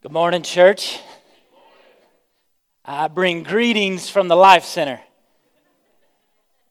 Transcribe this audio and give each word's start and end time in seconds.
Good 0.00 0.12
morning, 0.12 0.42
church. 0.44 1.00
I 2.84 3.08
bring 3.08 3.42
greetings 3.42 4.08
from 4.08 4.28
the 4.28 4.36
Life 4.36 4.62
Center. 4.62 5.00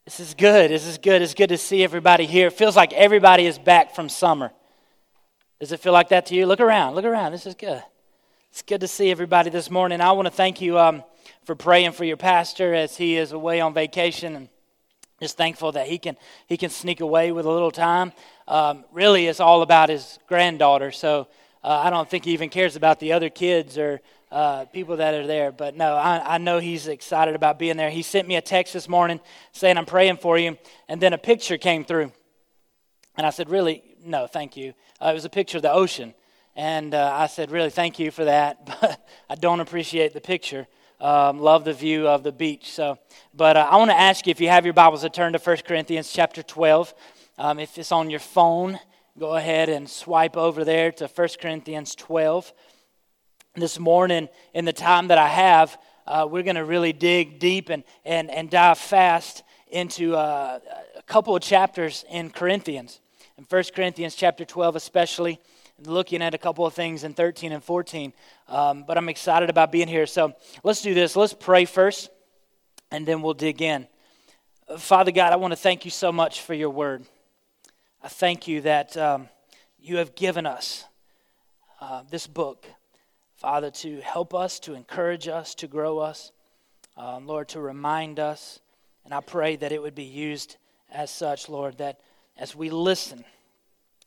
This 0.05 0.21
is 0.21 0.33
good. 0.33 0.71
This 0.71 0.87
is 0.87 0.97
good. 0.97 1.21
It's 1.21 1.33
good 1.33 1.49
to 1.49 1.57
see 1.57 1.83
everybody 1.83 2.25
here. 2.25 2.47
It 2.47 2.53
feels 2.53 2.77
like 2.77 2.93
everybody 2.93 3.45
is 3.45 3.59
back 3.59 3.93
from 3.93 4.07
summer. 4.07 4.53
Does 5.59 5.73
it 5.73 5.81
feel 5.81 5.91
like 5.91 6.07
that 6.07 6.27
to 6.27 6.35
you? 6.35 6.45
Look 6.45 6.61
around. 6.61 6.95
Look 6.95 7.03
around. 7.03 7.33
This 7.33 7.45
is 7.45 7.53
good. 7.53 7.83
It's 8.49 8.61
good 8.61 8.79
to 8.79 8.87
see 8.87 9.11
everybody 9.11 9.49
this 9.49 9.69
morning. 9.69 9.99
I 9.99 10.13
want 10.13 10.27
to 10.27 10.33
thank 10.33 10.61
you 10.61 10.79
um, 10.79 11.03
for 11.43 11.53
praying 11.53 11.91
for 11.91 12.05
your 12.05 12.15
pastor 12.15 12.73
as 12.73 12.95
he 12.95 13.17
is 13.17 13.33
away 13.33 13.59
on 13.59 13.73
vacation 13.73 14.37
and 14.37 14.47
just 15.19 15.35
thankful 15.35 15.73
that 15.73 15.87
he 15.87 15.97
can 15.97 16.15
he 16.45 16.55
can 16.55 16.69
sneak 16.69 17.01
away 17.01 17.33
with 17.33 17.45
a 17.45 17.51
little 17.51 17.71
time. 17.71 18.13
Um, 18.47 18.85
really, 18.93 19.27
it's 19.27 19.41
all 19.41 19.63
about 19.63 19.89
his 19.89 20.17
granddaughter. 20.29 20.93
So 20.93 21.27
uh, 21.63 21.81
I 21.83 21.89
don't 21.89 22.09
think 22.09 22.25
he 22.25 22.31
even 22.31 22.49
cares 22.49 22.75
about 22.75 22.99
the 22.99 23.13
other 23.13 23.29
kids 23.29 23.77
or 23.77 24.01
uh, 24.31 24.65
people 24.65 24.97
that 24.97 25.13
are 25.13 25.25
there. 25.25 25.51
But 25.51 25.75
no, 25.75 25.95
I, 25.95 26.35
I 26.35 26.37
know 26.37 26.59
he's 26.59 26.87
excited 26.87 27.35
about 27.35 27.59
being 27.59 27.77
there. 27.77 27.89
He 27.89 28.01
sent 28.01 28.27
me 28.27 28.35
a 28.35 28.41
text 28.41 28.73
this 28.73 28.87
morning 28.87 29.19
saying, 29.51 29.77
I'm 29.77 29.85
praying 29.85 30.17
for 30.17 30.37
you. 30.37 30.57
And 30.87 31.01
then 31.01 31.13
a 31.13 31.17
picture 31.17 31.57
came 31.57 31.83
through. 31.83 32.11
And 33.15 33.25
I 33.25 33.31
said, 33.31 33.49
Really? 33.49 33.83
No, 34.03 34.27
thank 34.27 34.55
you. 34.55 34.73
Uh, 35.01 35.09
it 35.09 35.13
was 35.13 35.25
a 35.25 35.29
picture 35.29 35.57
of 35.57 35.63
the 35.63 35.71
ocean. 35.71 36.13
And 36.55 36.93
uh, 36.93 37.11
I 37.13 37.27
said, 37.27 37.51
Really, 37.51 37.69
thank 37.69 37.99
you 37.99 38.11
for 38.11 38.25
that. 38.25 38.65
But 38.81 39.07
I 39.29 39.35
don't 39.35 39.59
appreciate 39.59 40.13
the 40.13 40.21
picture. 40.21 40.67
Um, 40.99 41.39
love 41.39 41.63
the 41.63 41.73
view 41.73 42.07
of 42.07 42.23
the 42.23 42.31
beach. 42.31 42.71
So, 42.71 42.97
but 43.33 43.55
uh, 43.55 43.67
I 43.69 43.77
want 43.77 43.91
to 43.91 43.99
ask 43.99 44.25
you 44.25 44.31
if 44.31 44.41
you 44.41 44.49
have 44.49 44.65
your 44.65 44.73
Bibles 44.73 45.01
to 45.01 45.09
turn 45.09 45.33
to 45.33 45.39
1 45.39 45.57
Corinthians 45.57 46.11
chapter 46.11 46.41
12. 46.41 46.93
Um, 47.37 47.59
if 47.59 47.77
it's 47.77 47.91
on 47.91 48.09
your 48.09 48.19
phone, 48.19 48.79
go 49.19 49.35
ahead 49.35 49.67
and 49.67 49.89
swipe 49.89 50.37
over 50.37 50.63
there 50.63 50.91
to 50.91 51.07
1 51.07 51.27
Corinthians 51.41 51.95
12. 51.95 52.53
This 53.55 53.79
morning, 53.79 54.29
in 54.53 54.65
the 54.65 54.73
time 54.73 55.07
that 55.07 55.17
I 55.17 55.27
have, 55.27 55.79
uh, 56.05 56.27
we're 56.29 56.43
going 56.43 56.55
to 56.55 56.63
really 56.63 56.93
dig 56.93 57.39
deep 57.39 57.69
and, 57.69 57.83
and, 58.05 58.29
and 58.29 58.47
dive 58.49 58.77
fast 58.77 59.43
into 59.69 60.15
uh, 60.15 60.59
a 60.95 61.01
couple 61.03 61.35
of 61.35 61.41
chapters 61.41 62.05
in 62.11 62.29
Corinthians. 62.29 62.99
In 63.39 63.45
1 63.45 63.63
Corinthians 63.75 64.13
chapter 64.13 64.45
12, 64.45 64.75
especially, 64.75 65.39
looking 65.83 66.21
at 66.21 66.35
a 66.35 66.37
couple 66.37 66.65
of 66.67 66.75
things 66.75 67.03
in 67.03 67.15
13 67.15 67.51
and 67.51 67.63
14. 67.63 68.13
Um, 68.47 68.83
but 68.87 68.99
I'm 68.99 69.09
excited 69.09 69.49
about 69.49 69.71
being 69.71 69.87
here. 69.87 70.05
So 70.05 70.35
let's 70.63 70.83
do 70.83 70.93
this. 70.93 71.15
Let's 71.15 71.33
pray 71.33 71.65
first, 71.65 72.11
and 72.91 73.07
then 73.07 73.23
we'll 73.23 73.33
dig 73.33 73.63
in. 73.63 73.87
Father 74.77 75.11
God, 75.11 75.33
I 75.33 75.37
want 75.37 75.53
to 75.53 75.57
thank 75.57 75.85
you 75.85 75.91
so 75.91 76.11
much 76.11 76.41
for 76.41 76.53
your 76.53 76.69
word. 76.69 77.03
I 78.07 78.09
thank 78.09 78.47
you 78.47 78.61
that 78.61 78.95
um, 78.95 79.27
you 79.81 79.97
have 79.97 80.15
given 80.15 80.45
us 80.45 80.85
uh, 81.81 82.03
this 82.09 82.25
book, 82.25 82.65
Father, 83.35 83.69
to 83.69 83.99
help 83.99 84.33
us, 84.33 84.61
to 84.61 84.75
encourage 84.75 85.27
us, 85.27 85.53
to 85.55 85.67
grow 85.67 85.99
us, 85.99 86.31
um, 86.95 87.27
Lord, 87.27 87.49
to 87.49 87.59
remind 87.59 88.17
us. 88.17 88.61
And 89.03 89.13
I 89.13 89.19
pray 89.19 89.57
that 89.57 89.73
it 89.73 89.81
would 89.81 89.93
be 89.93 90.05
used 90.05 90.55
as 90.89 91.11
such, 91.11 91.49
Lord, 91.49 91.79
that 91.79 91.99
as 92.37 92.55
we 92.55 92.69
listen, 92.69 93.25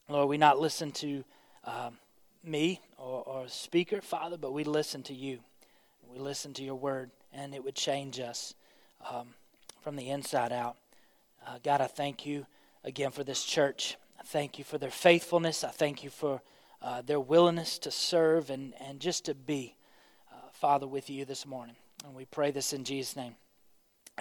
Lord, 0.09 0.31
we 0.31 0.39
not 0.39 0.59
listen 0.59 0.93
to 0.93 1.23
um, 1.65 1.99
me 2.43 2.81
or, 2.97 3.23
or 3.25 3.49
speaker, 3.49 4.01
Father, 4.01 4.39
but 4.39 4.55
we 4.55 4.65
listen 4.65 5.03
to 5.03 5.15
you. 5.15 5.41
We 6.11 6.19
listen 6.19 6.55
to 6.55 6.63
your 6.63 6.77
word, 6.77 7.11
and 7.35 7.55
it 7.55 7.63
would 7.63 7.75
change 7.75 8.19
us 8.19 8.55
um, 9.13 9.35
from 9.83 9.97
the 9.97 10.09
inside 10.09 10.53
out. 10.53 10.79
Uh, 11.47 11.59
God, 11.63 11.83
I 11.83 11.87
thank 11.87 12.25
you 12.25 12.47
again 12.85 13.11
for 13.11 13.25
this 13.25 13.45
church. 13.45 13.97
I 14.19 14.23
thank 14.25 14.59
you 14.59 14.65
for 14.65 14.79
their 14.79 14.91
faithfulness. 14.91 15.65
I 15.65 15.71
thank 15.71 16.05
you 16.05 16.11
for 16.11 16.43
uh, 16.83 17.03
their 17.03 17.21
willingness 17.21 17.79
to 17.81 17.91
serve 17.91 18.51
and, 18.51 18.75
and 18.81 19.01
just 19.01 19.27
to 19.27 19.35
be, 19.35 19.77
uh, 20.33 20.49
Father, 20.53 20.87
with 20.87 21.11
you 21.11 21.25
this 21.25 21.47
morning. 21.47 21.77
And 22.05 22.15
we 22.15 22.25
pray 22.25 22.51
this 22.51 22.73
in 22.73 22.85
Jesus' 22.85 23.17
name. 23.17 23.37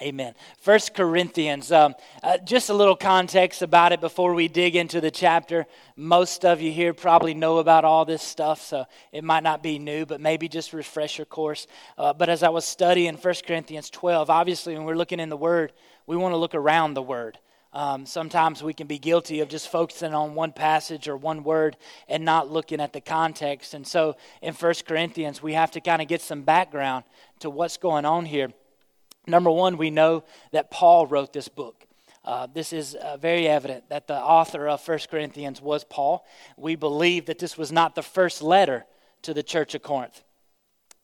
Amen. 0.02 0.34
First 0.62 0.94
Corinthians, 0.94 1.74
um, 1.74 1.94
uh, 2.24 2.38
just 2.38 2.70
a 2.70 2.74
little 2.74 2.96
context 2.96 3.62
about 3.62 3.92
it 3.92 4.00
before 4.00 4.34
we 4.34 4.48
dig 4.48 4.78
into 4.78 5.02
the 5.02 5.12
chapter. 5.12 5.66
Most 5.98 6.46
of 6.46 6.62
you 6.62 6.72
here 6.72 6.94
probably 6.94 7.34
know 7.34 7.58
about 7.58 7.84
all 7.84 8.06
this 8.06 8.22
stuff, 8.22 8.62
so 8.62 8.86
it 9.12 9.26
might 9.26 9.44
not 9.44 9.62
be 9.62 9.78
new, 9.78 10.06
but 10.06 10.22
maybe 10.22 10.48
just 10.48 10.72
refresh 10.72 11.18
your 11.18 11.26
course. 11.26 11.68
Uh, 11.98 12.14
but 12.14 12.30
as 12.30 12.44
I 12.44 12.50
was 12.50 12.64
studying 12.64 13.18
First 13.18 13.46
Corinthians 13.46 13.90
12, 13.90 14.30
obviously 14.30 14.74
when 14.76 14.86
we're 14.86 14.96
looking 14.96 15.20
in 15.20 15.28
the 15.28 15.36
Word, 15.36 15.74
we 16.08 16.16
want 16.16 16.32
to 16.32 16.38
look 16.38 16.56
around 16.56 16.94
the 16.94 17.02
Word. 17.02 17.38
Um, 17.72 18.06
sometimes 18.08 18.64
we 18.64 18.74
can 18.74 18.88
be 18.88 18.98
guilty 18.98 19.42
of 19.42 19.50
just 19.50 19.70
focusing 19.70 20.14
on 20.14 20.34
one 20.34 20.52
passage 20.52 21.08
or 21.08 21.16
one 21.16 21.44
word 21.44 21.78
and 22.08 22.26
not 22.26 22.52
looking 22.52 22.82
at 22.82 22.94
the 22.94 23.02
context. 23.02 23.76
And 23.76 23.86
so 23.86 24.16
in 24.42 24.54
First 24.54 24.88
Corinthians, 24.88 25.44
we 25.44 25.54
have 25.54 25.72
to 25.72 25.82
kind 25.82 26.02
of 26.02 26.08
get 26.08 26.22
some 26.22 26.42
background 26.42 27.04
to 27.40 27.50
what's 27.50 27.78
going 27.78 28.06
on 28.06 28.26
here. 28.26 28.52
Number 29.28 29.52
one, 29.52 29.78
we 29.78 29.92
know 29.92 30.24
that 30.52 30.72
Paul 30.72 31.06
wrote 31.06 31.32
this 31.32 31.48
book. 31.48 31.86
Uh, 32.26 32.48
this 32.52 32.74
is 32.74 32.96
uh, 32.96 33.18
very 33.18 33.48
evident 33.48 33.88
that 33.90 34.08
the 34.08 34.20
author 34.20 34.68
of 34.68 34.82
First 34.82 35.10
Corinthians 35.10 35.62
was 35.62 35.84
Paul. 35.84 36.26
We 36.58 36.76
believe 36.76 37.28
that 37.28 37.40
this 37.40 37.58
was 37.58 37.72
not 37.72 37.96
the 37.96 38.02
first 38.02 38.42
letter 38.42 38.86
to 39.22 39.34
the 39.34 39.44
church 39.44 39.76
of 39.76 39.84
Corinth, 39.84 40.24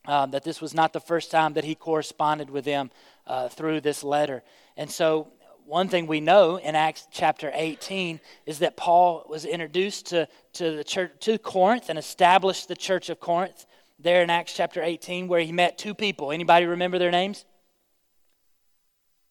um, 0.08 0.32
that 0.32 0.44
this 0.44 0.62
was 0.62 0.74
not 0.74 0.94
the 0.94 1.00
first 1.00 1.32
time 1.32 1.54
that 1.54 1.64
he 1.64 1.76
corresponded 1.76 2.50
with 2.50 2.66
them 2.66 2.90
uh, 3.28 3.50
through 3.50 3.82
this 3.82 4.04
letter. 4.04 4.44
And 4.78 4.90
so 4.90 5.28
one 5.66 5.88
thing 5.88 6.06
we 6.06 6.22
know 6.22 6.58
in 6.58 6.76
Acts 6.76 7.08
chapter 7.12 7.52
18 7.54 8.20
is 8.46 8.60
that 8.60 8.78
Paul 8.78 9.26
was 9.28 9.46
introduced 9.46 10.08
to, 10.08 10.28
to 10.54 10.76
the 10.76 10.84
church 10.84 11.12
to 11.22 11.38
Corinth 11.38 11.90
and 11.90 11.98
established 11.98 12.68
the 12.68 12.76
church 12.76 13.10
of 13.10 13.20
Corinth 13.20 13.66
there 14.00 14.22
in 14.22 14.30
Acts 14.30 14.54
chapter 14.54 14.84
18 14.84 15.28
where 15.28 15.40
he 15.42 15.52
met 15.52 15.78
two 15.78 15.94
people. 15.94 16.32
Anybody 16.32 16.66
remember 16.66 17.00
their 17.00 17.12
names? 17.12 17.46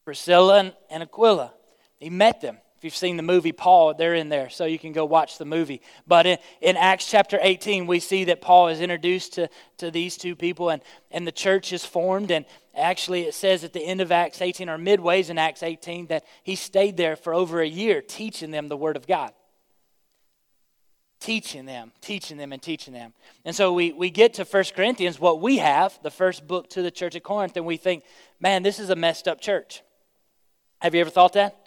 Priscilla 0.04 0.58
and, 0.58 0.72
and 0.90 1.02
Aquila. 1.02 1.52
He 2.00 2.10
met 2.10 2.40
them. 2.40 2.58
You've 2.84 2.94
seen 2.94 3.16
the 3.16 3.22
movie 3.22 3.52
Paul, 3.52 3.94
they're 3.94 4.14
in 4.14 4.28
there, 4.28 4.50
so 4.50 4.66
you 4.66 4.78
can 4.78 4.92
go 4.92 5.06
watch 5.06 5.38
the 5.38 5.46
movie. 5.46 5.80
But 6.06 6.26
in, 6.26 6.36
in 6.60 6.76
Acts 6.76 7.10
chapter 7.10 7.38
18, 7.40 7.86
we 7.86 7.98
see 7.98 8.24
that 8.24 8.42
Paul 8.42 8.68
is 8.68 8.82
introduced 8.82 9.32
to, 9.32 9.48
to 9.78 9.90
these 9.90 10.18
two 10.18 10.36
people, 10.36 10.68
and, 10.68 10.82
and 11.10 11.26
the 11.26 11.32
church 11.32 11.72
is 11.72 11.82
formed. 11.82 12.30
And 12.30 12.44
actually, 12.76 13.22
it 13.22 13.32
says 13.32 13.64
at 13.64 13.72
the 13.72 13.80
end 13.80 14.02
of 14.02 14.12
Acts 14.12 14.42
18, 14.42 14.68
or 14.68 14.76
midways 14.76 15.30
in 15.30 15.38
Acts 15.38 15.62
18, 15.62 16.08
that 16.08 16.24
he 16.42 16.56
stayed 16.56 16.98
there 16.98 17.16
for 17.16 17.32
over 17.32 17.62
a 17.62 17.66
year 17.66 18.02
teaching 18.02 18.50
them 18.50 18.68
the 18.68 18.76
Word 18.76 18.98
of 18.98 19.06
God 19.06 19.32
teaching 21.20 21.64
them, 21.64 21.90
teaching 22.02 22.36
them, 22.36 22.52
and 22.52 22.60
teaching 22.60 22.92
them. 22.92 23.14
And 23.46 23.56
so 23.56 23.72
we, 23.72 23.92
we 23.92 24.10
get 24.10 24.34
to 24.34 24.44
1 24.44 24.64
Corinthians, 24.76 25.18
what 25.18 25.40
we 25.40 25.56
have, 25.56 25.98
the 26.02 26.10
first 26.10 26.46
book 26.46 26.68
to 26.70 26.82
the 26.82 26.90
church 26.90 27.14
of 27.14 27.22
Corinth, 27.22 27.56
and 27.56 27.64
we 27.64 27.78
think, 27.78 28.04
man, 28.40 28.62
this 28.62 28.78
is 28.78 28.90
a 28.90 28.96
messed 28.96 29.26
up 29.26 29.40
church. 29.40 29.82
Have 30.82 30.94
you 30.94 31.00
ever 31.00 31.08
thought 31.08 31.32
that? 31.32 31.63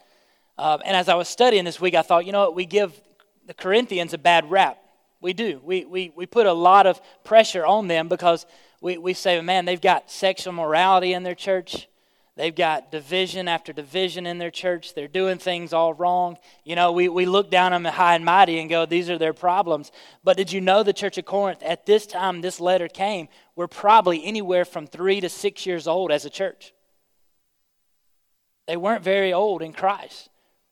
Um, 0.58 0.82
and 0.86 0.96
as 0.96 1.08
I 1.10 1.16
was 1.16 1.28
studying 1.28 1.66
this 1.66 1.80
week, 1.80 1.96
I 1.96 2.02
thought, 2.02 2.26
you 2.26 2.32
know 2.32 2.46
what? 2.46 2.56
We 2.56 2.66
give 2.66 3.00
the 3.46 3.54
Corinthians 3.54 4.14
a 4.14 4.18
bad 4.18 4.50
rap. 4.50 4.78
We 5.22 5.34
do. 5.34 5.62
We, 5.64 5.86
we, 5.86 6.12
we 6.16 6.26
put 6.26 6.46
a 6.46 6.54
lot 6.54 6.86
of 6.86 7.02
pressure 7.24 7.66
on 7.66 7.88
them 7.88 8.08
because 8.08 8.46
we, 8.82 8.98
we 8.98 9.14
say, 9.14 9.40
man, 9.42 9.66
they've 9.66 9.82
got 9.82 10.12
sexual 10.12 10.54
morality 10.54 11.14
in 11.14 11.24
their 11.24 11.36
church. 11.36 11.88
They've 12.36 12.56
got 12.56 12.92
division 12.92 13.48
after 13.48 13.74
division 13.74 14.28
in 14.28 14.38
their 14.38 14.52
church. 14.52 14.94
They're 14.94 15.08
doing 15.08 15.40
things 15.40 15.74
all 15.74 15.96
wrong. 15.96 16.38
You 16.64 16.76
know, 16.76 16.92
we, 16.92 17.10
we 17.10 17.26
look 17.26 17.50
down 17.50 17.74
on 17.74 17.82
them 17.82 17.94
high 17.94 18.14
and 18.14 18.24
mighty 18.24 18.60
and 18.60 18.70
go, 18.70 18.86
these 18.86 19.10
are 19.10 19.18
their 19.18 19.34
problems. 19.34 19.92
But 20.24 20.38
did 20.38 20.52
you 20.52 20.62
know 20.62 20.84
the 20.84 20.94
church 20.94 21.18
of 21.18 21.26
Corinth, 21.26 21.64
at 21.64 21.88
this 21.88 22.06
time 22.06 22.42
this 22.42 22.60
letter 22.60 22.88
came, 22.88 23.28
were 23.56 23.68
probably 23.68 24.24
anywhere 24.24 24.66
from 24.66 24.86
three 24.86 25.20
to 25.20 25.30
six 25.30 25.66
years 25.66 25.88
old 25.88 26.12
as 26.12 26.26
a 26.26 26.30
church? 26.30 26.74
They 28.68 28.78
weren't 28.78 29.04
very 29.04 29.34
old 29.34 29.64
in 29.64 29.74
Christ. 29.74 30.30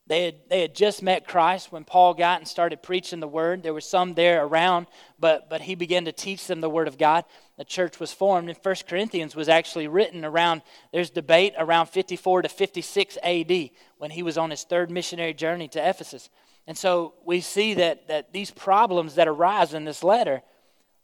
They 0.07 0.25
had, 0.25 0.35
they 0.49 0.61
had 0.61 0.75
just 0.75 1.01
met 1.01 1.27
Christ 1.27 1.71
when 1.71 1.83
Paul 1.83 2.13
got 2.13 2.39
and 2.39 2.47
started 2.47 2.83
preaching 2.83 3.19
the 3.19 3.27
word. 3.27 3.63
There 3.63 3.73
were 3.73 3.81
some 3.81 4.13
there 4.13 4.45
around, 4.45 4.85
but, 5.19 5.49
but 5.49 5.61
he 5.61 5.73
began 5.73 6.05
to 6.05 6.11
teach 6.11 6.45
them 6.45 6.61
the 6.61 6.69
word 6.69 6.87
of 6.87 6.99
God. 6.99 7.25
The 7.57 7.65
church 7.65 7.99
was 7.99 8.13
formed, 8.13 8.49
and 8.49 8.57
First 8.57 8.87
Corinthians 8.87 9.35
was 9.35 9.49
actually 9.49 9.87
written 9.87 10.23
around, 10.23 10.61
there's 10.93 11.09
debate 11.09 11.53
around 11.57 11.87
54 11.87 12.43
to 12.43 12.49
56 12.49 13.17
AD 13.23 13.69
when 13.97 14.11
he 14.11 14.21
was 14.21 14.37
on 14.37 14.51
his 14.51 14.63
third 14.63 14.91
missionary 14.91 15.33
journey 15.33 15.67
to 15.69 15.89
Ephesus. 15.89 16.29
And 16.67 16.77
so 16.77 17.15
we 17.25 17.41
see 17.41 17.73
that, 17.75 18.07
that 18.07 18.31
these 18.31 18.51
problems 18.51 19.15
that 19.15 19.27
arise 19.27 19.73
in 19.73 19.85
this 19.85 20.03
letter, 20.03 20.43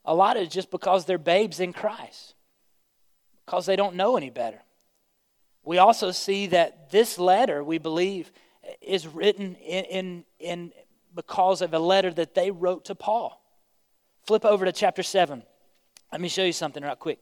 a 0.04 0.14
lot 0.14 0.36
is 0.36 0.48
just 0.48 0.70
because 0.70 1.06
they're 1.06 1.18
babes 1.18 1.58
in 1.58 1.72
Christ, 1.72 2.34
because 3.46 3.66
they 3.66 3.76
don't 3.76 3.96
know 3.96 4.16
any 4.16 4.30
better. 4.30 4.62
We 5.64 5.78
also 5.78 6.10
see 6.10 6.48
that 6.48 6.90
this 6.90 7.18
letter, 7.18 7.62
we 7.64 7.78
believe, 7.78 8.30
is 8.80 9.06
written 9.06 9.54
in, 9.56 9.84
in, 9.84 10.24
in 10.38 10.72
because 11.14 11.62
of 11.62 11.74
a 11.74 11.78
letter 11.78 12.12
that 12.12 12.34
they 12.34 12.50
wrote 12.50 12.86
to 12.86 12.94
Paul. 12.94 13.40
Flip 14.26 14.44
over 14.44 14.64
to 14.64 14.72
chapter 14.72 15.02
7. 15.02 15.42
Let 16.10 16.20
me 16.20 16.28
show 16.28 16.44
you 16.44 16.52
something 16.52 16.82
right 16.82 16.98
quick. 16.98 17.18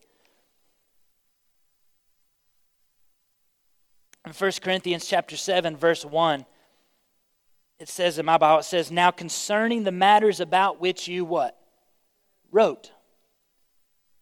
In 4.26 4.32
1 4.32 4.52
Corinthians 4.62 5.06
chapter 5.06 5.36
7, 5.36 5.76
verse 5.76 6.04
1, 6.04 6.44
it 7.78 7.88
says 7.88 8.18
in 8.18 8.26
my 8.26 8.36
Bible, 8.36 8.60
it 8.60 8.64
says, 8.64 8.90
Now 8.90 9.10
concerning 9.10 9.84
the 9.84 9.92
matters 9.92 10.40
about 10.40 10.80
which 10.80 11.08
you 11.08 11.24
what? 11.24 11.58
Wrote. 12.52 12.92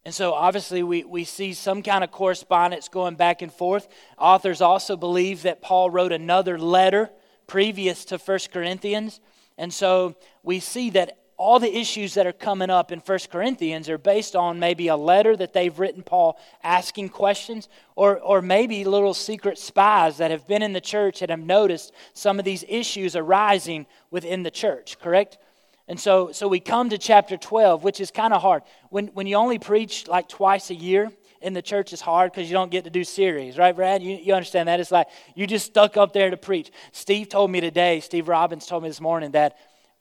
And 0.05 0.15
so, 0.15 0.33
obviously, 0.33 0.83
we, 0.83 1.03
we 1.05 1.25
see 1.25 1.53
some 1.53 1.83
kind 1.83 2.05
of 2.05 2.13
correspondence 2.13 2.89
going 2.89 3.17
back 3.17 3.43
and 3.43 3.53
forth. 3.53 3.89
Authors 4.17 4.61
also 4.61 4.97
believe 4.97 5.43
that 5.43 5.61
Paul 5.61 5.91
wrote 5.91 6.13
another 6.13 6.59
letter 6.59 7.11
previous 7.49 8.05
to 8.05 8.19
1 8.19 8.39
Corinthians. 8.53 9.21
And 9.56 9.73
so, 9.75 10.15
we 10.45 10.61
see 10.61 10.91
that 10.91 11.19
all 11.39 11.61
the 11.61 11.79
issues 11.79 12.15
that 12.15 12.27
are 12.27 12.33
coming 12.33 12.69
up 12.69 12.91
in 12.91 12.99
1 12.99 13.19
Corinthians 13.31 13.89
are 13.89 13.97
based 13.97 14.35
on 14.35 14.59
maybe 14.59 14.89
a 14.89 14.97
letter 14.97 15.37
that 15.37 15.53
they've 15.53 15.79
written 15.79 16.03
Paul 16.03 16.39
asking 16.65 17.11
questions, 17.11 17.69
or, 17.95 18.19
or 18.19 18.43
maybe 18.43 18.85
little 18.85 19.15
secret 19.15 19.56
spies 19.56 20.19
that 20.19 20.33
have 20.33 20.49
been 20.49 20.62
in 20.62 20.73
the 20.73 20.81
church 20.81 21.23
and 21.23 21.31
have 21.31 21.41
noticed 21.41 21.93
some 22.12 22.41
of 22.41 22.45
these 22.45 22.65
issues 22.69 23.15
arising 23.15 23.87
within 24.11 24.43
the 24.43 24.50
church, 24.50 24.99
correct? 24.99 25.39
And 25.87 25.99
so, 25.99 26.33
so 26.33 26.49
we 26.49 26.59
come 26.59 26.91
to 26.91 26.99
chapter 26.99 27.37
12, 27.37 27.85
which 27.85 28.00
is 28.00 28.11
kind 28.11 28.35
of 28.35 28.43
hard. 28.43 28.65
When, 28.91 29.06
when 29.09 29.29
you 29.29 29.37
only 29.37 29.61
preach 29.61 30.09
like 30.09 30.29
twice 30.29 30.71
a 30.71 30.75
year 30.75 31.11
in 31.40 31.52
the 31.52 31.62
church, 31.62 31.93
is 31.93 32.00
hard 32.00 32.32
because 32.32 32.49
you 32.49 32.55
don't 32.55 32.70
get 32.70 32.85
to 32.85 32.90
do 32.90 33.05
series, 33.05 33.58
right, 33.58 33.75
Brad? 33.75 34.02
You, 34.02 34.17
you 34.17 34.35
understand 34.35 34.69
that? 34.69 34.81
It's 34.81 34.90
like 34.90 35.08
you 35.35 35.46
just 35.46 35.67
stuck 35.67 35.96
up 35.96 36.12
there 36.12 36.31
to 36.31 36.37
preach. 36.37 36.70
Steve 36.93 37.29
told 37.29 37.50
me 37.50 37.61
today, 37.61 38.00
Steve 38.00 38.29
Robbins 38.29 38.67
told 38.67 38.82
me 38.82 38.88
this 38.88 39.00
morning 39.00 39.32
that 39.32 39.56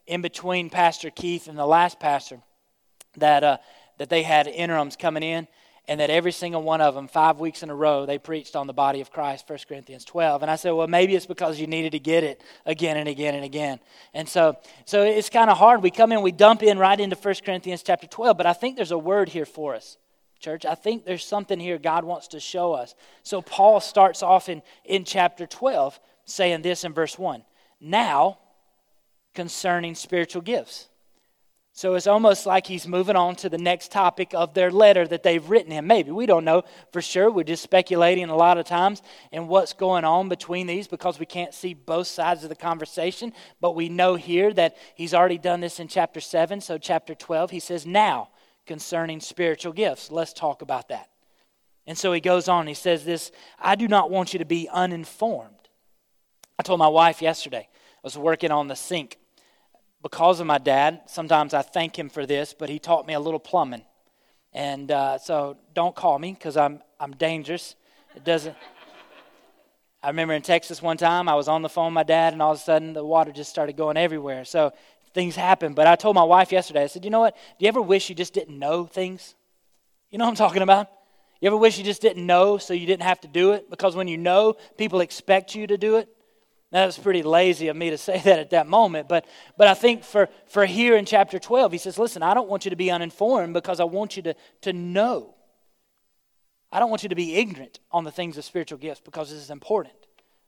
in 0.08 0.22
between 0.22 0.70
Pastor 0.70 1.10
Keith 1.10 1.48
and 1.48 1.58
the 1.58 1.66
last 1.66 2.00
pastor, 2.00 2.40
that, 3.18 3.44
uh, 3.44 3.58
that 3.98 4.10
they 4.10 4.24
had 4.24 4.48
interims 4.48 4.96
coming 4.96 5.24
in 5.24 5.48
and 5.88 6.02
that 6.02 6.10
every 6.10 6.34
single 6.34 6.62
one 6.62 6.82
of 6.82 6.96
them, 6.96 7.08
five 7.08 7.40
weeks 7.40 7.64
in 7.64 7.70
a 7.70 7.76
row, 7.76 8.06
they 8.06 8.18
preached 8.18 8.56
on 8.56 8.68
the 8.68 8.74
body 8.74 9.00
of 9.00 9.10
Christ, 9.10 9.50
1 9.50 9.60
Corinthians 9.70 10.04
12. 10.04 10.42
And 10.42 10.52
I 10.52 10.58
said, 10.58 10.72
well, 10.72 10.88
maybe 10.88 11.16
it's 11.16 11.26
because 11.26 11.60
you 11.60 11.68
needed 11.68 11.94
to 11.94 12.00
get 12.00 12.26
it 12.26 12.42
again 12.66 12.98
and 12.98 13.08
again 13.08 13.36
and 13.36 13.46
again. 13.46 13.80
And 14.14 14.28
so, 14.28 14.58
so 14.86 15.04
it's 15.04 15.30
kind 15.30 15.50
of 15.50 15.58
hard. 15.58 15.82
We 15.82 15.92
come 15.92 16.12
in, 16.12 16.22
we 16.22 16.34
dump 16.34 16.62
in 16.62 16.78
right 16.78 17.00
into 17.00 17.16
1 17.16 17.36
Corinthians 17.46 17.84
chapter 17.84 18.06
12, 18.06 18.36
but 18.36 18.46
I 18.46 18.54
think 18.54 18.76
there's 18.76 18.92
a 18.92 18.98
word 18.98 19.30
here 19.30 19.46
for 19.46 19.76
us. 19.76 19.98
Church, 20.40 20.66
I 20.66 20.76
think 20.76 21.06
there's 21.06 21.26
something 21.26 21.60
here 21.60 21.78
God 21.78 22.04
wants 22.04 22.30
to 22.30 22.40
show 22.40 22.74
us. 22.74 22.96
So 23.24 23.42
Paul 23.42 23.80
starts 23.80 24.22
off 24.22 24.50
in, 24.50 24.62
in 24.86 25.04
chapter 25.04 25.48
12 25.48 26.00
saying 26.26 26.62
this 26.62 26.84
in 26.84 26.94
verse 26.94 27.18
1 27.18 27.44
Now, 27.82 28.40
concerning 29.34 29.96
spiritual 29.96 30.42
gifts. 30.42 30.90
So 31.78 31.94
it's 31.94 32.08
almost 32.08 32.48
like 32.48 32.66
he's 32.66 32.88
moving 32.88 33.16
on 33.16 33.36
to 33.36 33.50
the 33.50 33.58
next 33.60 33.92
topic 33.92 34.34
of 34.34 34.56
their 34.56 34.72
letter 34.72 35.08
that 35.08 35.22
they've 35.22 35.48
written 35.48 35.72
him. 35.72 35.86
Maybe. 35.86 36.10
We 36.10 36.26
don't 36.26 36.44
know 36.44 36.64
for 36.92 37.04
sure. 37.04 37.30
We're 37.30 37.44
just 37.44 37.62
speculating 37.62 38.30
a 38.30 38.36
lot 38.36 38.58
of 38.58 38.66
times 38.66 39.04
in 39.32 39.48
what's 39.48 39.74
going 39.74 40.04
on 40.04 40.28
between 40.28 40.66
these 40.66 40.88
because 40.88 41.20
we 41.20 41.28
can't 41.28 41.54
see 41.54 41.76
both 41.76 42.08
sides 42.08 42.42
of 42.42 42.50
the 42.50 42.56
conversation. 42.56 43.32
But 43.62 43.76
we 43.76 43.90
know 43.90 44.16
here 44.16 44.52
that 44.54 44.76
he's 44.96 45.14
already 45.14 45.38
done 45.38 45.60
this 45.60 45.80
in 45.80 45.88
chapter 45.88 46.20
7. 46.20 46.62
So, 46.62 46.80
chapter 46.80 47.14
12, 47.14 47.52
he 47.52 47.60
says, 47.60 47.86
Now 47.86 48.30
concerning 48.68 49.20
spiritual 49.20 49.74
gifts. 49.74 50.12
Let's 50.12 50.34
talk 50.34 50.62
about 50.62 50.90
that. 50.90 51.10
And 51.88 51.98
so 51.98 52.12
he 52.12 52.20
goes 52.20 52.48
on. 52.48 52.68
He 52.68 52.74
says 52.74 53.06
this 53.06 53.32
I 53.60 53.76
do 53.76 53.88
not 53.88 54.12
want 54.12 54.34
you 54.34 54.40
to 54.40 54.46
be 54.46 54.70
uninformed. 54.70 55.54
I 56.60 56.64
told 56.64 56.80
my 56.80 56.88
wife 56.88 57.22
yesterday, 57.22 57.68
I 57.72 58.00
was 58.04 58.18
working 58.18 58.52
on 58.52 58.68
the 58.68 58.76
sink 58.76 59.18
because 60.02 60.40
of 60.40 60.48
my 60.48 60.58
dad, 60.58 61.02
sometimes 61.08 61.54
I 61.54 61.62
thank 61.62 61.98
him 61.98 62.10
for 62.10 62.26
this, 62.26 62.54
but 62.58 62.70
he 62.70 62.80
taught 62.80 63.08
me 63.08 63.14
a 63.14 63.20
little 63.20 63.40
plumbing. 63.40 63.84
And 64.54 64.92
uh, 64.92 65.18
so 65.18 65.58
don't 65.74 65.96
call 65.96 66.20
me 66.20 66.34
because 66.34 66.56
I'm, 66.56 66.82
I'm 67.00 67.12
dangerous. 67.12 67.76
It 68.16 68.24
doesn't. 68.24 68.56
I 70.04 70.08
remember 70.10 70.34
in 70.34 70.42
Texas 70.44 70.82
one 70.82 70.98
time, 70.98 71.28
I 71.28 71.36
was 71.36 71.48
on 71.48 71.62
the 71.62 71.70
phone 71.70 71.88
with 71.88 71.96
my 71.96 72.04
dad, 72.04 72.34
and 72.34 72.42
all 72.42 72.54
of 72.54 72.58
a 72.58 72.62
sudden 72.62 72.94
the 72.94 73.04
water 73.04 73.32
just 73.32 73.50
started 73.50 73.76
going 73.76 73.98
everywhere. 73.98 74.46
So 74.46 74.72
things 75.14 75.36
happen. 75.36 75.74
But 75.74 75.88
I 75.88 75.96
told 75.96 76.16
my 76.16 76.24
wife 76.24 76.52
yesterday, 76.52 76.84
I 76.84 76.88
said, 76.88 77.04
you 77.04 77.12
know 77.12 77.20
what? 77.20 77.36
Do 77.36 77.66
you 77.66 77.68
ever 77.68 77.82
wish 77.82 78.10
you 78.10 78.16
just 78.16 78.34
didn't 78.34 78.58
know 78.58 78.86
things? 78.86 79.36
You 80.12 80.18
know 80.18 80.26
what 80.26 80.32
I'm 80.32 80.36
talking 80.36 80.62
about? 80.62 80.90
You 81.42 81.48
ever 81.48 81.58
wish 81.58 81.78
you 81.78 81.84
just 81.84 82.02
didn't 82.02 82.26
know 82.26 82.58
so 82.58 82.74
you 82.74 82.86
didn't 82.86 83.04
have 83.04 83.22
to 83.22 83.28
do 83.28 83.52
it? 83.52 83.70
Because 83.70 83.96
when 83.96 84.08
you 84.08 84.18
know, 84.18 84.56
people 84.78 85.02
expect 85.02 85.56
you 85.56 85.68
to 85.68 85.78
do 85.78 85.98
it. 85.98 86.10
That 86.72 86.86
was 86.86 86.98
pretty 86.98 87.24
lazy 87.24 87.68
of 87.68 87.76
me 87.76 87.90
to 87.92 87.98
say 88.10 88.20
that 88.20 88.40
at 88.40 88.50
that 88.52 88.68
moment, 88.68 89.08
but, 89.08 89.26
but 89.58 89.68
I 89.68 89.74
think 89.74 90.04
for, 90.04 90.30
for 90.48 90.66
here 90.66 90.98
in 90.98 91.06
chapter 91.06 91.40
12, 91.40 91.72
he 91.72 91.78
says, 91.78 91.98
Listen, 91.98 92.24
I 92.24 92.34
don't 92.34 92.50
want 92.50 92.66
you 92.66 92.70
to 92.72 92.76
be 92.76 92.92
uninformed 92.92 93.54
because 93.54 93.80
I 93.80 93.86
want 93.86 94.18
you 94.18 94.24
to, 94.24 94.36
to 94.62 94.74
know. 94.74 95.36
I 96.72 96.80
don't 96.80 96.90
want 96.90 97.04
you 97.04 97.10
to 97.10 97.16
be 97.16 97.36
ignorant 97.36 97.80
on 97.92 98.04
the 98.04 98.12
things 98.12 98.38
of 98.38 98.44
spiritual 98.44 98.78
gifts 98.78 99.02
because 99.04 99.30
this 99.30 99.40
is 99.40 99.50
important, 99.50 99.96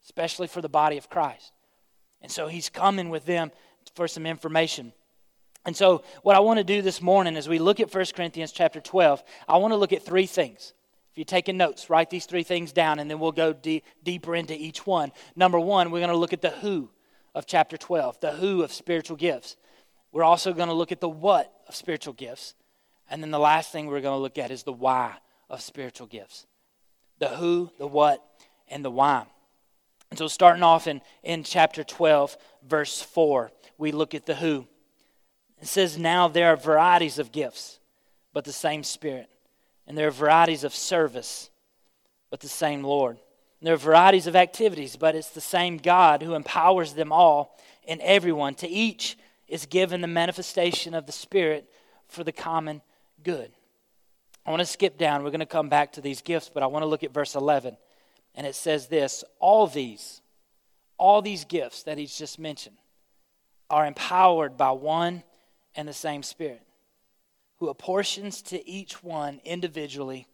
especially 0.04 0.48
for 0.48 0.62
the 0.62 0.70
body 0.70 0.98
of 0.98 1.10
Christ. 1.10 1.54
And 2.22 2.30
so 2.30 2.48
he's 2.48 2.68
coming 2.68 3.10
with 3.10 3.26
them 3.26 3.52
for 4.00 4.08
some 4.08 4.26
information. 4.26 4.94
And 5.66 5.76
so 5.76 6.04
what 6.24 6.38
I 6.38 6.40
want 6.40 6.58
to 6.58 6.64
do 6.64 6.82
this 6.82 7.02
morning 7.02 7.36
as 7.36 7.50
we 7.50 7.60
look 7.60 7.82
at 7.82 7.94
1 7.94 8.06
Corinthians 8.16 8.54
chapter 8.54 8.80
12, 8.80 9.22
I 9.46 9.58
want 9.58 9.74
to 9.74 9.76
look 9.76 9.92
at 9.92 10.06
three 10.06 10.26
things 10.26 10.74
If 11.12 11.18
you're 11.18 11.26
taking 11.26 11.58
notes, 11.58 11.90
write 11.90 12.10
these 12.10 12.26
three 12.26 12.44
things 12.44 12.72
down, 12.72 13.00
and 13.00 13.12
then 13.12 13.20
we'll 13.20 13.34
go 13.34 13.52
de- 13.52 13.84
deeper 14.02 14.36
into 14.36 14.56
each 14.56 14.88
one. 14.88 15.12
Number 15.36 15.60
one, 15.60 15.92
we're 15.92 16.00
going 16.00 16.12
to 16.12 16.16
look 16.16 16.32
at 16.32 16.42
the 16.42 16.50
who 16.50 16.90
of 17.36 17.46
chapter 17.46 17.76
12, 17.76 18.22
the 18.22 18.32
who 18.32 18.64
of 18.64 18.72
spiritual 18.72 19.18
gifts. 19.18 19.58
We're 20.14 20.24
also 20.24 20.54
going 20.54 20.70
to 20.70 20.74
look 20.74 20.94
at 20.94 21.02
the 21.02 21.10
what 21.10 21.54
of 21.68 21.76
spiritual 21.76 22.14
gifts. 22.14 22.56
And 23.10 23.22
then 23.22 23.32
the 23.32 23.38
last 23.38 23.74
thing 23.74 23.88
we're 23.88 24.00
going 24.00 24.18
to 24.18 24.22
look 24.22 24.38
at 24.38 24.50
is 24.50 24.64
the 24.64 24.72
why 24.72 25.16
of 25.50 25.62
spiritual 25.62 26.08
gifts 26.08 26.48
the 27.20 27.28
who, 27.28 27.70
the 27.78 27.86
what, 27.86 28.24
and 28.70 28.86
the 28.86 28.92
why. 28.92 29.26
And 30.10 30.18
so, 30.18 30.28
starting 30.28 30.64
off 30.64 30.88
in, 30.88 31.02
in 31.24 31.44
chapter 31.44 31.84
12, 31.84 32.36
verse 32.68 33.02
4, 33.02 33.52
we 33.78 33.92
look 33.92 34.16
at 34.16 34.26
the 34.26 34.36
who. 34.36 34.68
It 35.62 35.68
says, 35.68 35.98
Now 35.98 36.28
there 36.28 36.50
are 36.50 36.58
varieties 36.58 37.20
of 37.20 37.32
gifts, 37.32 37.80
but 38.34 38.46
the 38.46 38.52
same 38.52 38.84
Spirit. 38.84 39.30
And 39.88 39.98
there 39.98 40.08
are 40.08 40.12
varieties 40.12 40.64
of 40.64 40.74
service, 40.74 41.50
but 42.30 42.40
the 42.40 42.48
same 42.48 42.84
Lord. 42.84 43.18
And 43.60 43.68
there 43.68 43.74
are 43.74 43.78
varieties 43.78 44.28
of 44.28 44.36
activities, 44.36 44.96
but 44.96 45.16
it's 45.16 45.30
the 45.30 45.42
same 45.42 45.78
God 45.78 46.24
who 46.24 46.34
empowers 46.34 46.94
them 46.94 47.12
all 47.12 47.58
and 47.88 48.00
everyone. 48.02 48.56
To 48.56 48.68
each 48.68 49.18
is 49.48 49.66
given 49.66 50.02
the 50.02 50.08
manifestation 50.08 50.94
of 50.94 51.06
the 51.06 51.12
Spirit 51.12 51.70
for 52.08 52.24
the 52.24 52.32
common 52.32 52.82
good. 53.24 53.52
I 54.46 54.52
want 54.52 54.62
to 54.62 54.66
skip 54.66 54.98
down. 54.98 55.24
We're 55.24 55.32
going 55.32 55.40
to 55.42 55.46
come 55.46 55.70
back 55.70 55.94
to 55.94 56.02
these 56.02 56.22
gifts, 56.22 56.50
but 56.54 56.64
I 56.64 56.68
want 56.68 56.84
to 56.84 56.88
look 56.88 57.04
at 57.04 57.14
verse 57.14 57.36
11. 57.36 57.78
And 58.36 58.46
it 58.48 58.56
says 58.56 58.88
this 58.88 59.24
All 59.40 59.68
these, 59.68 60.22
all 60.98 61.22
these 61.22 61.46
gifts 61.46 61.84
that 61.84 61.98
he's 61.98 62.18
just 62.18 62.40
mentioned, 62.40 62.78
are 63.70 63.86
empowered 63.86 64.58
by 64.58 64.72
one 64.72 65.24
and 65.76 65.88
the 65.88 65.94
same 65.94 66.24
Spirit 66.24 66.62
who 67.60 67.68
apportions 67.68 68.42
to 68.42 68.68
each 68.68 69.04
one 69.04 69.42
individually 69.44 70.28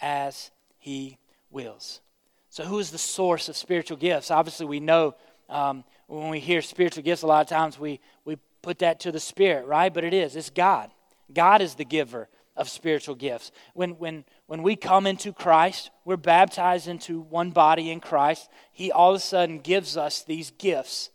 as 0.00 0.50
he 0.78 1.18
wills. 1.50 2.00
So, 2.48 2.64
who 2.64 2.78
is 2.78 2.90
the 2.90 2.98
source 2.98 3.48
of 3.48 3.56
spiritual 3.56 3.96
gifts? 3.96 4.30
Obviously, 4.30 4.66
we 4.66 4.80
know 4.80 5.14
um, 5.48 5.84
when 6.06 6.30
we 6.30 6.40
hear 6.40 6.62
spiritual 6.62 7.02
gifts, 7.02 7.22
a 7.22 7.26
lot 7.26 7.42
of 7.42 7.48
times 7.48 7.78
we, 7.78 8.00
we 8.24 8.36
put 8.62 8.78
that 8.80 9.00
to 9.00 9.12
the 9.12 9.20
Spirit, 9.20 9.66
right? 9.66 9.92
But 9.92 10.04
it 10.04 10.14
is, 10.14 10.34
it's 10.34 10.50
God. 10.50 10.90
God 11.32 11.62
is 11.62 11.74
the 11.74 11.84
giver 11.84 12.28
of 12.56 12.68
spiritual 12.68 13.14
gifts. 13.14 13.52
When, 13.74 13.92
when, 13.92 14.24
when 14.52 14.62
we 14.62 14.76
come 14.76 15.06
into 15.06 15.32
Christ, 15.32 15.90
we're 16.04 16.18
baptized 16.18 16.86
into 16.86 17.22
one 17.22 17.52
body 17.52 17.90
in 17.90 18.00
Christ. 18.00 18.50
He 18.70 18.92
all 18.92 19.12
of 19.12 19.16
a 19.16 19.18
sudden 19.18 19.60
gives 19.60 19.96
us 19.96 20.24
these 20.24 20.50
gifts, 20.58 21.08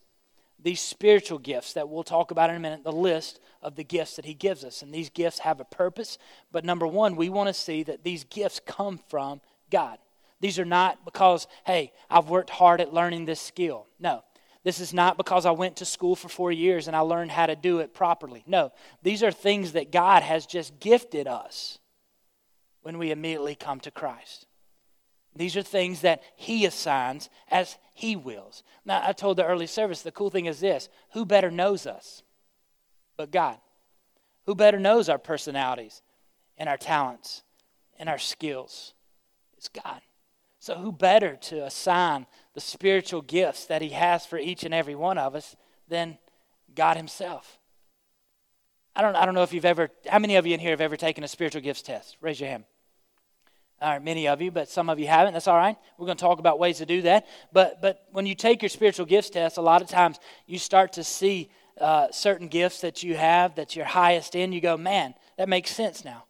these 0.58 0.82
spiritual 0.82 1.38
gifts 1.38 1.74
that 1.74 1.88
we'll 1.88 2.01
talk 2.01 2.32
about 2.32 2.50
in 2.50 2.56
a 2.56 2.60
minute, 2.60 2.84
the 2.84 2.91
list 2.91 3.39
of 3.62 3.75
the 3.75 3.84
gifts 3.84 4.15
that 4.15 4.25
He 4.25 4.34
gives 4.34 4.63
us. 4.63 4.82
And 4.82 4.91
these 4.91 5.12
gifts 5.12 5.38
have 5.38 5.60
a 5.60 5.65
purpose. 5.65 6.17
But 6.51 6.65
number 6.65 6.88
one, 6.88 7.15
we 7.15 7.29
want 7.29 7.48
to 7.48 7.53
see 7.53 7.84
that 7.84 8.03
these 8.03 8.24
gifts 8.24 8.60
come 8.65 9.00
from 9.08 9.39
God. 9.70 10.00
These 10.39 10.58
are 10.58 10.65
not 10.65 11.06
because, 11.06 11.46
hey, 11.63 11.91
I've 12.10 12.29
worked 12.29 12.50
hard 12.50 12.82
at 12.82 12.91
learning 12.91 13.25
this 13.25 13.39
skill. 13.39 13.86
No. 14.00 14.24
This 14.63 14.79
is 14.79 14.96
not 14.96 15.15
because 15.15 15.46
I 15.46 15.51
went 15.51 15.75
to 15.75 15.86
school 15.86 16.15
for 16.15 16.27
four 16.27 16.51
years 16.51 16.88
and 16.88 16.98
I 16.98 17.01
learned 17.01 17.29
how 17.29 17.46
to 17.46 17.56
do 17.56 17.82
it 17.82 17.94
properly. 17.94 18.44
No. 18.48 18.72
These 19.03 19.22
are 19.22 19.32
things 19.32 19.74
that 19.74 19.91
God 19.91 20.24
has 20.24 20.48
just 20.48 20.79
gifted 20.79 21.27
us 21.27 21.77
when 22.88 22.98
we 22.98 23.12
immediately 23.12 23.53
come 23.53 23.82
to 23.82 23.91
Christ. 23.91 24.48
These 25.36 25.58
are 25.58 25.62
things 25.62 26.01
that 26.01 26.24
He 26.38 26.65
assigns 26.65 27.29
as 27.51 27.77
He 27.94 28.15
wills. 28.15 28.63
Now, 28.86 29.01
I 29.03 29.12
told 29.12 29.38
the 29.38 29.46
early 29.46 29.67
service 29.67 30.01
the 30.01 30.12
cool 30.12 30.29
thing 30.29 30.46
is 30.46 30.62
this 30.62 30.88
who 31.12 31.25
better 31.25 31.51
knows 31.51 31.86
us? 31.86 32.24
but 33.17 33.32
God. 33.32 33.58
Who 34.46 34.56
better 34.56 34.79
knows 34.79 35.10
our 35.10 35.17
personalities 35.17 36.01
and 36.58 36.70
our 36.70 36.77
talents 36.77 37.44
and 38.00 38.08
our 38.08 38.20
skills? 38.20 38.94
It's 39.58 39.67
God. 39.67 40.01
So, 40.60 40.75
who 40.75 40.91
better 40.91 41.36
to 41.36 41.65
assign 41.65 42.25
the 42.53 42.62
spiritual 42.62 43.22
gifts 43.22 43.65
that 43.65 43.82
He 43.82 43.89
has 43.89 44.25
for 44.25 44.38
each 44.38 44.63
and 44.63 44.74
every 44.74 44.96
one 44.96 45.17
of 45.17 45.36
us 45.36 45.58
than 45.89 46.17
God 46.74 46.96
Himself? 46.96 47.60
I 48.96 49.01
don't, 49.01 49.15
I 49.15 49.25
don't 49.25 49.36
know 49.36 49.44
if 49.44 49.53
you've 49.53 49.65
ever, 49.65 49.89
how 50.08 50.20
many 50.20 50.38
of 50.38 50.48
you 50.48 50.53
in 50.53 50.60
here 50.60 50.72
have 50.72 50.82
ever 50.82 50.98
taken 50.98 51.24
a 51.24 51.27
spiritual 51.27 51.62
gifts 51.62 51.82
test? 51.82 52.17
Raise 52.22 52.39
your 52.39 52.50
hand. 52.50 52.63
Right, 53.79 54.03
many 54.03 54.27
of 54.27 54.41
you, 54.41 54.50
but 54.50 54.69
some 54.69 54.89
of 54.89 55.00
you 55.00 55.05
haven't. 55.05 55.34
That's 55.34 55.48
all 55.48 55.57
right. 55.57 55.77
We're 55.98 56.07
going 56.07 56.17
to 56.17 56.22
talk 56.22 56.39
about 56.39 56.57
ways 56.57 56.79
to 56.79 56.86
do 56.86 57.03
that. 57.03 57.27
But, 57.53 57.79
but 57.79 58.05
when 58.12 58.25
you 58.25 58.34
take 58.34 58.63
your 58.63 58.69
spiritual 58.69 59.05
gifts 59.05 59.29
test, 59.29 59.57
a 59.57 59.62
lot 59.62 59.84
of 59.84 59.88
times 59.88 60.17
you 60.48 60.57
start 60.57 60.93
to 60.93 61.03
see 61.03 61.51
uh, 61.79 62.07
certain 62.12 62.48
gifts 62.48 62.81
that 62.81 63.03
you 63.03 63.15
have 63.15 63.55
that 63.55 63.75
you're 63.75 63.86
highest 63.86 64.34
in, 64.34 64.51
you 64.51 64.62
go, 64.62 64.77
man, 64.77 65.13
that 65.38 65.48
makes 65.48 65.69
sense 65.69 66.03
now. 66.03 66.24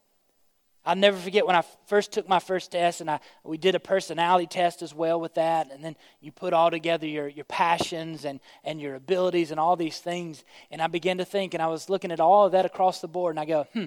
I'll 0.85 0.95
never 0.95 1.17
forget 1.17 1.45
when 1.45 1.55
I 1.55 1.63
first 1.85 2.11
took 2.13 2.27
my 2.29 2.39
first 2.39 2.71
test, 2.71 3.01
and 3.01 3.09
I, 3.09 3.19
we 3.43 3.57
did 3.57 3.75
a 3.75 3.79
personality 3.79 4.47
test 4.47 4.81
as 4.81 4.93
well 4.93 5.19
with 5.19 5.33
that. 5.35 5.71
And 5.71 5.83
then 5.83 5.95
you 6.21 6.33
put 6.33 6.53
all 6.53 6.71
together 6.71 7.07
your, 7.07 7.29
your 7.29 7.45
passions 7.45 8.25
and, 8.25 8.41
and 8.63 8.81
your 8.81 8.95
abilities 8.95 9.51
and 9.51 9.59
all 9.59 9.75
these 9.75 9.99
things. 9.99 10.43
And 10.69 10.81
I 10.81 10.87
began 10.87 11.17
to 11.17 11.25
think, 11.25 11.53
and 11.53 11.63
I 11.63 11.67
was 11.67 11.89
looking 11.89 12.11
at 12.11 12.19
all 12.19 12.45
of 12.45 12.53
that 12.53 12.65
across 12.65 12.99
the 12.99 13.07
board, 13.07 13.33
and 13.35 13.39
I 13.39 13.45
go, 13.45 13.67
hmm, 13.73 13.85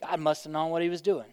God 0.00 0.20
must 0.20 0.44
have 0.44 0.52
known 0.52 0.70
what 0.70 0.82
he 0.82 0.88
was 0.88 1.00
doing. 1.00 1.26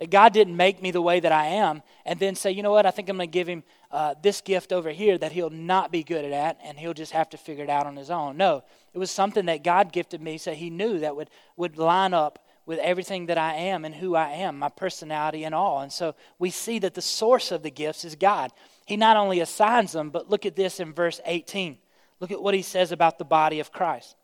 That 0.00 0.10
God 0.10 0.32
didn't 0.32 0.56
make 0.56 0.82
me 0.82 0.90
the 0.90 1.02
way 1.02 1.20
that 1.20 1.30
I 1.30 1.46
am 1.46 1.82
and 2.06 2.18
then 2.18 2.34
say, 2.34 2.50
you 2.50 2.62
know 2.62 2.72
what, 2.72 2.86
I 2.86 2.90
think 2.90 3.10
I'm 3.10 3.18
going 3.18 3.28
to 3.28 3.32
give 3.32 3.46
him 3.46 3.62
uh, 3.90 4.14
this 4.22 4.40
gift 4.40 4.72
over 4.72 4.90
here 4.90 5.18
that 5.18 5.30
he'll 5.30 5.50
not 5.50 5.92
be 5.92 6.02
good 6.02 6.24
at 6.24 6.58
and 6.64 6.78
he'll 6.78 6.94
just 6.94 7.12
have 7.12 7.28
to 7.30 7.36
figure 7.36 7.64
it 7.64 7.70
out 7.70 7.86
on 7.86 7.96
his 7.96 8.10
own. 8.10 8.38
No, 8.38 8.64
it 8.94 8.98
was 8.98 9.10
something 9.10 9.44
that 9.46 9.62
God 9.62 9.92
gifted 9.92 10.22
me 10.22 10.38
so 10.38 10.52
he 10.52 10.70
knew 10.70 11.00
that 11.00 11.14
would, 11.14 11.28
would 11.56 11.76
line 11.76 12.14
up 12.14 12.38
with 12.64 12.78
everything 12.78 13.26
that 13.26 13.36
I 13.36 13.54
am 13.54 13.84
and 13.84 13.94
who 13.94 14.14
I 14.14 14.30
am, 14.30 14.58
my 14.58 14.70
personality 14.70 15.44
and 15.44 15.54
all. 15.54 15.80
And 15.80 15.92
so 15.92 16.14
we 16.38 16.48
see 16.48 16.78
that 16.78 16.94
the 16.94 17.02
source 17.02 17.52
of 17.52 17.62
the 17.62 17.70
gifts 17.70 18.04
is 18.04 18.14
God. 18.14 18.52
He 18.86 18.96
not 18.96 19.18
only 19.18 19.40
assigns 19.40 19.92
them, 19.92 20.08
but 20.08 20.30
look 20.30 20.46
at 20.46 20.56
this 20.56 20.80
in 20.80 20.94
verse 20.94 21.20
18. 21.26 21.76
Look 22.20 22.30
at 22.30 22.42
what 22.42 22.54
he 22.54 22.62
says 22.62 22.90
about 22.90 23.18
the 23.18 23.24
body 23.24 23.60
of 23.60 23.70
Christ. 23.70 24.16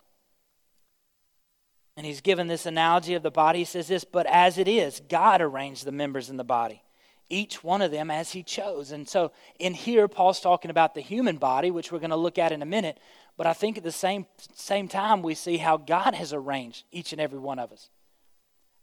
And 1.97 2.05
he's 2.05 2.21
given 2.21 2.47
this 2.47 2.67
analogy 2.67 3.15
of 3.15 3.23
the 3.23 3.31
body. 3.31 3.61
He 3.61 3.65
says 3.65 3.89
this, 3.89 4.05
but 4.05 4.27
as 4.27 4.59
it 4.59 4.69
is, 4.69 5.01
God 5.09 5.41
arranged 5.41 5.85
the 5.87 5.93
members 5.93 6.29
in 6.29 6.37
the 6.37 6.45
body, 6.45 6.83
each 7.31 7.65
one 7.65 7.81
of 7.81 7.91
them 7.91 8.11
as 8.11 8.33
he 8.33 8.43
chose. 8.43 8.93
And 8.93 9.09
so 9.09 9.33
in 9.59 9.73
here, 9.73 10.07
Paul's 10.07 10.41
talking 10.41 10.71
about 10.71 10.95
the 10.95 11.01
human 11.01 11.39
body, 11.39 11.71
which 11.71 11.91
we're 11.91 11.99
going 11.99 12.11
to 12.11 12.17
look 12.17 12.39
at 12.39 12.53
in 12.53 12.61
a 12.61 12.67
minute. 12.67 12.99
But 13.39 13.47
I 13.47 13.55
think 13.55 13.79
at 13.79 13.85
the 13.85 13.93
same, 13.93 14.27
same 14.55 14.89
time, 14.89 15.23
we 15.23 15.35
see 15.35 15.57
how 15.57 15.79
God 15.79 16.15
has 16.15 16.33
arranged 16.33 16.85
each 16.93 17.13
and 17.13 17.21
every 17.21 17.39
one 17.39 17.59
of 17.59 17.73
us. 17.73 17.89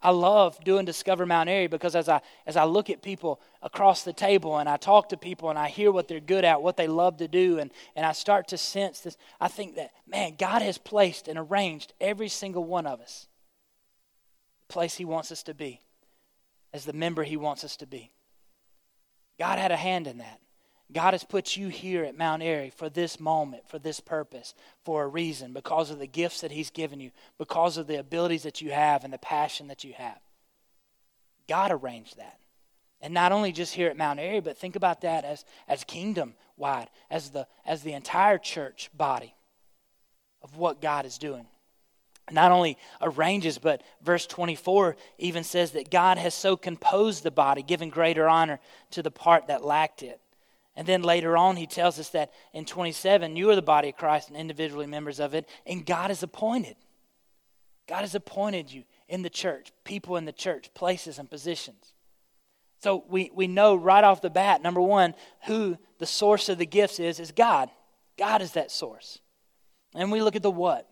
I 0.03 0.09
love 0.09 0.61
doing 0.65 0.83
Discover 0.83 1.25
Mount 1.25 1.47
Airy 1.47 1.67
because 1.67 1.95
as 1.95 2.09
I, 2.09 2.19
as 2.45 2.57
I 2.57 2.65
look 2.65 2.89
at 2.89 3.01
people 3.01 3.39
across 3.61 4.03
the 4.03 4.11
table 4.11 4.57
and 4.57 4.67
I 4.67 4.75
talk 4.75 5.07
to 5.09 5.17
people 5.17 5.49
and 5.49 5.57
I 5.57 5.69
hear 5.69 5.93
what 5.93 6.09
they're 6.09 6.19
good 6.19 6.43
at, 6.43 6.61
what 6.61 6.75
they 6.75 6.87
love 6.87 7.17
to 7.17 7.27
do, 7.29 7.57
and, 7.57 7.71
and 7.95 8.05
I 8.05 8.11
start 8.11 8.49
to 8.49 8.57
sense 8.57 8.99
this, 8.99 9.15
I 9.39 9.47
think 9.47 9.75
that, 9.77 9.91
man, 10.05 10.35
God 10.37 10.61
has 10.61 10.77
placed 10.77 11.29
and 11.29 11.39
arranged 11.39 11.93
every 12.01 12.27
single 12.27 12.65
one 12.65 12.85
of 12.85 12.99
us 12.99 13.27
the 14.67 14.73
place 14.73 14.95
He 14.95 15.05
wants 15.05 15.31
us 15.31 15.43
to 15.43 15.53
be, 15.53 15.81
as 16.73 16.83
the 16.83 16.93
member 16.93 17.23
He 17.23 17.37
wants 17.37 17.63
us 17.63 17.77
to 17.77 17.87
be. 17.87 18.11
God 19.39 19.57
had 19.57 19.71
a 19.71 19.77
hand 19.77 20.05
in 20.07 20.17
that. 20.17 20.41
God 20.91 21.13
has 21.13 21.23
put 21.23 21.57
you 21.57 21.69
here 21.69 22.03
at 22.03 22.17
Mount 22.17 22.43
Airy 22.43 22.69
for 22.69 22.89
this 22.89 23.19
moment, 23.19 23.67
for 23.67 23.79
this 23.79 23.99
purpose, 23.99 24.53
for 24.83 25.03
a 25.03 25.07
reason, 25.07 25.53
because 25.53 25.89
of 25.89 25.99
the 25.99 26.07
gifts 26.07 26.41
that 26.41 26.51
He's 26.51 26.69
given 26.69 26.99
you, 26.99 27.11
because 27.37 27.77
of 27.77 27.87
the 27.87 27.99
abilities 27.99 28.43
that 28.43 28.61
you 28.61 28.71
have 28.71 29.03
and 29.03 29.13
the 29.13 29.17
passion 29.17 29.67
that 29.69 29.83
you 29.83 29.93
have. 29.93 30.19
God 31.47 31.71
arranged 31.71 32.17
that. 32.17 32.37
And 33.01 33.13
not 33.13 33.31
only 33.31 33.51
just 33.51 33.73
here 33.73 33.89
at 33.89 33.97
Mount 33.97 34.19
Airy, 34.19 34.39
but 34.39 34.57
think 34.57 34.75
about 34.75 35.01
that 35.01 35.25
as, 35.25 35.43
as 35.67 35.83
kingdom 35.83 36.35
wide, 36.57 36.89
as 37.09 37.31
the, 37.31 37.47
as 37.65 37.81
the 37.81 37.93
entire 37.93 38.37
church 38.37 38.89
body 38.95 39.33
of 40.41 40.57
what 40.57 40.81
God 40.81 41.05
is 41.05 41.17
doing. 41.17 41.45
Not 42.31 42.53
only 42.53 42.77
arranges, 43.01 43.57
but 43.57 43.81
verse 44.01 44.25
24 44.25 44.95
even 45.17 45.43
says 45.43 45.71
that 45.71 45.91
God 45.91 46.17
has 46.17 46.33
so 46.33 46.55
composed 46.55 47.23
the 47.23 47.31
body, 47.31 47.61
giving 47.61 47.89
greater 47.89 48.29
honor 48.29 48.59
to 48.91 49.03
the 49.03 49.11
part 49.11 49.47
that 49.47 49.65
lacked 49.65 50.03
it. 50.03 50.21
And 50.75 50.87
then 50.87 51.03
later 51.03 51.37
on, 51.37 51.55
he 51.55 51.67
tells 51.67 51.99
us 51.99 52.09
that 52.09 52.31
in 52.51 52.65
27, 52.65 53.35
you 53.35 53.49
are 53.49 53.55
the 53.55 53.61
body 53.61 53.89
of 53.89 53.95
Christ 53.95 54.29
and 54.29 54.37
individually 54.37 54.87
members 54.87 55.19
of 55.19 55.35
it, 55.35 55.47
and 55.65 55.85
God 55.85 56.09
has 56.09 56.23
appointed. 56.23 56.75
God 57.87 58.01
has 58.01 58.15
appointed 58.15 58.71
you 58.71 58.83
in 59.07 59.21
the 59.21 59.29
church, 59.29 59.71
people 59.83 60.17
in 60.17 60.25
the 60.25 60.31
church, 60.31 60.73
places 60.73 61.19
and 61.19 61.29
positions. 61.29 61.93
So 62.79 63.03
we, 63.07 63.29
we 63.33 63.47
know 63.47 63.75
right 63.75 64.03
off 64.03 64.21
the 64.21 64.29
bat, 64.29 64.61
number 64.61 64.81
one, 64.81 65.13
who 65.45 65.77
the 65.99 66.05
source 66.05 66.49
of 66.49 66.57
the 66.57 66.65
gifts 66.65 66.99
is, 66.99 67.19
is 67.19 67.31
God. 67.31 67.69
God 68.17 68.41
is 68.41 68.53
that 68.53 68.71
source. 68.71 69.19
And 69.95 70.11
we 70.11 70.21
look 70.21 70.35
at 70.35 70.43
the 70.43 70.51
what. 70.51 70.89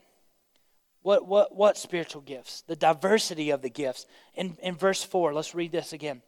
What, 1.01 1.27
what, 1.27 1.55
what 1.55 1.77
spiritual 1.77 2.21
gifts? 2.21 2.63
The 2.67 2.75
diversity 2.75 3.49
of 3.49 3.61
the 3.61 3.69
gifts. 3.69 4.05
In, 4.35 4.57
in 4.61 4.75
verse 4.75 5.03
4, 5.03 5.33
let's 5.33 5.55
read 5.55 5.71
this 5.71 5.93
again. 5.93 6.21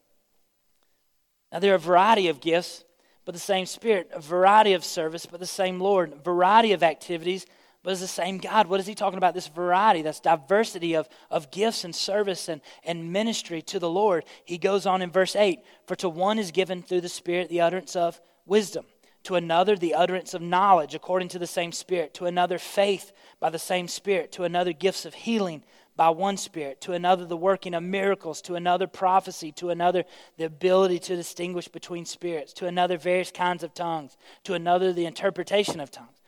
Now, 1.52 1.60
there 1.60 1.74
are 1.74 1.76
a 1.76 1.80
variety 1.80 2.30
of 2.30 2.42
gifts 2.42 2.84
but 3.26 3.34
the 3.34 3.40
same 3.40 3.66
Spirit, 3.66 4.10
a 4.14 4.20
variety 4.20 4.74
of 4.74 4.84
service, 4.84 5.26
but 5.26 5.40
the 5.40 5.46
same 5.46 5.80
Lord, 5.80 6.14
a 6.14 6.16
variety 6.18 6.74
of 6.74 6.84
activities, 6.84 7.46
but 7.84 7.92
it's 7.92 8.02
the 8.02 8.08
same 8.08 8.38
God. 8.38 8.68
What 8.68 8.80
is 8.80 8.88
he 8.88 8.96
talking 8.96 9.18
about? 9.18 9.34
This 9.34 9.50
variety, 9.50 10.02
that's 10.02 10.22
diversity 10.22 10.96
of, 10.96 11.08
of 11.30 11.52
gifts 11.52 11.84
and 11.84 11.94
service 11.94 12.48
and, 12.48 12.62
and 12.86 13.12
ministry 13.12 13.62
to 13.64 13.80
the 13.80 13.90
Lord. 13.90 14.24
He 14.46 14.58
goes 14.58 14.86
on 14.86 15.02
in 15.02 15.12
verse 15.12 15.36
8 15.36 15.60
For 15.86 15.96
to 15.98 16.10
one 16.10 16.40
is 16.40 16.52
given 16.52 16.82
through 16.82 17.02
the 17.02 17.10
Spirit 17.10 17.50
the 17.50 17.62
utterance 17.62 17.96
of 17.96 18.22
wisdom, 18.46 18.86
to 19.24 19.36
another 19.36 19.76
the 19.76 19.96
utterance 19.96 20.34
of 20.34 20.42
knowledge 20.42 20.96
according 20.96 21.28
to 21.30 21.40
the 21.40 21.48
same 21.48 21.74
Spirit, 21.74 22.14
to 22.16 22.26
another 22.26 22.58
faith 22.58 23.12
by 23.42 23.50
the 23.50 23.60
same 23.60 23.90
Spirit, 23.90 24.32
to 24.34 24.44
another 24.44 24.72
gifts 24.72 25.06
of 25.06 25.14
healing 25.14 25.64
by 25.96 26.10
one 26.10 26.38
Spirit, 26.38 26.82
to 26.82 26.94
another 26.94 27.26
the 27.26 27.38
working 27.38 27.74
of 27.74 27.84
miracles, 27.84 28.42
to 28.44 28.56
another 28.56 28.88
prophecy, 28.88 29.52
to 29.54 29.70
another 29.70 30.06
the 30.38 30.46
ability 30.46 31.00
to 31.00 31.16
distinguish 31.16 31.68
between 31.68 32.06
spirits, 32.06 32.54
to 32.54 32.68
another 32.68 32.98
various 32.98 33.32
kinds 33.32 33.64
of 33.64 33.74
tongues, 33.74 34.18
to 34.44 34.54
another 34.54 34.92
the 34.92 35.06
interpretation 35.06 35.80
of 35.80 35.92
tongues. 35.92 36.22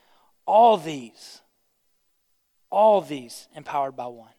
All 0.46 0.78
these, 0.78 1.42
all 2.70 3.02
these 3.02 3.48
empowered 3.56 3.96
by 3.96 4.08
one. 4.08 4.30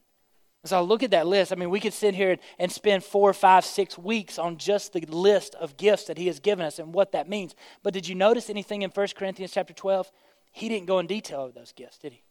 As 0.62 0.73
I 0.73 0.80
look 0.80 1.02
at 1.02 1.12
that 1.12 1.26
list, 1.26 1.52
I 1.52 1.56
mean, 1.56 1.71
we 1.71 1.80
could 1.80 1.92
sit 1.92 2.14
here 2.14 2.38
and 2.59 2.73
spend 2.73 3.04
four, 3.04 3.33
five, 3.33 3.64
six 3.64 3.97
weeks 3.97 4.38
on 4.38 4.56
just 4.56 4.92
the 4.92 5.00
list 5.00 5.54
of 5.56 5.76
gifts 5.76 6.04
that 6.04 6.18
He 6.18 6.26
has 6.26 6.40
given 6.40 6.66
us 6.66 6.78
and 6.78 6.92
what 6.92 7.12
that 7.12 7.28
means. 7.28 7.54
But 7.83 7.95
did 7.95 8.09
you 8.09 8.14
notice 8.14 8.50
anything 8.50 8.83
in 8.83 8.90
1 8.90 9.09
Corinthians 9.16 9.52
chapter 9.52 9.73
12? 9.73 10.11
He 10.50 10.68
didn't 10.68 10.87
go 10.87 10.99
in 10.99 11.06
detail 11.06 11.45
of 11.45 11.54
those 11.54 11.73
gifts, 11.73 11.99
did 11.99 12.12
he? 12.14 12.23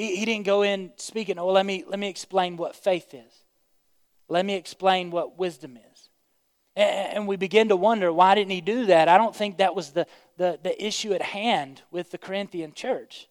He, 0.00 0.16
he 0.16 0.24
didn't 0.24 0.46
go 0.46 0.62
in 0.62 0.92
speaking, 0.96 1.38
oh, 1.38 1.48
let 1.48 1.66
me, 1.66 1.84
let 1.86 1.98
me 1.98 2.08
explain 2.08 2.56
what 2.56 2.74
faith 2.74 3.12
is. 3.12 3.44
Let 4.28 4.46
me 4.46 4.54
explain 4.54 5.10
what 5.10 5.38
wisdom 5.38 5.76
is. 5.92 6.08
And, 6.74 7.18
and 7.18 7.28
we 7.28 7.36
begin 7.36 7.68
to 7.68 7.76
wonder, 7.76 8.10
why 8.10 8.34
didn't 8.34 8.52
he 8.52 8.62
do 8.62 8.86
that? 8.86 9.08
I 9.08 9.18
don't 9.18 9.36
think 9.36 9.58
that 9.58 9.74
was 9.74 9.90
the, 9.90 10.06
the, 10.38 10.58
the 10.62 10.82
issue 10.82 11.12
at 11.12 11.20
hand 11.20 11.82
with 11.90 12.10
the 12.12 12.16
Corinthian 12.16 12.72
church. 12.72 13.28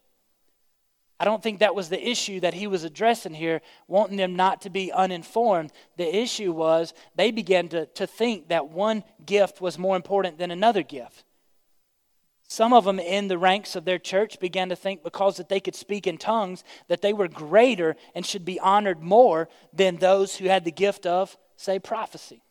I 1.19 1.25
don't 1.25 1.41
think 1.41 1.57
that 1.59 1.73
was 1.73 1.89
the 1.89 2.07
issue 2.07 2.39
that 2.41 2.53
he 2.53 2.67
was 2.67 2.83
addressing 2.83 3.33
here, 3.33 3.61
wanting 3.88 4.17
them 4.17 4.35
not 4.35 4.61
to 4.61 4.69
be 4.69 4.91
uninformed. 4.91 5.71
The 5.97 6.15
issue 6.15 6.51
was 6.51 6.93
they 7.15 7.31
began 7.31 7.67
to, 7.69 7.88
to 7.88 8.05
think 8.05 8.49
that 8.49 8.69
one 8.69 9.03
gift 9.25 9.59
was 9.59 9.79
more 9.79 9.95
important 9.95 10.38
than 10.38 10.51
another 10.51 10.83
gift. 10.83 11.25
Some 12.49 12.73
of 12.73 12.83
them 12.83 12.99
in 12.99 13.27
the 13.27 13.37
ranks 13.37 13.75
of 13.75 13.85
their 13.85 13.99
church 13.99 14.39
began 14.39 14.69
to 14.69 14.75
think 14.75 15.03
because 15.03 15.37
that 15.37 15.49
they 15.49 15.59
could 15.59 15.75
speak 15.75 16.07
in 16.07 16.17
tongues 16.17 16.63
that 16.87 17.03
they 17.03 17.13
were 17.13 17.27
greater 17.27 17.95
and 18.15 18.25
should 18.25 18.43
be 18.43 18.59
honored 18.59 19.03
more 19.03 19.49
than 19.71 19.97
those 19.97 20.35
who 20.35 20.47
had 20.47 20.65
the 20.65 20.71
gift 20.71 21.05
of, 21.05 21.37
say, 21.55 21.77
prophecy. 21.77 22.41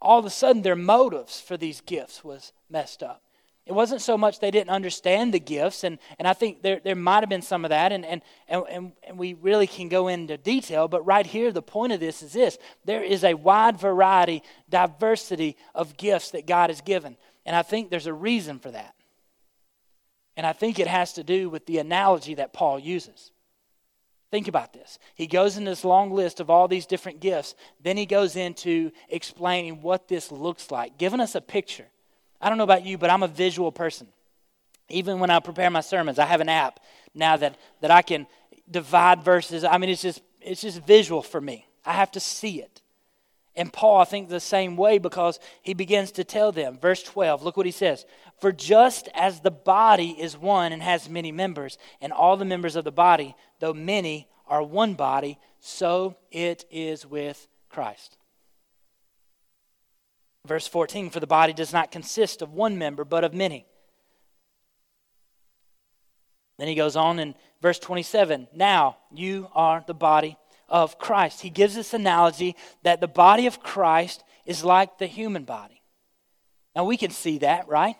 All 0.00 0.18
of 0.18 0.26
a 0.26 0.30
sudden, 0.30 0.60
their 0.60 0.76
motives 0.76 1.40
for 1.40 1.56
these 1.56 1.80
gifts 1.80 2.22
was 2.22 2.52
messed 2.68 3.02
up. 3.02 3.22
It 3.64 3.72
wasn't 3.72 4.02
so 4.02 4.18
much 4.18 4.40
they 4.40 4.50
didn't 4.50 4.70
understand 4.70 5.32
the 5.32 5.40
gifts, 5.40 5.82
and, 5.82 5.98
and 6.18 6.28
I 6.28 6.34
think 6.34 6.62
there, 6.62 6.80
there 6.82 6.94
might 6.94 7.20
have 7.20 7.28
been 7.28 7.42
some 7.42 7.64
of 7.64 7.70
that, 7.70 7.92
and, 7.92 8.04
and, 8.04 8.22
and, 8.46 8.92
and 9.06 9.18
we 9.18 9.34
really 9.34 9.66
can 9.66 9.88
go 9.88 10.08
into 10.08 10.36
detail, 10.36 10.86
but 10.86 11.04
right 11.04 11.26
here, 11.26 11.50
the 11.50 11.62
point 11.62 11.92
of 11.92 12.00
this 12.00 12.22
is 12.22 12.32
this 12.32 12.58
there 12.84 13.02
is 13.02 13.24
a 13.24 13.34
wide 13.34 13.78
variety, 13.78 14.42
diversity 14.68 15.56
of 15.74 15.96
gifts 15.96 16.30
that 16.30 16.46
God 16.46 16.70
has 16.70 16.82
given. 16.82 17.16
And 17.48 17.56
I 17.56 17.62
think 17.62 17.88
there's 17.88 18.06
a 18.06 18.12
reason 18.12 18.58
for 18.58 18.70
that. 18.70 18.94
And 20.36 20.46
I 20.46 20.52
think 20.52 20.78
it 20.78 20.86
has 20.86 21.14
to 21.14 21.24
do 21.24 21.48
with 21.48 21.64
the 21.64 21.78
analogy 21.78 22.34
that 22.34 22.52
Paul 22.52 22.78
uses. 22.78 23.30
Think 24.30 24.48
about 24.48 24.74
this. 24.74 24.98
He 25.14 25.26
goes 25.26 25.56
in 25.56 25.64
this 25.64 25.82
long 25.82 26.12
list 26.12 26.40
of 26.40 26.50
all 26.50 26.68
these 26.68 26.84
different 26.84 27.20
gifts. 27.20 27.54
Then 27.82 27.96
he 27.96 28.04
goes 28.04 28.36
into 28.36 28.90
explaining 29.08 29.80
what 29.80 30.08
this 30.08 30.30
looks 30.30 30.70
like, 30.70 30.98
giving 30.98 31.20
us 31.20 31.34
a 31.36 31.40
picture. 31.40 31.86
I 32.38 32.50
don't 32.50 32.58
know 32.58 32.64
about 32.64 32.84
you, 32.84 32.98
but 32.98 33.08
I'm 33.08 33.22
a 33.22 33.28
visual 33.28 33.72
person. 33.72 34.08
Even 34.90 35.18
when 35.18 35.30
I 35.30 35.40
prepare 35.40 35.70
my 35.70 35.80
sermons, 35.80 36.18
I 36.18 36.26
have 36.26 36.42
an 36.42 36.50
app 36.50 36.80
now 37.14 37.38
that, 37.38 37.56
that 37.80 37.90
I 37.90 38.02
can 38.02 38.26
divide 38.70 39.22
verses. 39.22 39.64
I 39.64 39.78
mean, 39.78 39.88
it's 39.88 40.02
just, 40.02 40.20
it's 40.42 40.60
just 40.60 40.82
visual 40.82 41.22
for 41.22 41.40
me. 41.40 41.64
I 41.86 41.94
have 41.94 42.10
to 42.10 42.20
see 42.20 42.60
it. 42.60 42.82
And 43.58 43.72
Paul, 43.72 44.00
I 44.00 44.04
think, 44.04 44.28
the 44.28 44.38
same 44.38 44.76
way 44.76 44.98
because 44.98 45.40
he 45.62 45.74
begins 45.74 46.12
to 46.12 46.22
tell 46.22 46.52
them. 46.52 46.78
Verse 46.80 47.02
12, 47.02 47.42
look 47.42 47.56
what 47.56 47.66
he 47.66 47.72
says. 47.72 48.06
For 48.40 48.52
just 48.52 49.08
as 49.14 49.40
the 49.40 49.50
body 49.50 50.10
is 50.10 50.38
one 50.38 50.72
and 50.72 50.80
has 50.80 51.08
many 51.08 51.32
members, 51.32 51.76
and 52.00 52.12
all 52.12 52.36
the 52.36 52.44
members 52.44 52.76
of 52.76 52.84
the 52.84 52.92
body, 52.92 53.34
though 53.58 53.74
many, 53.74 54.28
are 54.46 54.62
one 54.62 54.94
body, 54.94 55.40
so 55.58 56.16
it 56.30 56.66
is 56.70 57.04
with 57.04 57.48
Christ. 57.68 58.16
Verse 60.46 60.68
14, 60.68 61.10
for 61.10 61.18
the 61.18 61.26
body 61.26 61.52
does 61.52 61.72
not 61.72 61.90
consist 61.90 62.42
of 62.42 62.52
one 62.52 62.78
member, 62.78 63.04
but 63.04 63.24
of 63.24 63.34
many. 63.34 63.66
Then 66.58 66.68
he 66.68 66.76
goes 66.76 66.94
on 66.94 67.18
in 67.18 67.34
verse 67.60 67.80
27 67.80 68.46
Now 68.54 68.98
you 69.12 69.48
are 69.52 69.82
the 69.84 69.94
body 69.94 70.36
of 70.68 70.98
Christ. 70.98 71.40
He 71.40 71.50
gives 71.50 71.74
this 71.74 71.94
analogy 71.94 72.56
that 72.82 73.00
the 73.00 73.08
body 73.08 73.46
of 73.46 73.62
Christ 73.62 74.24
is 74.44 74.64
like 74.64 74.98
the 74.98 75.06
human 75.06 75.44
body. 75.44 75.82
Now 76.74 76.84
we 76.84 76.96
can 76.96 77.10
see 77.10 77.38
that, 77.38 77.68
right? 77.68 77.96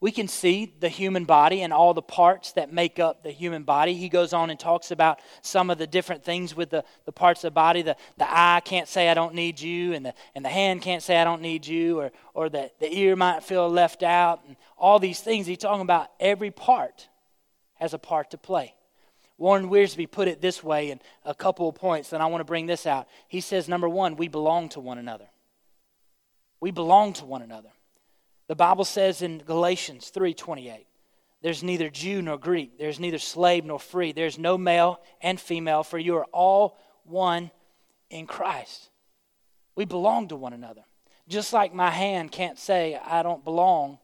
we 0.00 0.10
can 0.10 0.28
see 0.28 0.74
the 0.80 0.88
human 0.88 1.26
body 1.26 1.60
and 1.60 1.72
all 1.72 1.92
the 1.92 2.02
parts 2.02 2.52
that 2.52 2.72
make 2.72 2.98
up 2.98 3.22
the 3.22 3.30
human 3.30 3.64
body. 3.64 3.94
He 3.94 4.08
goes 4.08 4.32
on 4.32 4.48
and 4.48 4.58
talks 4.58 4.90
about 4.90 5.20
some 5.42 5.68
of 5.68 5.76
the 5.76 5.86
different 5.86 6.24
things 6.24 6.56
with 6.56 6.70
the, 6.70 6.84
the 7.04 7.12
parts 7.12 7.44
of 7.44 7.48
the 7.48 7.54
body. 7.54 7.82
The, 7.82 7.96
the 8.16 8.26
eye 8.26 8.62
can't 8.64 8.88
say, 8.88 9.10
I 9.10 9.14
don't 9.14 9.34
need 9.34 9.60
you, 9.60 9.92
and 9.92 10.06
the, 10.06 10.14
and 10.34 10.42
the 10.42 10.48
hand 10.48 10.80
can't 10.80 11.02
say, 11.02 11.18
I 11.18 11.24
don't 11.24 11.42
need 11.42 11.66
you, 11.66 12.00
or, 12.00 12.12
or 12.32 12.48
the, 12.48 12.70
the 12.80 12.92
ear 12.92 13.14
might 13.14 13.44
feel 13.44 13.68
left 13.68 14.02
out, 14.02 14.40
and 14.46 14.56
all 14.78 14.98
these 14.98 15.20
things. 15.20 15.46
He's 15.46 15.58
talking 15.58 15.82
about 15.82 16.08
every 16.18 16.50
part 16.50 17.08
has 17.74 17.92
a 17.92 17.98
part 17.98 18.30
to 18.30 18.38
play. 18.38 18.74
Warren 19.40 19.70
Wiersbe 19.70 20.08
put 20.08 20.28
it 20.28 20.42
this 20.42 20.62
way 20.62 20.90
in 20.90 21.00
a 21.24 21.34
couple 21.34 21.66
of 21.66 21.74
points, 21.74 22.12
and 22.12 22.22
I 22.22 22.26
want 22.26 22.42
to 22.42 22.44
bring 22.44 22.66
this 22.66 22.86
out. 22.86 23.08
He 23.26 23.40
says, 23.40 23.70
number 23.70 23.88
one, 23.88 24.16
we 24.16 24.28
belong 24.28 24.68
to 24.70 24.80
one 24.80 24.98
another. 24.98 25.28
We 26.60 26.70
belong 26.70 27.14
to 27.14 27.24
one 27.24 27.40
another. 27.40 27.70
The 28.48 28.54
Bible 28.54 28.84
says 28.84 29.22
in 29.22 29.38
Galatians 29.38 30.12
3:28, 30.14 30.84
there's 31.40 31.62
neither 31.62 31.88
Jew 31.88 32.20
nor 32.20 32.36
Greek, 32.36 32.78
there's 32.78 33.00
neither 33.00 33.16
slave 33.16 33.64
nor 33.64 33.80
free, 33.80 34.12
there's 34.12 34.38
no 34.38 34.58
male 34.58 35.00
and 35.22 35.40
female, 35.40 35.84
for 35.84 35.98
you 35.98 36.16
are 36.16 36.26
all 36.26 36.76
one 37.04 37.50
in 38.10 38.26
Christ. 38.26 38.90
We 39.74 39.86
belong 39.86 40.28
to 40.28 40.36
one 40.36 40.52
another. 40.52 40.84
Just 41.28 41.54
like 41.54 41.72
my 41.72 41.90
hand 41.90 42.30
can't 42.30 42.58
say 42.58 43.00
I 43.02 43.22
don't 43.22 43.42
belong 43.42 43.98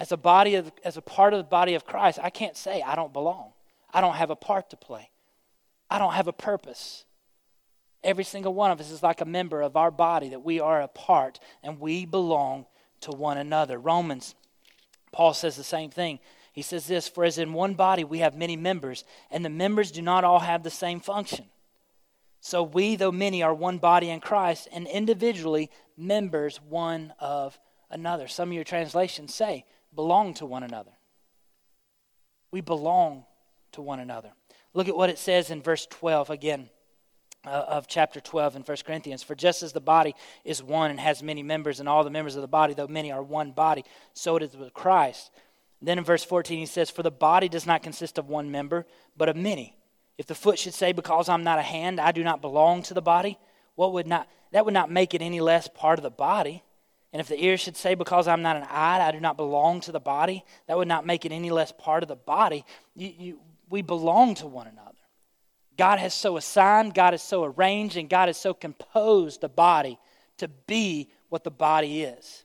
as 0.00 0.10
a 0.10 0.16
body 0.16 0.56
of 0.56 0.72
as 0.82 0.96
a 0.96 1.02
part 1.02 1.32
of 1.32 1.38
the 1.38 1.44
body 1.44 1.74
of 1.74 1.86
Christ, 1.86 2.18
I 2.20 2.30
can't 2.30 2.56
say 2.56 2.82
I 2.82 2.96
don't 2.96 3.12
belong. 3.12 3.51
I 3.92 4.00
don't 4.00 4.14
have 4.14 4.30
a 4.30 4.36
part 4.36 4.70
to 4.70 4.76
play. 4.76 5.10
I 5.90 5.98
don't 5.98 6.14
have 6.14 6.28
a 6.28 6.32
purpose. 6.32 7.04
Every 8.02 8.24
single 8.24 8.54
one 8.54 8.70
of 8.70 8.80
us 8.80 8.90
is 8.90 9.02
like 9.02 9.20
a 9.20 9.26
member 9.26 9.60
of 9.60 9.76
our 9.76 9.90
body, 9.90 10.30
that 10.30 10.42
we 10.42 10.58
are 10.58 10.80
a 10.80 10.88
part 10.88 11.38
and 11.62 11.78
we 11.78 12.06
belong 12.06 12.66
to 13.02 13.10
one 13.10 13.38
another. 13.38 13.78
Romans, 13.78 14.34
Paul 15.12 15.34
says 15.34 15.56
the 15.56 15.64
same 15.64 15.90
thing. 15.90 16.18
He 16.52 16.62
says 16.62 16.86
this 16.86 17.08
For 17.08 17.24
as 17.24 17.38
in 17.38 17.52
one 17.52 17.74
body 17.74 18.04
we 18.04 18.18
have 18.18 18.36
many 18.36 18.56
members, 18.56 19.04
and 19.30 19.44
the 19.44 19.50
members 19.50 19.90
do 19.90 20.02
not 20.02 20.24
all 20.24 20.40
have 20.40 20.62
the 20.62 20.70
same 20.70 21.00
function. 21.00 21.46
So 22.40 22.62
we, 22.62 22.96
though 22.96 23.12
many, 23.12 23.42
are 23.42 23.54
one 23.54 23.78
body 23.78 24.10
in 24.10 24.20
Christ, 24.20 24.68
and 24.72 24.86
individually 24.88 25.70
members 25.96 26.60
one 26.60 27.14
of 27.20 27.58
another. 27.88 28.26
Some 28.26 28.48
of 28.48 28.54
your 28.54 28.64
translations 28.64 29.34
say, 29.34 29.64
belong 29.94 30.34
to 30.34 30.46
one 30.46 30.62
another. 30.62 30.90
We 32.50 32.60
belong 32.60 33.24
to 33.72 33.82
one 33.82 34.00
another. 34.00 34.32
Look 34.74 34.88
at 34.88 34.96
what 34.96 35.10
it 35.10 35.18
says 35.18 35.50
in 35.50 35.62
verse 35.62 35.86
12 35.86 36.30
again 36.30 36.70
uh, 37.44 37.50
of 37.50 37.86
chapter 37.86 38.20
12 38.20 38.56
in 38.56 38.62
1 38.62 38.76
Corinthians. 38.86 39.22
For 39.22 39.34
just 39.34 39.62
as 39.62 39.72
the 39.72 39.80
body 39.80 40.14
is 40.44 40.62
one 40.62 40.90
and 40.90 41.00
has 41.00 41.22
many 41.22 41.42
members, 41.42 41.80
and 41.80 41.88
all 41.88 42.04
the 42.04 42.10
members 42.10 42.36
of 42.36 42.42
the 42.42 42.48
body, 42.48 42.74
though 42.74 42.86
many, 42.86 43.12
are 43.12 43.22
one 43.22 43.52
body, 43.52 43.84
so 44.12 44.36
it 44.36 44.42
is 44.42 44.56
with 44.56 44.72
Christ. 44.72 45.30
then 45.80 45.98
in 45.98 46.04
verse 46.04 46.24
14, 46.24 46.58
he 46.58 46.66
says, 46.66 46.90
For 46.90 47.02
the 47.02 47.10
body 47.10 47.48
does 47.48 47.66
not 47.66 47.82
consist 47.82 48.18
of 48.18 48.28
one 48.28 48.50
member, 48.50 48.86
but 49.16 49.28
of 49.28 49.36
many. 49.36 49.76
If 50.18 50.26
the 50.26 50.34
foot 50.34 50.58
should 50.58 50.74
say, 50.74 50.92
Because 50.92 51.28
I'm 51.28 51.44
not 51.44 51.58
a 51.58 51.62
hand, 51.62 52.00
I 52.00 52.12
do 52.12 52.22
not 52.22 52.40
belong 52.40 52.82
to 52.84 52.94
the 52.94 53.02
body, 53.02 53.38
what 53.74 53.92
would 53.92 54.06
not 54.06 54.28
that 54.52 54.66
would 54.66 54.74
not 54.74 54.90
make 54.90 55.14
it 55.14 55.22
any 55.22 55.40
less 55.40 55.66
part 55.66 55.98
of 55.98 56.02
the 56.02 56.10
body. 56.10 56.62
And 57.10 57.20
if 57.20 57.28
the 57.28 57.42
ear 57.42 57.56
should 57.56 57.76
say, 57.76 57.94
Because 57.94 58.28
I'm 58.28 58.42
not 58.42 58.56
an 58.56 58.64
eye, 58.64 59.00
I 59.00 59.12
do 59.12 59.20
not 59.20 59.36
belong 59.36 59.80
to 59.82 59.92
the 59.92 60.00
body, 60.00 60.44
that 60.68 60.76
would 60.76 60.88
not 60.88 61.06
make 61.06 61.24
it 61.24 61.32
any 61.32 61.50
less 61.50 61.72
part 61.72 62.02
of 62.02 62.08
the 62.08 62.16
body. 62.16 62.64
You, 62.94 63.12
you, 63.18 63.40
we 63.72 63.80
belong 63.80 64.34
to 64.36 64.46
one 64.46 64.66
another. 64.66 64.92
God 65.78 65.98
has 65.98 66.12
so 66.12 66.36
assigned, 66.36 66.92
God 66.92 67.14
has 67.14 67.22
so 67.22 67.42
arranged, 67.42 67.96
and 67.96 68.08
God 68.08 68.28
has 68.28 68.36
so 68.36 68.52
composed 68.52 69.40
the 69.40 69.48
body 69.48 69.98
to 70.36 70.46
be 70.66 71.10
what 71.30 71.42
the 71.42 71.50
body 71.50 72.02
is. 72.02 72.44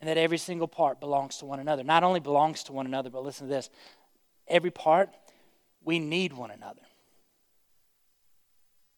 And 0.00 0.08
that 0.08 0.16
every 0.16 0.38
single 0.38 0.68
part 0.68 1.00
belongs 1.00 1.38
to 1.38 1.46
one 1.46 1.58
another. 1.58 1.82
Not 1.82 2.04
only 2.04 2.20
belongs 2.20 2.62
to 2.64 2.72
one 2.72 2.86
another, 2.86 3.10
but 3.10 3.24
listen 3.24 3.48
to 3.48 3.52
this 3.52 3.70
every 4.46 4.70
part, 4.70 5.10
we 5.84 5.98
need 5.98 6.32
one 6.32 6.52
another. 6.52 6.82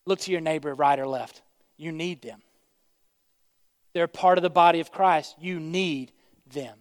Look 0.04 0.20
to 0.20 0.30
your 0.30 0.42
neighbor, 0.42 0.74
right 0.74 0.98
or 0.98 1.06
left. 1.06 1.40
You 1.78 1.92
need 1.92 2.20
them. 2.20 2.42
They're 3.94 4.06
part 4.06 4.36
of 4.36 4.42
the 4.42 4.50
body 4.50 4.80
of 4.80 4.92
Christ. 4.92 5.34
You 5.40 5.60
need 5.60 6.12
them. 6.52 6.76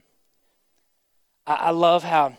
I, 1.45 1.53
I 1.53 1.69
love 1.69 2.03
how 2.03 2.37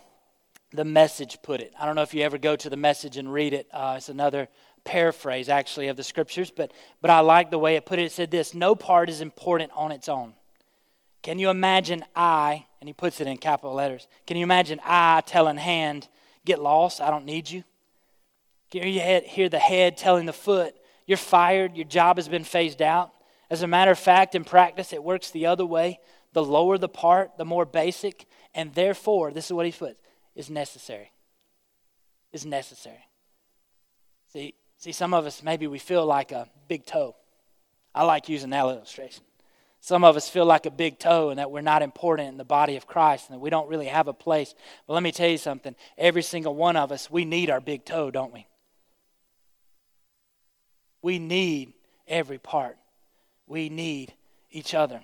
the 0.71 0.85
message 0.85 1.39
put 1.41 1.61
it. 1.61 1.73
I 1.79 1.85
don't 1.85 1.95
know 1.95 2.03
if 2.03 2.13
you 2.13 2.21
ever 2.23 2.37
go 2.37 2.55
to 2.55 2.69
the 2.69 2.77
message 2.77 3.17
and 3.17 3.31
read 3.31 3.53
it. 3.53 3.67
Uh, 3.73 3.95
it's 3.97 4.09
another 4.09 4.47
paraphrase, 4.83 5.49
actually, 5.49 5.87
of 5.87 5.97
the 5.97 6.03
scriptures, 6.03 6.51
but, 6.51 6.71
but 7.01 7.09
I 7.09 7.19
like 7.21 7.49
the 7.49 7.59
way 7.59 7.75
it 7.75 7.85
put 7.85 7.99
it. 7.99 8.03
It 8.03 8.11
said 8.11 8.31
this 8.31 8.53
No 8.53 8.75
part 8.75 9.09
is 9.09 9.21
important 9.21 9.71
on 9.75 9.91
its 9.91 10.07
own. 10.07 10.33
Can 11.21 11.39
you 11.39 11.49
imagine 11.49 12.05
I, 12.15 12.65
and 12.79 12.87
he 12.87 12.93
puts 12.93 13.19
it 13.19 13.27
in 13.27 13.37
capital 13.37 13.73
letters, 13.73 14.07
can 14.25 14.37
you 14.37 14.43
imagine 14.43 14.79
I 14.83 15.21
telling 15.25 15.57
hand, 15.57 16.07
get 16.45 16.61
lost, 16.61 17.01
I 17.01 17.09
don't 17.09 17.25
need 17.25 17.49
you? 17.49 17.63
Can 18.71 18.87
you 18.87 19.01
hear 19.01 19.49
the 19.49 19.59
head 19.59 19.97
telling 19.97 20.27
the 20.27 20.33
foot, 20.33 20.75
you're 21.07 21.17
fired, 21.17 21.75
your 21.75 21.87
job 21.87 22.17
has 22.17 22.29
been 22.29 22.43
phased 22.43 22.81
out? 22.81 23.11
As 23.49 23.63
a 23.63 23.67
matter 23.67 23.91
of 23.91 23.99
fact, 23.99 24.35
in 24.35 24.43
practice, 24.43 24.93
it 24.93 25.03
works 25.03 25.31
the 25.31 25.47
other 25.47 25.65
way. 25.65 25.99
The 26.33 26.45
lower 26.45 26.77
the 26.77 26.87
part, 26.87 27.37
the 27.37 27.45
more 27.45 27.65
basic, 27.65 28.27
and 28.53 28.73
therefore, 28.75 29.31
this 29.31 29.47
is 29.47 29.53
what 29.53 29.65
he 29.65 29.71
puts 29.71 29.99
is 30.39 30.49
necessary. 30.49 31.11
Is 32.31 32.45
necessary. 32.45 33.05
See, 34.31 34.53
see, 34.77 34.93
some 34.93 35.13
of 35.13 35.25
us 35.25 35.43
maybe 35.43 35.67
we 35.67 35.79
feel 35.79 36.05
like 36.05 36.31
a 36.31 36.47
big 36.69 36.85
toe. 36.85 37.17
I 37.93 38.03
like 38.05 38.29
using 38.29 38.51
that 38.51 38.63
illustration. 38.63 39.23
Some 39.81 40.05
of 40.05 40.15
us 40.15 40.29
feel 40.29 40.45
like 40.45 40.65
a 40.65 40.71
big 40.71 40.97
toe 40.97 41.29
and 41.29 41.39
that 41.39 41.51
we're 41.51 41.59
not 41.59 41.81
important 41.81 42.29
in 42.29 42.37
the 42.37 42.45
body 42.45 42.77
of 42.77 42.87
Christ 42.87 43.29
and 43.29 43.35
that 43.35 43.41
we 43.41 43.49
don't 43.49 43.67
really 43.67 43.87
have 43.87 44.07
a 44.07 44.13
place. 44.13 44.55
But 44.87 44.93
let 44.93 45.03
me 45.03 45.11
tell 45.11 45.29
you 45.29 45.37
something. 45.37 45.75
Every 45.97 46.21
single 46.21 46.55
one 46.55 46.77
of 46.77 46.91
us, 46.91 47.11
we 47.11 47.25
need 47.25 47.49
our 47.49 47.59
big 47.59 47.83
toe, 47.83 48.09
don't 48.09 48.33
we? 48.33 48.47
We 51.01 51.19
need 51.19 51.73
every 52.07 52.37
part. 52.37 52.77
We 53.45 53.67
need 53.69 54.13
each 54.51 54.73
other. 54.73 55.03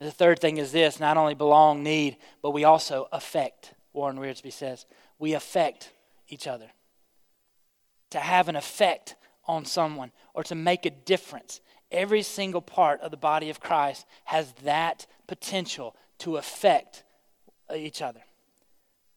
The 0.00 0.10
third 0.10 0.40
thing 0.40 0.58
is 0.58 0.72
this 0.72 1.00
not 1.00 1.16
only 1.16 1.34
belong, 1.34 1.82
need, 1.82 2.16
but 2.42 2.50
we 2.50 2.64
also 2.64 3.08
affect. 3.12 3.73
Warren 3.94 4.18
Wiersbe 4.18 4.52
says, 4.52 4.84
we 5.18 5.32
affect 5.32 5.92
each 6.28 6.46
other. 6.46 6.66
To 8.10 8.20
have 8.20 8.48
an 8.48 8.56
effect 8.56 9.16
on 9.46 9.64
someone 9.64 10.12
or 10.34 10.42
to 10.44 10.54
make 10.54 10.84
a 10.84 10.90
difference. 10.90 11.60
Every 11.90 12.22
single 12.22 12.60
part 12.60 13.00
of 13.00 13.10
the 13.10 13.16
body 13.16 13.50
of 13.50 13.60
Christ 13.60 14.04
has 14.24 14.52
that 14.64 15.06
potential 15.26 15.96
to 16.18 16.36
affect 16.36 17.04
uh, 17.70 17.74
each 17.74 18.02
other. 18.02 18.20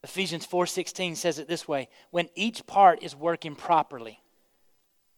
Ephesians 0.03 0.45
4:16 0.45 1.17
says 1.17 1.39
it 1.39 1.47
this 1.47 1.67
way, 1.67 1.89
when 2.11 2.29
each 2.35 2.65
part 2.67 3.03
is 3.03 3.15
working 3.15 3.55
properly. 3.55 4.21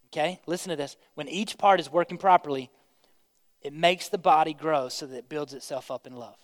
Okay? 0.08 0.40
Listen 0.48 0.70
to 0.70 0.76
this. 0.76 0.98
When 1.16 1.28
each 1.28 1.58
part 1.58 1.80
is 1.80 1.92
working 1.92 2.18
properly, 2.18 2.72
it 3.62 3.74
makes 3.74 4.10
the 4.10 4.18
body 4.18 4.54
grow 4.54 4.90
so 4.90 5.06
that 5.06 5.18
it 5.18 5.30
builds 5.30 5.54
itself 5.54 5.92
up 5.92 6.08
in 6.08 6.16
love. 6.16 6.38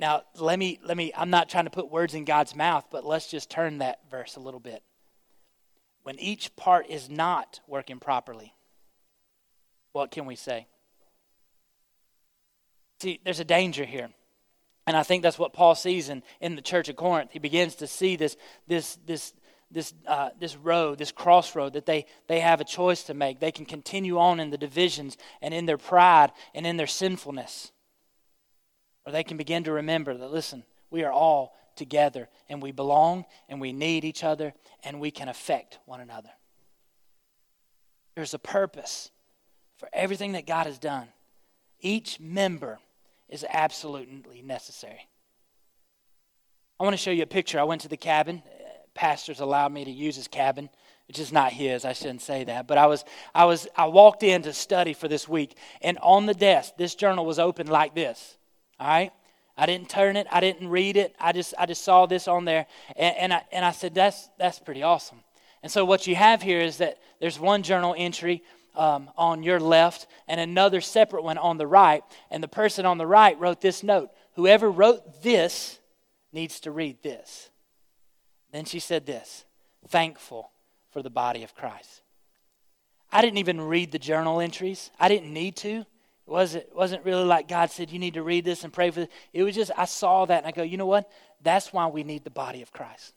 Now, 0.00 0.22
let 0.38 0.58
me, 0.58 0.80
let 0.84 0.96
me, 0.96 1.12
I'm 1.16 1.30
not 1.30 1.48
trying 1.48 1.64
to 1.64 1.70
put 1.70 1.90
words 1.90 2.14
in 2.14 2.24
God's 2.24 2.54
mouth, 2.54 2.86
but 2.90 3.04
let's 3.04 3.30
just 3.30 3.48
turn 3.48 3.78
that 3.78 4.00
verse 4.10 4.36
a 4.36 4.40
little 4.40 4.60
bit. 4.60 4.82
When 6.02 6.18
each 6.18 6.54
part 6.56 6.88
is 6.90 7.08
not 7.08 7.60
working 7.66 8.00
properly, 8.00 8.54
what 9.92 10.10
can 10.10 10.26
we 10.26 10.36
say? 10.36 10.66
See, 13.00 13.20
there's 13.24 13.40
a 13.40 13.44
danger 13.44 13.84
here. 13.84 14.10
And 14.86 14.96
I 14.96 15.02
think 15.02 15.22
that's 15.22 15.38
what 15.38 15.52
Paul 15.52 15.74
sees 15.74 16.08
in, 16.08 16.22
in 16.40 16.56
the 16.56 16.62
church 16.62 16.88
of 16.88 16.96
Corinth. 16.96 17.30
He 17.32 17.38
begins 17.38 17.76
to 17.76 17.86
see 17.86 18.16
this, 18.16 18.36
this, 18.66 18.98
this, 19.06 19.32
this, 19.70 19.94
uh, 20.06 20.30
this 20.38 20.56
road, 20.56 20.98
this 20.98 21.12
crossroad 21.12 21.72
that 21.72 21.86
they, 21.86 22.04
they 22.26 22.40
have 22.40 22.60
a 22.60 22.64
choice 22.64 23.04
to 23.04 23.14
make. 23.14 23.40
They 23.40 23.52
can 23.52 23.64
continue 23.64 24.18
on 24.18 24.40
in 24.40 24.50
the 24.50 24.58
divisions 24.58 25.16
and 25.40 25.54
in 25.54 25.64
their 25.64 25.78
pride 25.78 26.32
and 26.54 26.66
in 26.66 26.76
their 26.76 26.86
sinfulness. 26.86 27.72
Or 29.06 29.12
they 29.12 29.24
can 29.24 29.36
begin 29.36 29.64
to 29.64 29.72
remember 29.72 30.16
that, 30.16 30.32
listen, 30.32 30.64
we 30.90 31.04
are 31.04 31.12
all 31.12 31.54
together 31.76 32.28
and 32.48 32.62
we 32.62 32.72
belong 32.72 33.24
and 33.48 33.60
we 33.60 33.72
need 33.72 34.04
each 34.04 34.24
other 34.24 34.54
and 34.82 35.00
we 35.00 35.10
can 35.10 35.28
affect 35.28 35.78
one 35.86 36.00
another. 36.00 36.30
There's 38.14 38.34
a 38.34 38.38
purpose 38.38 39.10
for 39.76 39.88
everything 39.92 40.32
that 40.32 40.46
God 40.46 40.66
has 40.66 40.78
done. 40.78 41.08
Each 41.80 42.20
member 42.20 42.78
is 43.28 43.44
absolutely 43.48 44.40
necessary. 44.42 45.08
I 46.78 46.84
want 46.84 46.94
to 46.94 47.02
show 47.02 47.10
you 47.10 47.22
a 47.22 47.26
picture. 47.26 47.58
I 47.58 47.64
went 47.64 47.82
to 47.82 47.88
the 47.88 47.96
cabin. 47.96 48.42
Uh, 48.46 48.68
pastors 48.94 49.40
allowed 49.40 49.72
me 49.72 49.84
to 49.84 49.90
use 49.90 50.16
his 50.16 50.28
cabin, 50.28 50.68
which 51.08 51.18
is 51.18 51.32
not 51.32 51.52
his. 51.52 51.84
I 51.84 51.92
shouldn't 51.92 52.22
say 52.22 52.44
that. 52.44 52.66
But 52.66 52.78
I 52.78 52.86
was, 52.86 53.04
I 53.34 53.44
was, 53.44 53.68
I 53.76 53.86
walked 53.86 54.22
in 54.22 54.42
to 54.42 54.52
study 54.52 54.92
for 54.92 55.08
this 55.08 55.28
week, 55.28 55.56
and 55.82 55.98
on 55.98 56.26
the 56.26 56.34
desk, 56.34 56.74
this 56.76 56.94
journal 56.94 57.26
was 57.26 57.38
open 57.38 57.66
like 57.66 57.94
this. 57.94 58.36
All 58.80 58.88
right? 58.88 59.12
I 59.56 59.66
didn't 59.66 59.88
turn 59.88 60.16
it. 60.16 60.26
I 60.30 60.40
didn't 60.40 60.68
read 60.68 60.96
it. 60.96 61.14
I 61.20 61.32
just 61.32 61.54
I 61.58 61.66
just 61.66 61.84
saw 61.84 62.06
this 62.06 62.26
on 62.26 62.44
there, 62.44 62.66
and, 62.96 63.16
and 63.16 63.32
I 63.32 63.42
and 63.52 63.64
I 63.64 63.70
said 63.70 63.94
that's 63.94 64.28
that's 64.36 64.58
pretty 64.58 64.82
awesome. 64.82 65.20
And 65.62 65.70
so, 65.70 65.84
what 65.84 66.06
you 66.06 66.16
have 66.16 66.42
here 66.42 66.60
is 66.60 66.78
that 66.78 66.98
there's 67.20 67.38
one 67.38 67.62
journal 67.62 67.94
entry 67.96 68.42
um, 68.74 69.10
on 69.16 69.42
your 69.42 69.60
left 69.60 70.06
and 70.28 70.40
another 70.40 70.80
separate 70.80 71.22
one 71.22 71.38
on 71.38 71.56
the 71.58 71.66
right. 71.66 72.02
And 72.30 72.42
the 72.42 72.48
person 72.48 72.84
on 72.84 72.98
the 72.98 73.06
right 73.06 73.38
wrote 73.38 73.60
this 73.60 73.82
note 73.82 74.10
Whoever 74.34 74.70
wrote 74.70 75.22
this 75.22 75.78
needs 76.32 76.60
to 76.60 76.70
read 76.70 77.02
this. 77.02 77.50
Then 78.52 78.64
she 78.64 78.80
said 78.80 79.06
this 79.06 79.44
thankful 79.88 80.50
for 80.90 81.02
the 81.02 81.10
body 81.10 81.42
of 81.42 81.54
Christ. 81.54 82.02
I 83.12 83.20
didn't 83.20 83.38
even 83.38 83.60
read 83.60 83.92
the 83.92 83.98
journal 83.98 84.40
entries, 84.40 84.90
I 84.98 85.08
didn't 85.08 85.32
need 85.32 85.56
to. 85.56 85.84
It 86.26 86.30
wasn't, 86.30 86.64
it 86.64 86.76
wasn't 86.76 87.04
really 87.04 87.24
like 87.24 87.48
God 87.48 87.70
said, 87.70 87.90
you 87.90 87.98
need 87.98 88.14
to 88.14 88.22
read 88.22 88.44
this 88.44 88.64
and 88.64 88.72
pray 88.72 88.90
for 88.90 89.00
this. 89.00 89.08
It 89.32 89.42
was 89.42 89.54
just, 89.54 89.70
I 89.76 89.84
saw 89.84 90.24
that 90.24 90.38
and 90.38 90.46
I 90.46 90.52
go, 90.52 90.62
you 90.62 90.76
know 90.76 90.86
what? 90.86 91.10
That's 91.42 91.72
why 91.72 91.86
we 91.86 92.02
need 92.02 92.24
the 92.24 92.30
body 92.30 92.62
of 92.62 92.72
Christ. 92.72 93.12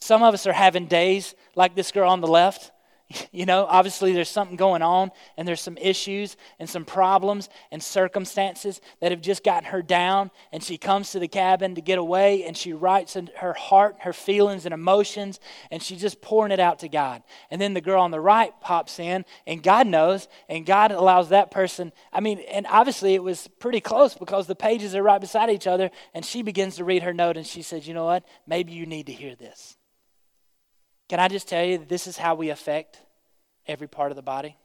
Some 0.00 0.22
of 0.22 0.32
us 0.32 0.46
are 0.46 0.52
having 0.52 0.86
days 0.86 1.34
like 1.54 1.74
this 1.74 1.92
girl 1.92 2.08
on 2.08 2.20
the 2.20 2.26
left 2.26 2.72
You 3.32 3.46
know, 3.46 3.66
obviously 3.66 4.12
there's 4.12 4.28
something 4.28 4.56
going 4.56 4.82
on 4.82 5.12
and 5.36 5.46
there's 5.46 5.60
some 5.60 5.78
issues 5.78 6.36
and 6.58 6.68
some 6.68 6.84
problems 6.84 7.48
and 7.70 7.82
circumstances 7.82 8.80
that 9.00 9.12
have 9.12 9.20
just 9.20 9.44
gotten 9.44 9.70
her 9.70 9.82
down. 9.82 10.30
And 10.52 10.62
she 10.62 10.76
comes 10.76 11.12
to 11.12 11.18
the 11.18 11.28
cabin 11.28 11.76
to 11.76 11.80
get 11.80 11.98
away 11.98 12.44
and 12.44 12.56
she 12.56 12.72
writes 12.72 13.16
in 13.16 13.30
her 13.36 13.52
heart, 13.52 13.96
her 14.00 14.12
feelings 14.12 14.64
and 14.64 14.74
emotions, 14.74 15.40
and 15.70 15.82
she's 15.82 16.00
just 16.00 16.20
pouring 16.20 16.52
it 16.52 16.60
out 16.60 16.80
to 16.80 16.88
God. 16.88 17.22
And 17.50 17.60
then 17.60 17.72
the 17.72 17.80
girl 17.80 18.02
on 18.02 18.10
the 18.10 18.20
right 18.20 18.52
pops 18.60 18.98
in 18.98 19.24
and 19.46 19.62
God 19.62 19.86
knows 19.86 20.28
and 20.48 20.66
God 20.66 20.90
allows 20.90 21.28
that 21.30 21.50
person. 21.50 21.92
I 22.12 22.20
mean, 22.20 22.40
and 22.50 22.66
obviously 22.68 23.14
it 23.14 23.22
was 23.22 23.48
pretty 23.58 23.80
close 23.80 24.14
because 24.14 24.46
the 24.46 24.56
pages 24.56 24.94
are 24.94 25.02
right 25.02 25.20
beside 25.20 25.50
each 25.50 25.66
other. 25.66 25.90
And 26.14 26.24
she 26.24 26.42
begins 26.42 26.76
to 26.76 26.84
read 26.84 27.02
her 27.02 27.14
note 27.14 27.36
and 27.36 27.46
she 27.46 27.62
says, 27.62 27.86
You 27.86 27.94
know 27.94 28.04
what? 28.04 28.24
Maybe 28.46 28.72
you 28.72 28.86
need 28.86 29.06
to 29.06 29.12
hear 29.12 29.34
this. 29.34 29.76
Can 31.10 31.18
I 31.18 31.26
just 31.26 31.48
tell 31.48 31.64
you 31.64 31.78
that 31.78 31.88
this 31.88 32.06
is 32.06 32.16
how 32.16 32.36
we 32.36 32.50
affect 32.50 33.00
every 33.66 33.88
part 33.88 34.12
of 34.12 34.16
the 34.16 34.22
body? 34.22 34.56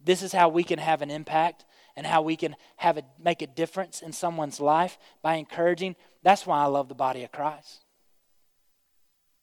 This 0.00 0.22
is 0.22 0.30
how 0.30 0.48
we 0.48 0.62
can 0.62 0.78
have 0.78 1.02
an 1.02 1.10
impact 1.10 1.64
and 1.96 2.06
how 2.06 2.22
we 2.22 2.36
can 2.36 2.54
have 2.76 2.98
a, 2.98 3.02
make 3.18 3.42
a 3.42 3.48
difference 3.48 4.00
in 4.00 4.12
someone's 4.12 4.60
life 4.60 4.96
by 5.22 5.34
encouraging. 5.34 5.96
That's 6.22 6.46
why 6.46 6.60
I 6.60 6.66
love 6.66 6.88
the 6.88 6.94
body 6.94 7.24
of 7.24 7.32
Christ. 7.32 7.84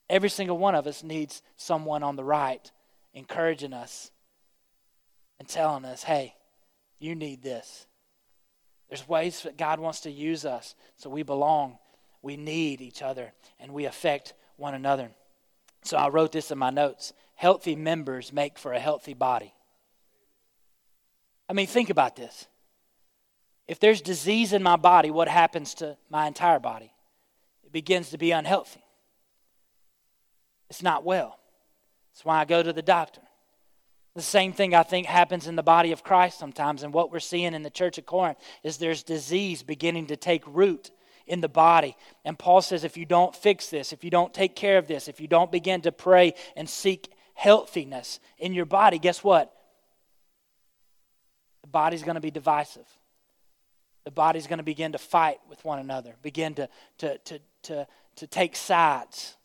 Every 0.10 0.30
single 0.30 0.58
one 0.58 0.76
of 0.76 0.88
us 0.88 1.04
needs 1.04 1.42
someone 1.58 2.04
on 2.04 2.16
the 2.16 2.24
right 2.24 2.72
encouraging 3.14 3.74
us 3.74 4.10
and 5.38 5.50
telling 5.50 5.84
us, 5.84 6.04
hey, 6.04 6.36
you 7.00 7.16
need 7.16 7.44
this. 7.44 7.86
There's 8.88 9.10
ways 9.10 9.42
that 9.42 9.58
God 9.58 9.82
wants 9.82 10.00
to 10.02 10.10
use 10.10 10.46
us 10.46 10.74
so 10.96 11.10
we 11.10 11.24
belong, 11.24 11.80
we 12.22 12.38
need 12.38 12.80
each 12.80 13.02
other, 13.02 13.34
and 13.60 13.74
we 13.74 13.84
affect 13.84 14.34
one 14.56 14.74
another. 14.74 15.12
So 15.86 15.98
I 15.98 16.10
wrote 16.10 16.32
this 16.32 16.52
in 16.52 16.58
my 16.58 16.72
notes 16.72 17.14
healthy 17.36 17.76
members 17.76 18.34
make 18.34 18.58
for 18.58 18.74
a 18.74 18.80
healthy 18.80 19.14
body. 19.14 19.54
I 21.50 21.54
mean, 21.54 21.68
think 21.68 21.90
about 21.90 22.16
this. 22.16 22.48
If 23.68 23.80
there's 23.80 24.02
disease 24.02 24.54
in 24.54 24.64
my 24.64 24.78
body, 24.78 25.12
what 25.12 25.28
happens 25.28 25.74
to 25.76 25.98
my 26.10 26.28
entire 26.28 26.60
body? 26.60 26.92
It 27.64 27.72
begins 27.72 28.10
to 28.12 28.18
be 28.18 28.32
unhealthy. 28.32 28.84
It's 30.70 30.82
not 30.82 31.04
well. 31.04 31.40
That's 32.14 32.26
why 32.26 32.40
I 32.40 32.46
go 32.46 32.64
to 32.64 32.74
the 32.74 32.82
doctor. 32.82 33.22
The 34.16 34.22
same 34.22 34.54
thing 34.54 34.74
I 34.74 34.84
think 34.84 35.08
happens 35.08 35.46
in 35.46 35.58
the 35.58 35.64
body 35.64 35.92
of 35.92 36.04
Christ 36.04 36.40
sometimes. 36.40 36.84
And 36.84 36.94
what 36.94 37.12
we're 37.12 37.20
seeing 37.20 37.54
in 37.54 37.64
the 37.64 37.70
church 37.70 37.98
of 37.98 38.06
Corinth 38.06 38.38
is 38.64 38.78
there's 38.78 39.04
disease 39.04 39.62
beginning 39.62 40.08
to 40.08 40.16
take 40.16 40.44
root 40.48 40.90
in 41.28 41.42
the 41.42 41.50
body. 41.50 41.96
And 42.24 42.38
Paul 42.38 42.62
says 42.62 42.84
if 42.84 42.98
you 42.98 43.06
don't 43.06 43.36
fix 43.36 43.70
this, 43.70 43.94
if 43.94 44.04
you 44.04 44.10
don't 44.10 44.34
take 44.34 44.56
care 44.56 44.78
of 44.78 44.88
this, 44.88 45.08
if 45.08 45.20
you 45.20 45.28
don't 45.28 45.52
begin 45.52 45.82
to 45.82 45.92
pray 45.92 46.34
and 46.56 46.70
seek 46.70 47.12
healthiness 47.34 48.20
in 48.38 48.54
your 48.54 48.66
body, 48.66 49.00
guess 49.00 49.24
what? 49.24 49.52
The 51.62 51.70
body's 51.70 52.04
going 52.04 52.16
to 52.16 52.22
be 52.22 52.32
divisive. 52.32 52.88
The 54.04 54.12
body's 54.12 54.46
going 54.46 54.60
to 54.60 54.64
begin 54.64 54.92
to 54.92 55.00
fight 55.00 55.40
with 55.50 55.64
one 55.66 55.80
another, 55.80 56.16
begin 56.22 56.54
to, 56.56 56.70
to, 57.00 57.18
to, 57.18 57.40
to, 57.64 57.88
to 58.18 58.28
take 58.28 58.56
sides. 58.56 59.36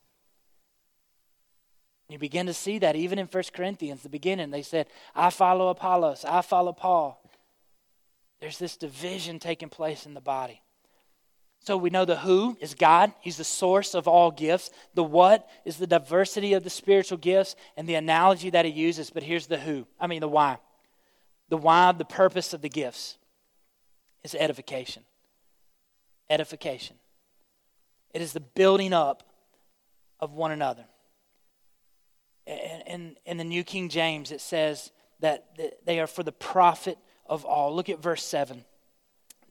You 2.11 2.19
begin 2.19 2.47
to 2.47 2.55
see 2.55 2.79
that 2.81 2.97
even 2.97 3.19
in 3.19 3.27
1 3.27 3.45
Corinthians, 3.55 4.03
the 4.03 4.09
beginning, 4.09 4.51
they 4.51 4.63
said, 4.63 4.89
I 5.15 5.31
follow 5.31 5.69
Apollos, 5.69 6.25
I 6.25 6.43
follow 6.43 6.73
Paul. 6.73 7.23
There's 8.41 8.59
this 8.59 8.77
division 8.77 9.39
taking 9.39 9.69
place 9.69 10.07
in 10.07 10.15
the 10.15 10.21
body. 10.21 10.61
So 11.63 11.77
we 11.77 11.91
know 11.91 12.07
the 12.07 12.17
who 12.17 12.57
is 12.61 12.75
God. 12.75 13.13
He's 13.21 13.37
the 13.37 13.45
source 13.45 13.95
of 13.95 14.09
all 14.09 14.31
gifts. 14.31 14.71
The 14.95 15.05
what 15.05 15.49
is 15.67 15.77
the 15.77 15.87
diversity 15.87 16.55
of 16.55 16.65
the 16.65 16.71
spiritual 16.71 17.19
gifts 17.19 17.55
and 17.77 17.87
the 17.87 17.97
analogy 17.97 18.49
that 18.51 18.65
he 18.65 18.71
uses. 18.71 19.11
But 19.11 19.23
here's 19.23 19.47
the 19.47 19.59
who. 19.59 19.87
I 20.01 20.07
mean, 20.07 20.21
the 20.21 20.29
why. 20.29 20.59
The 21.51 21.59
why, 21.59 21.93
the 21.93 22.07
purpose 22.07 22.55
of 22.55 22.63
the 22.63 22.71
gifts 22.71 23.19
is 24.25 24.35
edification. 24.35 25.03
Edification. 26.31 26.97
It 28.15 28.23
is 28.23 28.33
the 28.33 28.41
building 28.41 28.95
up 28.95 29.23
of 30.19 30.33
one 30.33 30.53
another. 30.53 30.85
In, 32.47 33.17
in 33.27 33.37
the 33.37 33.45
New 33.45 33.65
King 33.65 33.91
James, 33.91 34.33
it 34.33 34.41
says 34.41 34.93
that 35.21 35.59
they 35.85 36.01
are 36.01 36.07
for 36.07 36.23
the 36.23 36.33
profit 36.33 36.97
of 37.27 37.45
all. 37.45 37.75
Look 37.75 37.91
at 37.91 38.03
verse 38.03 38.25
7. 38.25 38.65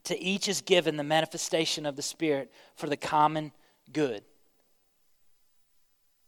To 0.05 0.19
each 0.19 0.47
is 0.47 0.61
given 0.61 0.97
the 0.97 1.03
manifestation 1.03 1.85
of 1.85 1.95
the 1.95 2.01
Spirit 2.01 2.51
for 2.75 2.87
the 2.87 2.97
common 2.97 3.51
good. 3.91 4.23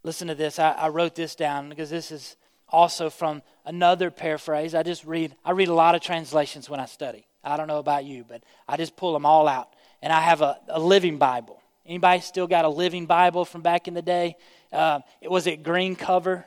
Listen 0.03 0.27
to 0.27 0.35
this. 0.35 0.59
I, 0.59 0.71
I 0.71 0.89
wrote 0.89 1.15
this 1.15 1.35
down 1.35 1.69
because 1.69 1.89
this 1.89 2.11
is 2.11 2.35
also 2.67 3.09
from 3.09 3.41
another 3.65 4.09
paraphrase. 4.09 4.73
I 4.73 4.83
just 4.83 5.05
read, 5.05 5.35
I 5.45 5.51
read 5.51 5.67
a 5.67 5.73
lot 5.73 5.95
of 5.95 6.01
translations 6.01 6.69
when 6.69 6.79
I 6.79 6.85
study. 6.85 7.27
I 7.43 7.57
don't 7.57 7.67
know 7.67 7.79
about 7.79 8.05
you, 8.05 8.23
but 8.27 8.43
I 8.67 8.77
just 8.77 8.95
pull 8.95 9.13
them 9.13 9.25
all 9.25 9.47
out. 9.47 9.75
And 10.01 10.11
I 10.11 10.21
have 10.21 10.41
a, 10.41 10.59
a 10.69 10.79
living 10.79 11.17
Bible. 11.17 11.61
Anybody 11.85 12.21
still 12.21 12.47
got 12.47 12.65
a 12.65 12.69
living 12.69 13.05
Bible 13.05 13.45
from 13.45 13.61
back 13.61 13.87
in 13.87 13.93
the 13.93 14.01
day? 14.01 14.35
Uh, 14.71 14.99
it 15.21 15.29
was 15.29 15.47
it 15.47 15.63
green 15.63 15.95
cover. 15.95 16.45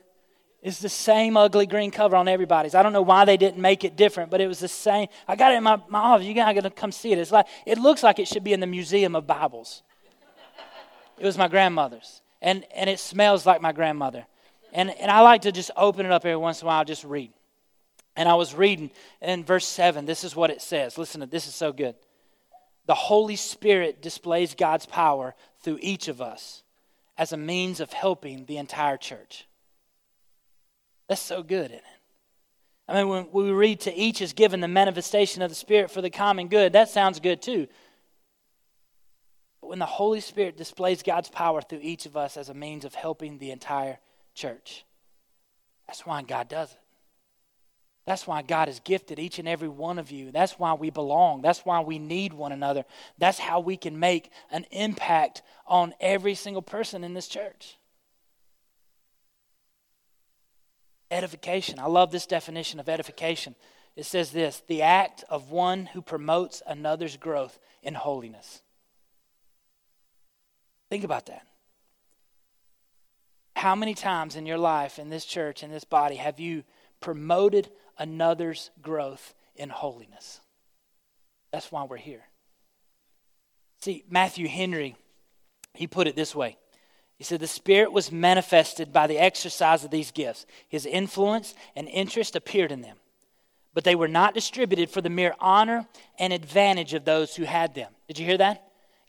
It's 0.64 0.78
the 0.78 0.88
same 0.88 1.36
ugly 1.36 1.66
green 1.66 1.90
cover 1.90 2.16
on 2.16 2.26
everybody's. 2.26 2.74
I 2.74 2.82
don't 2.82 2.94
know 2.94 3.02
why 3.02 3.26
they 3.26 3.36
didn't 3.36 3.60
make 3.60 3.84
it 3.84 3.96
different, 3.96 4.30
but 4.30 4.40
it 4.40 4.48
was 4.48 4.60
the 4.60 4.66
same. 4.66 5.08
I 5.28 5.36
got 5.36 5.52
it 5.52 5.56
in 5.56 5.62
my, 5.62 5.78
my 5.90 5.98
office. 5.98 6.26
You 6.26 6.32
guys 6.32 6.54
got 6.54 6.62
to 6.62 6.70
come 6.70 6.90
see 6.90 7.12
it. 7.12 7.18
It's 7.18 7.30
like 7.30 7.46
it 7.66 7.76
looks 7.76 8.02
like 8.02 8.18
it 8.18 8.26
should 8.26 8.42
be 8.42 8.54
in 8.54 8.60
the 8.60 8.66
Museum 8.66 9.14
of 9.14 9.26
Bibles. 9.26 9.82
It 11.18 11.26
was 11.26 11.36
my 11.36 11.48
grandmother's. 11.48 12.22
And 12.40 12.64
and 12.74 12.88
it 12.88 12.98
smells 12.98 13.44
like 13.44 13.60
my 13.60 13.72
grandmother. 13.72 14.24
And 14.72 14.88
and 14.98 15.10
I 15.10 15.20
like 15.20 15.42
to 15.42 15.52
just 15.52 15.70
open 15.76 16.06
it 16.06 16.12
up 16.12 16.24
every 16.24 16.36
once 16.36 16.62
in 16.62 16.66
a 16.66 16.68
while, 16.68 16.82
just 16.82 17.04
read. 17.04 17.30
And 18.16 18.26
I 18.26 18.34
was 18.34 18.54
reading 18.54 18.90
in 19.20 19.44
verse 19.44 19.66
7, 19.66 20.06
this 20.06 20.24
is 20.24 20.34
what 20.34 20.48
it 20.48 20.62
says. 20.62 20.96
Listen 20.96 21.20
to 21.20 21.26
this 21.26 21.46
is 21.46 21.54
so 21.54 21.72
good. 21.74 21.94
The 22.86 22.94
Holy 22.94 23.36
Spirit 23.36 24.00
displays 24.00 24.54
God's 24.54 24.86
power 24.86 25.34
through 25.60 25.78
each 25.82 26.08
of 26.08 26.22
us 26.22 26.62
as 27.18 27.34
a 27.34 27.36
means 27.36 27.80
of 27.80 27.92
helping 27.92 28.46
the 28.46 28.56
entire 28.56 28.96
church. 28.96 29.46
That's 31.08 31.20
so 31.20 31.42
good, 31.42 31.66
isn't 31.66 31.76
it? 31.76 31.82
I 32.86 32.94
mean, 32.94 33.08
when 33.08 33.28
we 33.32 33.50
read 33.50 33.80
to 33.80 33.94
each 33.94 34.20
is 34.20 34.32
given 34.32 34.60
the 34.60 34.68
manifestation 34.68 35.42
of 35.42 35.50
the 35.50 35.54
Spirit 35.54 35.90
for 35.90 36.02
the 36.02 36.10
common 36.10 36.48
good, 36.48 36.74
that 36.74 36.90
sounds 36.90 37.18
good 37.18 37.40
too. 37.40 37.66
But 39.60 39.68
when 39.68 39.78
the 39.78 39.86
Holy 39.86 40.20
Spirit 40.20 40.58
displays 40.58 41.02
God's 41.02 41.30
power 41.30 41.62
through 41.62 41.80
each 41.82 42.04
of 42.04 42.16
us 42.16 42.36
as 42.36 42.50
a 42.50 42.54
means 42.54 42.84
of 42.84 42.94
helping 42.94 43.38
the 43.38 43.50
entire 43.50 43.98
church, 44.34 44.84
that's 45.86 46.04
why 46.04 46.22
God 46.22 46.48
does 46.48 46.72
it. 46.72 46.78
That's 48.06 48.26
why 48.26 48.42
God 48.42 48.68
has 48.68 48.80
gifted 48.80 49.18
each 49.18 49.38
and 49.38 49.48
every 49.48 49.68
one 49.68 49.98
of 49.98 50.10
you. 50.10 50.30
That's 50.30 50.58
why 50.58 50.74
we 50.74 50.90
belong. 50.90 51.40
That's 51.40 51.60
why 51.60 51.80
we 51.80 51.98
need 51.98 52.34
one 52.34 52.52
another. 52.52 52.84
That's 53.16 53.38
how 53.38 53.60
we 53.60 53.78
can 53.78 53.98
make 53.98 54.30
an 54.50 54.66
impact 54.70 55.40
on 55.66 55.94
every 56.00 56.34
single 56.34 56.60
person 56.60 57.02
in 57.02 57.14
this 57.14 57.28
church. 57.28 57.78
Edification. 61.10 61.78
I 61.78 61.86
love 61.86 62.10
this 62.10 62.26
definition 62.26 62.80
of 62.80 62.88
edification. 62.88 63.54
It 63.96 64.06
says 64.06 64.30
this 64.30 64.62
the 64.66 64.82
act 64.82 65.24
of 65.28 65.50
one 65.50 65.86
who 65.86 66.02
promotes 66.02 66.62
another's 66.66 67.16
growth 67.16 67.58
in 67.82 67.94
holiness. 67.94 68.62
Think 70.90 71.04
about 71.04 71.26
that. 71.26 71.46
How 73.56 73.74
many 73.74 73.94
times 73.94 74.36
in 74.36 74.46
your 74.46 74.58
life, 74.58 74.98
in 74.98 75.10
this 75.10 75.24
church, 75.24 75.62
in 75.62 75.70
this 75.70 75.84
body, 75.84 76.16
have 76.16 76.40
you 76.40 76.64
promoted 77.00 77.70
another's 77.98 78.70
growth 78.82 79.34
in 79.54 79.70
holiness? 79.70 80.40
That's 81.52 81.70
why 81.70 81.84
we're 81.84 81.96
here. 81.96 82.24
See, 83.80 84.04
Matthew 84.10 84.48
Henry, 84.48 84.96
he 85.72 85.86
put 85.86 86.06
it 86.06 86.16
this 86.16 86.34
way 86.34 86.56
he 87.16 87.24
said, 87.24 87.40
The 87.40 87.46
Spirit 87.46 87.92
was 87.92 88.12
manifested 88.12 88.92
by 88.92 89.06
the 89.06 89.18
exercise 89.18 89.84
of 89.84 89.90
these 89.90 90.10
gifts. 90.10 90.46
His 90.68 90.86
influence 90.86 91.54
and 91.76 91.88
interest 91.88 92.36
appeared 92.36 92.72
in 92.72 92.82
them, 92.82 92.96
but 93.72 93.84
they 93.84 93.94
were 93.94 94.08
not 94.08 94.34
distributed 94.34 94.90
for 94.90 95.00
the 95.00 95.10
mere 95.10 95.34
honor 95.38 95.86
and 96.18 96.32
advantage 96.32 96.94
of 96.94 97.04
those 97.04 97.36
who 97.36 97.44
had 97.44 97.74
them. 97.74 97.92
Did 98.08 98.18
you 98.18 98.26
hear 98.26 98.38
that? 98.38 98.64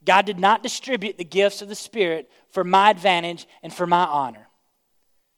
God 0.06 0.26
did 0.26 0.40
not 0.40 0.62
distribute 0.62 1.18
the 1.18 1.24
gifts 1.24 1.62
of 1.62 1.68
the 1.68 1.76
Spirit 1.76 2.30
for 2.50 2.64
my 2.64 2.92
advantage 2.92 3.48
and 3.64 3.74
for 3.74 3.88
my 3.88 4.06
honor. 4.06 4.48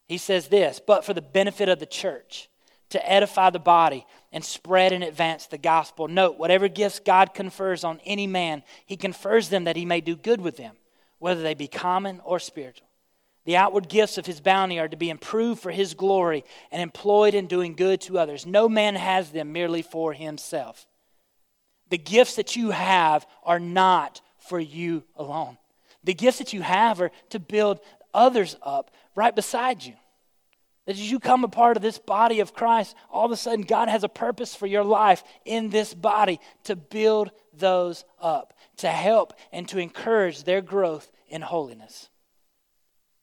He 0.08 0.18
says 0.18 0.48
this, 0.48 0.82
but 0.86 1.06
for 1.06 1.14
the 1.14 1.22
benefit 1.22 1.70
of 1.70 1.80
the 1.80 1.86
church, 1.86 2.50
to 2.90 3.12
edify 3.12 3.50
the 3.50 3.60
body 3.60 4.06
and 4.32 4.44
spread 4.44 4.94
and 4.94 5.04
advance 5.04 5.46
the 5.48 5.58
gospel. 5.58 6.08
Note, 6.08 6.38
whatever 6.38 6.68
gifts 6.68 7.00
God 7.00 7.34
confers 7.34 7.84
on 7.84 8.00
any 8.06 8.28
man, 8.28 8.64
he 8.86 8.96
confers 8.96 9.50
them 9.50 9.66
that 9.66 9.76
he 9.76 9.86
may 9.86 10.02
do 10.02 10.16
good 10.16 10.40
with 10.40 10.58
them, 10.58 10.76
whether 11.20 11.42
they 11.42 11.54
be 11.54 11.68
common 11.68 12.22
or 12.24 12.40
spiritual. 12.40 12.88
The 13.46 13.56
outward 13.56 13.88
gifts 13.88 14.18
of 14.18 14.26
his 14.26 14.42
bounty 14.42 14.78
are 14.78 14.90
to 14.90 14.98
be 14.98 15.10
improved 15.10 15.62
for 15.62 15.72
his 15.72 15.94
glory 15.94 16.44
and 16.70 16.82
employed 16.82 17.34
in 17.34 17.48
doing 17.48 17.76
good 17.76 18.02
to 18.02 18.20
others. 18.20 18.46
No 18.46 18.68
man 18.68 18.96
has 18.96 19.32
them 19.32 19.54
merely 19.54 19.82
for 19.82 20.12
himself. 20.12 20.86
The 21.90 21.98
gifts 21.98 22.36
that 22.36 22.58
you 22.58 22.72
have 22.72 23.26
are 23.44 23.60
not 23.60 24.20
for 24.38 24.60
you 24.60 25.04
alone. 25.16 25.58
The 26.04 26.14
gifts 26.14 26.40
that 26.40 26.52
you 26.52 26.62
have 26.62 27.00
are 27.00 27.12
to 27.30 27.40
build 27.40 27.80
others 28.14 28.58
up 28.62 28.92
right 29.16 29.36
beside 29.36 29.84
you. 29.84 29.94
That 30.88 30.94
as 30.94 31.12
you 31.12 31.20
come 31.20 31.44
a 31.44 31.50
part 31.50 31.76
of 31.76 31.84
this 31.84 32.00
body 32.00 32.40
of 32.40 32.54
Christ, 32.54 32.96
all 33.12 33.26
of 33.26 33.32
a 33.32 33.38
sudden 33.38 33.66
God 33.66 33.90
has 33.90 34.06
a 34.06 34.10
purpose 34.10 34.56
for 34.56 34.66
your 34.66 34.86
life 34.86 35.22
in 35.44 35.70
this 35.70 35.94
body 35.94 36.40
to 36.64 36.78
build 36.78 37.32
those 37.54 38.06
up, 38.22 38.54
to 38.78 38.88
help 38.88 39.34
and 39.52 39.68
to 39.68 39.80
encourage 39.80 40.46
their 40.46 40.62
growth 40.62 41.12
in 41.28 41.42
holiness. 41.42 42.10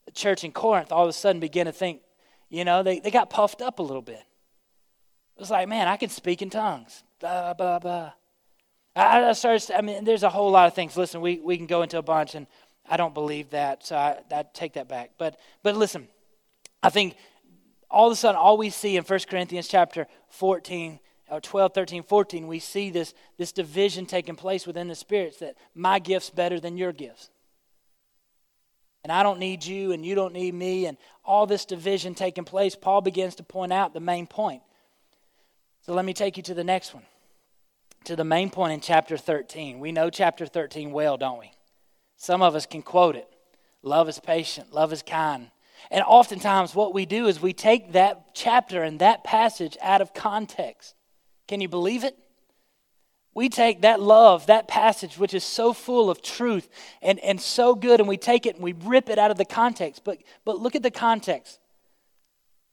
The 0.05 0.13
church 0.13 0.45
in 0.45 0.53
Corinth 0.53 0.93
all 0.93 1.05
of 1.05 1.09
a 1.09 1.15
sudden 1.15 1.41
began 1.41 1.65
to 1.65 1.73
think, 1.73 2.03
you 2.51 2.67
know, 2.67 2.83
they, 2.83 3.01
they 3.01 3.11
got 3.11 3.31
puffed 3.31 3.63
up 3.63 3.79
a 3.79 3.83
little 3.83 4.03
bit. 4.03 4.23
It 5.37 5.41
was 5.41 5.51
like, 5.51 5.67
man, 5.67 5.89
I 5.89 5.97
can 5.97 6.11
speak 6.11 6.43
in 6.43 6.51
tongues. 6.51 7.03
Blah, 7.19 7.55
blah, 7.55 7.79
blah. 7.79 8.13
I, 8.95 9.25
I 9.25 9.33
started, 9.33 9.75
I 9.75 9.81
mean, 9.81 10.05
there's 10.05 10.23
a 10.23 10.29
whole 10.29 10.51
lot 10.51 10.67
of 10.67 10.75
things. 10.75 10.99
Listen, 10.99 11.23
we, 11.23 11.41
we 11.41 11.57
can 11.57 11.67
go 11.67 11.81
into 11.81 11.97
a 11.97 12.03
bunch, 12.03 12.35
and 12.35 12.47
I 12.89 12.99
don't 12.99 13.15
believe 13.15 13.51
that, 13.51 13.87
so 13.87 13.97
I, 13.97 14.19
I 14.31 14.45
take 14.53 14.75
that 14.75 14.87
back. 14.87 15.13
But, 15.17 15.41
but 15.63 15.75
listen, 15.77 16.09
I 16.83 16.91
think 16.91 17.17
all 17.95 18.09
of 18.09 18.13
a 18.13 18.17
sudden, 18.17 18.37
all 18.37 18.57
we 18.59 18.71
see 18.71 18.97
in 18.97 19.05
1 19.05 19.21
Corinthians 19.29 19.69
chapter 19.69 20.07
14, 20.31 20.99
or 21.31 21.41
12, 21.41 21.73
13, 21.73 22.03
14, 22.03 22.47
we 22.47 22.59
see 22.59 22.91
this, 22.91 23.15
this 23.39 23.53
division 23.53 24.05
taking 24.05 24.37
place 24.37 24.67
within 24.67 24.89
the 24.89 24.95
spirits 24.95 25.39
that 25.39 25.57
my 25.75 25.99
gift's 25.99 26.31
better 26.31 26.61
than 26.61 26.77
your 26.77 26.93
gifts. 26.93 27.31
And 29.05 29.13
I 29.13 29.23
don't 29.23 29.39
need 29.39 29.65
you, 29.65 29.93
and 29.93 30.05
you 30.05 30.15
don't 30.15 30.33
need 30.33 30.55
me, 30.55 30.87
and 30.87 30.97
all 31.25 31.47
this 31.47 31.65
division 31.65 32.15
taking 32.15 32.45
place. 32.45 32.75
Paul 32.75 33.01
begins 33.01 33.37
to 33.37 33.43
point 33.43 33.73
out 33.73 33.95
the 33.95 34.01
main 34.01 34.27
point. 34.27 34.63
So 35.83 35.93
let 35.93 36.05
me 36.05 36.15
take 36.15 36.37
you 36.37 36.43
to 36.45 36.55
the 36.55 36.65
next 36.65 36.95
one, 36.95 37.05
to 38.05 38.17
the 38.17 38.25
main 38.25 38.51
point 38.51 38.73
in 38.73 38.81
chapter 38.81 39.17
13. 39.17 39.79
We 39.79 39.93
know 39.93 40.11
chapter 40.11 40.47
13 40.47 40.91
well, 40.91 41.17
don't 41.17 41.39
we? 41.39 41.53
Some 42.17 42.43
of 42.43 42.55
us 42.55 42.67
can 42.67 42.83
quote 42.83 43.17
it. 43.17 43.29
Love 43.83 44.09
is 44.09 44.19
patient, 44.19 44.73
love 44.73 44.93
is 44.93 45.03
kind, 45.03 45.51
and 45.91 46.03
oftentimes, 46.07 46.75
what 46.75 46.95
we 46.95 47.07
do 47.07 47.27
is 47.27 47.41
we 47.41 47.53
take 47.53 47.93
that 47.93 48.35
chapter 48.35 48.83
and 48.83 48.99
that 49.01 49.25
passage 49.25 49.77
out 49.83 50.01
of 50.01 50.15
context. 50.15 50.95
Can 51.47 51.61
you 51.61 51.69
believe 51.69 52.05
it? 52.05 52.17
We 53.35 53.49
take 53.49 53.83
that 53.83 54.01
love, 54.01 54.47
that 54.47 54.69
passage, 54.69 55.19
which 55.19 55.35
is 55.35 55.43
so 55.43 55.73
full 55.73 56.09
of 56.09 56.23
truth 56.23 56.69
and, 57.03 57.19
and 57.19 57.41
so 57.41 57.75
good, 57.75 57.99
and 57.99 58.09
we 58.09 58.17
take 58.17 58.47
it 58.47 58.55
and 58.55 58.65
we 58.65 58.73
rip 58.73 59.11
it 59.11 59.19
out 59.19 59.33
of 59.33 59.37
the 59.37 59.45
context. 59.45 60.03
But, 60.05 60.19
but 60.45 60.61
look 60.61 60.77
at 60.77 60.85
the 60.85 60.91
context. 60.91 61.59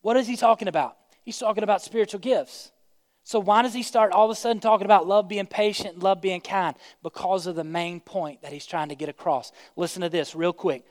What 0.02 0.18
is 0.18 0.28
he 0.28 0.36
talking 0.36 0.68
about? 0.68 0.98
He's 1.24 1.38
talking 1.38 1.64
about 1.64 1.82
spiritual 1.82 2.20
gifts. 2.20 2.72
So, 3.24 3.40
why 3.40 3.62
does 3.62 3.74
he 3.74 3.84
start 3.84 4.12
all 4.12 4.26
of 4.26 4.32
a 4.32 4.36
sudden 4.36 4.60
talking 4.60 4.86
about 4.86 5.08
love 5.08 5.28
being 5.28 5.46
patient 5.46 6.00
love 6.00 6.22
being 6.22 6.42
kind? 6.42 6.76
Because 7.04 7.46
of 7.46 7.56
the 7.56 7.64
main 7.64 8.00
point 8.00 8.42
that 8.42 8.52
he's 8.52 8.66
trying 8.66 8.90
to 8.90 8.96
get 8.96 9.10
across. 9.10 9.52
Listen 9.76 10.02
to 10.02 10.10
this 10.10 10.36
real 10.36 10.54
quick. 10.54 10.84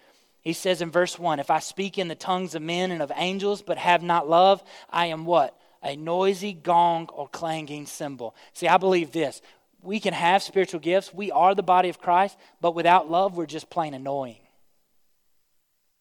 He 0.42 0.52
says 0.52 0.80
in 0.80 0.90
verse 0.90 1.18
1 1.18 1.38
If 1.38 1.50
I 1.50 1.58
speak 1.58 1.98
in 1.98 2.08
the 2.08 2.14
tongues 2.14 2.54
of 2.54 2.62
men 2.62 2.90
and 2.90 3.02
of 3.02 3.12
angels, 3.14 3.62
but 3.62 3.78
have 3.78 4.02
not 4.02 4.28
love, 4.28 4.62
I 4.88 5.06
am 5.06 5.24
what? 5.24 5.56
A 5.82 5.96
noisy 5.96 6.52
gong 6.52 7.08
or 7.12 7.28
clanging 7.28 7.86
cymbal. 7.86 8.34
See, 8.52 8.68
I 8.68 8.76
believe 8.76 9.12
this. 9.12 9.40
We 9.82 9.98
can 9.98 10.12
have 10.12 10.42
spiritual 10.42 10.80
gifts. 10.80 11.14
We 11.14 11.30
are 11.30 11.54
the 11.54 11.62
body 11.62 11.88
of 11.88 12.00
Christ, 12.00 12.36
but 12.60 12.74
without 12.74 13.10
love, 13.10 13.36
we're 13.36 13.46
just 13.46 13.70
plain 13.70 13.94
annoying. 13.94 14.40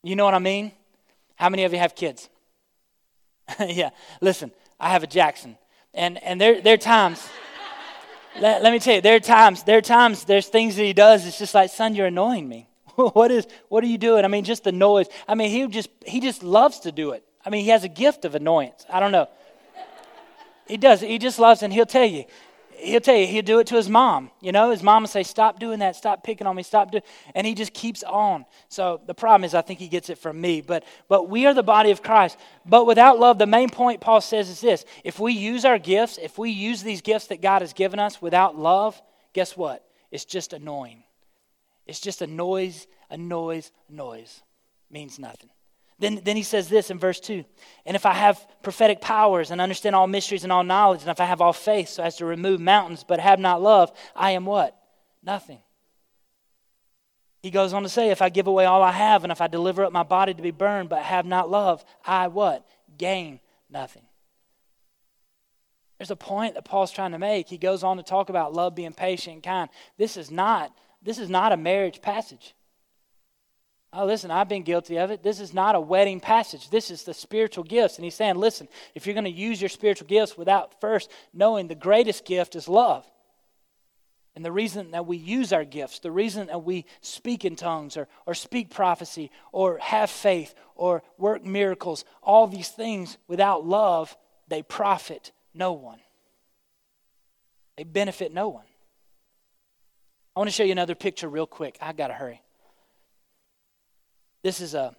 You 0.04 0.16
know 0.16 0.26
what 0.26 0.34
I 0.34 0.40
mean? 0.40 0.72
How 1.36 1.50
many 1.50 1.64
of 1.64 1.72
you 1.72 1.80
have 1.80 1.96
kids? 1.96 2.30
yeah, 3.60 3.90
listen, 4.22 4.52
I 4.80 4.90
have 4.90 5.04
a 5.04 5.08
Jackson. 5.08 5.58
And, 5.94 6.22
and 6.24 6.40
there, 6.40 6.62
there 6.62 6.76
are 6.76 6.78
times, 6.78 7.28
let, 8.40 8.62
let 8.62 8.72
me 8.72 8.80
tell 8.80 8.96
you, 8.96 9.02
there 9.02 9.16
are 9.16 9.22
times, 9.22 9.64
there 9.64 9.78
are 9.78 9.82
times, 9.82 10.26
there's 10.26 10.48
things 10.48 10.76
that 10.76 10.84
he 10.84 10.94
does, 10.94 11.26
it's 11.26 11.40
just 11.40 11.54
like, 11.54 11.70
son, 11.70 11.96
you're 11.96 12.08
annoying 12.08 12.48
me. 12.48 12.69
what 13.14 13.32
is 13.32 13.48
what 13.70 13.84
are 13.84 13.88
you 13.88 13.98
doing? 13.98 14.26
I 14.26 14.28
mean, 14.28 14.44
just 14.44 14.64
the 14.64 14.72
noise. 14.72 15.08
I 15.28 15.36
mean, 15.36 15.50
he 15.50 15.68
just 15.68 15.90
he 16.06 16.20
just 16.20 16.44
loves 16.44 16.80
to 16.82 16.92
do 16.92 17.12
it. 17.12 17.24
I 17.46 17.50
mean, 17.50 17.64
he 17.64 17.70
has 17.70 17.84
a 17.84 17.90
gift 17.90 18.26
of 18.26 18.36
annoyance. 18.36 18.86
I 18.92 19.00
don't 19.00 19.14
know. 19.14 19.30
He 20.68 20.78
does. 20.78 21.02
He 21.02 21.18
just 21.18 21.40
loves, 21.40 21.64
and 21.64 21.72
he'll 21.72 21.86
tell 21.86 22.06
you. 22.06 22.26
He'll 22.78 23.00
tell 23.00 23.16
you. 23.16 23.26
He'll 23.26 23.44
do 23.44 23.60
it 23.60 23.68
to 23.68 23.76
his 23.76 23.90
mom. 23.90 24.32
You 24.42 24.52
know, 24.52 24.72
his 24.72 24.84
mom 24.84 25.04
will 25.04 25.08
say, 25.08 25.24
"Stop 25.24 25.60
doing 25.60 25.80
that. 25.80 25.96
Stop 25.96 26.24
picking 26.24 26.46
on 26.46 26.56
me. 26.58 26.64
Stop 26.64 26.92
doing." 26.92 27.04
And 27.34 27.48
he 27.48 27.56
just 27.56 27.74
keeps 27.74 28.04
on. 28.04 28.46
So 28.68 29.00
the 29.06 29.14
problem 29.14 29.46
is, 29.46 29.54
I 29.54 29.62
think 29.62 29.80
he 29.80 29.88
gets 29.88 30.10
it 30.10 30.18
from 30.18 30.40
me. 30.40 30.60
But 30.60 30.84
but 31.08 31.30
we 31.30 31.46
are 31.46 31.54
the 31.54 31.64
body 31.64 31.92
of 31.92 32.04
Christ. 32.04 32.38
But 32.66 32.86
without 32.86 33.18
love, 33.18 33.40
the 33.40 33.48
main 33.48 33.70
point 33.70 34.02
Paul 34.02 34.20
says 34.20 34.50
is 34.50 34.60
this: 34.60 34.84
If 35.06 35.20
we 35.20 35.32
use 35.32 35.64
our 35.64 35.80
gifts, 35.80 36.20
if 36.22 36.38
we 36.38 36.50
use 36.52 36.84
these 36.84 37.02
gifts 37.02 37.28
that 37.28 37.42
God 37.42 37.62
has 37.62 37.72
given 37.72 38.00
us 38.00 38.22
without 38.22 38.58
love, 38.58 39.02
guess 39.32 39.56
what? 39.56 39.86
It's 40.12 40.26
just 40.26 40.52
annoying. 40.52 41.04
It's 41.90 42.00
just 42.00 42.22
a 42.22 42.28
noise, 42.28 42.86
a 43.10 43.18
noise, 43.18 43.72
a 43.90 43.94
noise. 43.94 44.44
Means 44.92 45.18
nothing. 45.18 45.50
Then, 45.98 46.22
then 46.24 46.36
he 46.36 46.44
says 46.44 46.70
this 46.70 46.92
in 46.92 47.00
verse 47.00 47.20
2 47.20 47.44
And 47.86 47.96
if 47.96 48.06
I 48.06 48.14
have 48.14 48.46
prophetic 48.62 49.02
powers 49.02 49.50
and 49.50 49.60
understand 49.60 49.96
all 49.96 50.08
mysteries 50.08 50.44
and 50.44 50.54
all 50.54 50.64
knowledge, 50.64 51.02
and 51.02 51.10
if 51.10 51.20
I 51.20 51.26
have 51.26 51.42
all 51.42 51.52
faith 51.52 51.90
so 51.90 52.04
as 52.04 52.18
to 52.18 52.26
remove 52.26 52.62
mountains 52.62 53.04
but 53.06 53.20
have 53.20 53.40
not 53.40 53.62
love, 53.62 53.92
I 54.16 54.32
am 54.32 54.46
what? 54.46 54.80
Nothing. 55.24 55.60
He 57.42 57.50
goes 57.50 57.74
on 57.74 57.84
to 57.84 57.90
say, 57.90 58.12
If 58.12 58.22
I 58.22 58.30
give 58.30 58.48
away 58.48 58.66
all 58.66 58.84
I 58.84 58.92
have, 58.92 59.24
and 59.24 59.32
if 59.32 59.42
I 59.42 59.48
deliver 59.48 59.84
up 59.84 59.92
my 59.92 60.04
body 60.04 60.34
to 60.36 60.42
be 60.42 60.52
burned 60.52 60.90
but 60.90 61.02
have 61.02 61.26
not 61.26 61.50
love, 61.50 61.84
I 62.06 62.28
what? 62.28 62.68
Gain 62.98 63.40
nothing. 63.70 64.04
There's 65.98 66.12
a 66.12 66.16
point 66.16 66.54
that 66.54 66.66
Paul's 66.66 66.92
trying 66.92 67.12
to 67.12 67.20
make. 67.20 67.50
He 67.50 67.58
goes 67.58 67.84
on 67.84 67.98
to 67.98 68.04
talk 68.04 68.30
about 68.30 68.54
love 68.54 68.76
being 68.76 68.94
patient 68.94 69.34
and 69.34 69.44
kind. 69.44 69.70
This 69.98 70.18
is 70.18 70.30
not 70.32 70.72
this 71.02 71.20
is 71.20 71.30
not 71.30 71.52
a 71.52 71.58
marriage 71.58 72.02
passage. 72.02 72.56
Oh, 73.92 74.06
listen, 74.06 74.30
I've 74.30 74.50
been 74.50 74.64
guilty 74.64 74.98
of 74.98 75.10
it. 75.10 75.24
This 75.24 75.40
is 75.40 75.54
not 75.54 75.74
a 75.74 75.80
wedding 75.80 76.20
passage. 76.20 76.70
This 76.70 76.92
is 76.92 77.04
the 77.04 77.14
spiritual 77.14 77.64
gifts. 77.64 77.96
And 77.96 78.04
he's 78.04 78.14
saying, 78.14 78.36
listen, 78.36 78.68
if 78.94 79.08
you're 79.08 79.16
going 79.16 79.24
to 79.24 79.32
use 79.32 79.60
your 79.60 79.70
spiritual 79.70 80.08
gifts 80.08 80.38
without 80.38 80.80
first 80.80 81.10
knowing 81.34 81.68
the 81.68 81.76
greatest 81.76 82.24
gift 82.24 82.56
is 82.56 82.68
love. 82.68 83.10
And 84.36 84.46
the 84.46 84.52
reason 84.52 84.92
that 84.92 85.08
we 85.08 85.18
use 85.18 85.52
our 85.52 85.66
gifts, 85.66 86.00
the 86.00 86.12
reason 86.12 86.48
that 86.48 86.64
we 86.64 86.86
speak 87.02 87.46
in 87.46 87.56
tongues 87.56 87.98
or, 87.98 88.08
or 88.28 88.36
speak 88.36 88.70
prophecy 88.70 89.32
or 89.52 89.80
have 89.80 90.12
faith 90.12 90.54
or 90.76 91.02
work 91.18 91.44
miracles, 91.44 92.06
all 92.22 92.46
these 92.46 92.70
things 92.70 93.18
without 93.28 93.66
love, 93.66 94.16
they 94.48 94.62
profit 94.62 95.32
no 95.54 95.74
one. 95.74 96.00
They 97.76 97.84
benefit 97.84 98.32
no 98.34 98.50
one. 98.50 98.66
I 100.40 100.42
want 100.42 100.52
to 100.52 100.56
show 100.56 100.64
you 100.64 100.72
another 100.72 100.96
picture 100.96 101.28
real 101.28 101.46
quick. 101.46 101.78
I 101.82 101.92
got 101.92 102.08
to 102.08 102.14
hurry. 102.14 102.42
This 104.42 104.62
is 104.62 104.74
a 104.74 104.96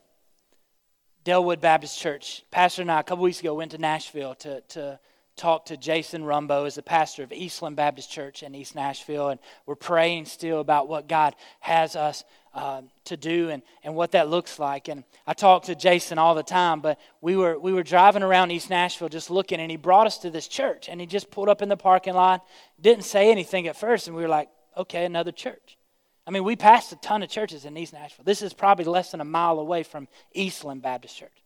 Delwood 1.24 1.62
Baptist 1.62 1.98
Church. 1.98 2.44
Pastor 2.50 2.82
and 2.82 2.92
I, 2.92 3.00
a 3.00 3.02
couple 3.02 3.24
weeks 3.24 3.40
ago, 3.40 3.54
went 3.54 3.70
to 3.70 3.78
Nashville 3.78 4.34
to, 4.34 4.60
to 4.60 5.00
talk 5.36 5.64
to 5.64 5.78
Jason 5.78 6.24
Rumbo 6.24 6.66
as 6.66 6.74
the 6.74 6.82
pastor 6.82 7.22
of 7.22 7.32
Eastland 7.32 7.74
Baptist 7.74 8.10
Church 8.10 8.42
in 8.42 8.54
East 8.54 8.74
Nashville. 8.74 9.30
And 9.30 9.40
we're 9.64 9.76
praying 9.76 10.26
still 10.26 10.60
about 10.60 10.88
what 10.88 11.08
God 11.08 11.34
has 11.60 11.96
us 11.96 12.22
uh, 12.52 12.82
to 13.06 13.16
do 13.16 13.48
and, 13.48 13.62
and 13.82 13.94
what 13.94 14.12
that 14.12 14.28
looks 14.28 14.58
like. 14.58 14.88
And 14.88 15.04
I 15.26 15.32
talk 15.32 15.62
to 15.62 15.74
Jason 15.74 16.18
all 16.18 16.34
the 16.34 16.42
time, 16.42 16.80
but 16.80 17.00
we 17.22 17.34
were, 17.34 17.58
we 17.58 17.72
were 17.72 17.82
driving 17.82 18.22
around 18.22 18.50
East 18.50 18.68
Nashville 18.68 19.08
just 19.08 19.30
looking, 19.30 19.58
and 19.58 19.70
he 19.70 19.78
brought 19.78 20.06
us 20.06 20.18
to 20.18 20.28
this 20.28 20.48
church. 20.48 20.90
And 20.90 21.00
he 21.00 21.06
just 21.06 21.30
pulled 21.30 21.48
up 21.48 21.62
in 21.62 21.70
the 21.70 21.78
parking 21.78 22.12
lot, 22.12 22.44
didn't 22.78 23.04
say 23.04 23.30
anything 23.30 23.68
at 23.68 23.74
first, 23.74 24.06
and 24.06 24.14
we 24.14 24.20
were 24.20 24.28
like, 24.28 24.50
okay, 24.80 25.04
another 25.04 25.32
church. 25.32 25.78
I 26.26 26.30
mean, 26.30 26.44
we 26.44 26.56
passed 26.56 26.92
a 26.92 26.96
ton 26.96 27.22
of 27.22 27.28
churches 27.28 27.64
in 27.64 27.76
East 27.76 27.92
Nashville. 27.92 28.24
This 28.24 28.42
is 28.42 28.52
probably 28.52 28.84
less 28.84 29.10
than 29.10 29.20
a 29.20 29.24
mile 29.24 29.58
away 29.58 29.82
from 29.82 30.08
Eastland 30.32 30.82
Baptist 30.82 31.16
Church. 31.16 31.42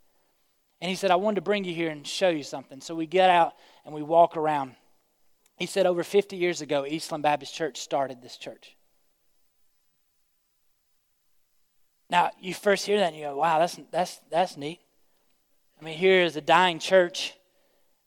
And 0.81 0.91
he 0.91 0.97
said, 0.97 1.11
I 1.11 1.17
wanted 1.17 1.37
to 1.37 1.41
bring 1.43 1.65
you 1.65 1.75
here 1.75 1.91
and 1.91 2.07
show 2.07 2.29
you 2.29 2.43
something. 2.43 2.81
So 2.81 2.95
we 2.95 3.07
get 3.07 3.31
out 3.31 3.55
and 3.85 3.95
we 3.95 4.03
walk 4.03 4.37
around. 4.37 4.75
He 5.57 5.67
said, 5.67 5.87
over 5.87 6.03
50 6.03 6.37
years 6.37 6.61
ago, 6.61 6.85
Eastland 6.85 7.23
Baptist 7.23 7.55
Church 7.55 7.81
started 7.81 8.21
this 8.21 8.37
church. 8.37 8.77
Now, 12.11 12.31
you 12.41 12.53
first 12.53 12.85
hear 12.85 12.99
that 12.99 13.09
and 13.09 13.17
you 13.17 13.23
go, 13.23 13.37
wow, 13.37 13.59
that's, 13.61 13.81
that's, 13.91 14.21
that's 14.31 14.57
neat. 14.57 14.81
I 15.81 15.85
mean, 15.85 15.97
here 15.97 16.23
is 16.23 16.37
a 16.37 16.41
dying 16.41 16.79
church 16.79 17.35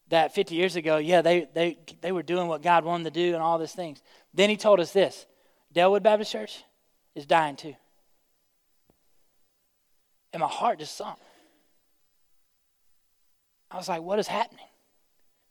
that 0.09 0.33
50 0.33 0.55
years 0.55 0.75
ago, 0.75 0.97
yeah, 0.97 1.21
they, 1.21 1.47
they, 1.53 1.77
they 2.01 2.11
were 2.11 2.23
doing 2.23 2.47
what 2.47 2.61
God 2.61 2.85
wanted 2.85 3.05
to 3.05 3.11
do 3.11 3.33
and 3.33 3.43
all 3.43 3.57
these 3.57 3.73
things. 3.73 4.01
Then 4.33 4.49
he 4.49 4.57
told 4.57 4.79
us 4.79 4.91
this 4.91 5.25
Delwood 5.73 6.03
Baptist 6.03 6.31
Church 6.31 6.63
is 7.15 7.25
dying 7.25 7.55
too. 7.55 7.75
And 10.33 10.41
my 10.41 10.47
heart 10.47 10.79
just 10.79 10.95
sunk. 10.95 11.17
I 13.69 13.77
was 13.77 13.89
like, 13.89 14.01
what 14.01 14.19
is 14.19 14.27
happening? 14.27 14.65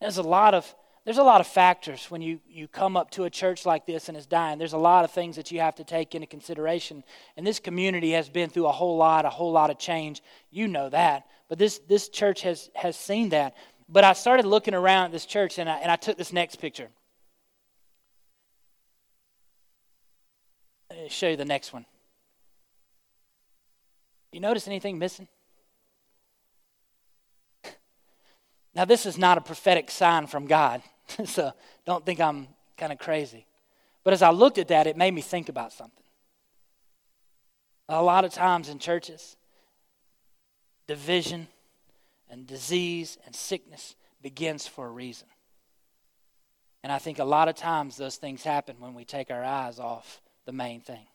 There's 0.01 0.19
a 0.19 0.23
lot 0.23 0.55
of 0.55 0.75
there's 1.07 1.19
a 1.19 1.23
lot 1.23 1.41
of 1.41 1.47
factors 1.47 2.11
when 2.11 2.21
you, 2.21 2.41
you 2.49 2.67
come 2.67 2.97
up 2.97 3.13
to 3.13 3.25
a 3.25 3.31
church 3.31 3.65
like 3.65 3.87
this 3.87 4.09
and 4.09 4.17
it's 4.17 4.27
dying. 4.27 4.59
There's 4.59 4.73
a 4.73 4.77
lot 4.77 5.05
of 5.05 5.13
things 5.13 5.37
that 5.37 5.53
you 5.53 5.61
have 5.61 5.77
to 5.77 5.85
take 5.85 6.17
into 6.17 6.27
consideration. 6.27 7.05
And 7.37 7.47
this 7.47 7.61
community 7.61 8.11
has 8.11 8.29
been 8.29 8.51
through 8.51 8.67
a 8.67 8.73
whole 8.73 8.97
lot, 8.97 9.25
a 9.25 9.31
whole 9.31 9.53
lot 9.53 9.71
of 9.71 9.79
change. 9.79 10.21
You 10.51 10.67
know 10.67 10.89
that. 10.89 11.29
But 11.49 11.61
this, 11.61 11.79
this 11.89 12.09
church 12.09 12.43
has, 12.43 12.71
has 12.75 12.97
seen 12.97 13.29
that. 13.29 13.55
But 13.89 14.05
I 14.05 14.13
started 14.15 14.47
looking 14.47 14.75
around 14.75 15.07
at 15.07 15.13
this 15.13 15.27
church 15.27 15.59
and 15.59 15.69
I, 15.69 15.77
and 15.77 15.91
I 15.91 15.97
took 15.97 16.19
this 16.19 16.33
next 16.33 16.57
picture. 16.57 16.89
Let 20.91 20.99
me 20.99 21.09
show 21.09 21.29
you 21.29 21.37
the 21.37 21.45
next 21.45 21.73
one. 21.73 21.87
You 24.33 24.41
notice 24.41 24.67
anything 24.67 24.99
missing? 24.99 25.29
Now, 28.75 28.85
this 28.85 29.07
is 29.07 29.17
not 29.17 29.39
a 29.39 29.41
prophetic 29.41 29.91
sign 29.91 30.27
from 30.27 30.47
God, 30.47 30.83
so 31.25 31.53
don't 31.87 32.05
think 32.05 32.21
I'm 32.21 32.49
kind 32.77 32.93
of 32.93 32.99
crazy. 32.99 33.47
But 34.05 34.13
as 34.13 34.21
I 34.21 34.31
looked 34.31 34.59
at 34.59 34.69
that, 34.69 34.87
it 34.87 34.99
made 34.99 35.15
me 35.15 35.23
think 35.23 35.49
about 35.49 35.73
something. 35.73 36.05
A 37.89 38.03
lot 38.03 38.27
of 38.27 38.33
times 38.33 38.69
in 38.69 38.79
churches, 38.79 39.37
division 40.87 41.49
and 42.37 42.47
disease 42.47 43.17
and 43.25 43.35
sickness 43.35 43.97
begins 44.23 44.67
for 44.67 44.87
a 44.87 44.91
reason. 44.91 45.27
And 46.83 46.93
I 46.93 46.99
think 46.99 47.19
a 47.19 47.25
lot 47.25 47.49
of 47.49 47.55
times 47.55 47.97
those 47.97 48.17
things 48.17 48.43
happen 48.43 48.77
when 48.79 48.93
we 48.93 49.07
take 49.07 49.31
our 49.31 49.43
eyes 49.43 49.81
off 49.81 50.21
the 50.45 50.53
main 50.53 50.83
thing. 50.83 51.07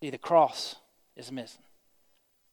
See, 0.00 0.10
the 0.10 0.18
cross 0.18 0.76
is 1.16 1.32
missing. 1.32 1.62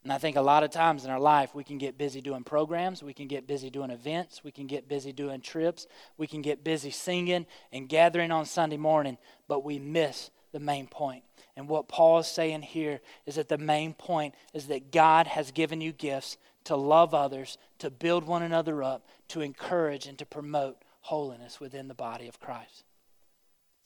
And 0.04 0.14
I 0.14 0.18
think 0.18 0.38
a 0.38 0.42
lot 0.42 0.64
of 0.64 0.72
times 0.72 1.04
in 1.04 1.12
our 1.12 1.20
life, 1.20 1.54
we 1.54 1.66
can 1.66 1.78
get 1.78 1.98
busy 1.98 2.22
doing 2.22 2.44
programs, 2.44 3.04
we 3.04 3.14
can 3.14 3.28
get 3.28 3.46
busy 3.46 3.70
doing 3.70 3.90
events, 3.90 4.42
we 4.44 4.52
can 4.52 4.66
get 4.66 4.88
busy 4.88 5.12
doing 5.12 5.42
trips, 5.42 5.86
we 6.18 6.28
can 6.28 6.42
get 6.42 6.64
busy 6.64 6.92
singing 6.92 7.46
and 7.74 7.90
gathering 7.90 8.32
on 8.32 8.46
Sunday 8.46 8.78
morning, 8.78 9.18
but 9.50 9.66
we 9.66 9.80
miss 9.80 10.30
the 10.54 10.60
main 10.60 10.88
point. 10.88 11.24
And 11.56 11.68
what 11.68 11.88
Paul 11.88 12.20
is 12.20 12.28
saying 12.28 12.62
here 12.62 13.02
is 13.26 13.36
that 13.36 13.50
the 13.50 13.58
main 13.58 13.94
point 13.94 14.34
is 14.54 14.68
that 14.68 14.92
God 14.92 15.28
has 15.28 15.52
given 15.52 15.82
you 15.82 15.92
gifts 15.92 16.38
to 16.66 16.76
love 16.76 17.14
others, 17.14 17.58
to 17.80 17.90
build 17.90 18.26
one 18.26 18.44
another 18.44 18.84
up, 18.84 19.06
to 19.30 19.42
encourage 19.42 20.06
and 20.06 20.18
to 20.18 20.26
promote 20.26 20.78
holiness 21.02 21.60
within 21.60 21.88
the 21.88 21.94
body 21.94 22.28
of 22.28 22.40
Christ. 22.40 22.84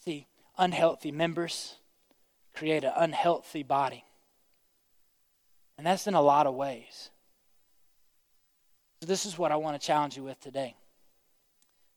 See, 0.03 0.27
unhealthy 0.57 1.11
members 1.11 1.75
create 2.55 2.83
an 2.83 2.93
unhealthy 2.95 3.63
body. 3.63 4.03
And 5.77 5.85
that's 5.85 6.07
in 6.07 6.13
a 6.13 6.21
lot 6.21 6.47
of 6.47 6.55
ways. 6.55 7.11
So, 8.99 9.05
this 9.05 9.25
is 9.25 9.37
what 9.37 9.51
I 9.51 9.57
want 9.57 9.79
to 9.79 9.85
challenge 9.85 10.17
you 10.17 10.23
with 10.23 10.39
today. 10.39 10.75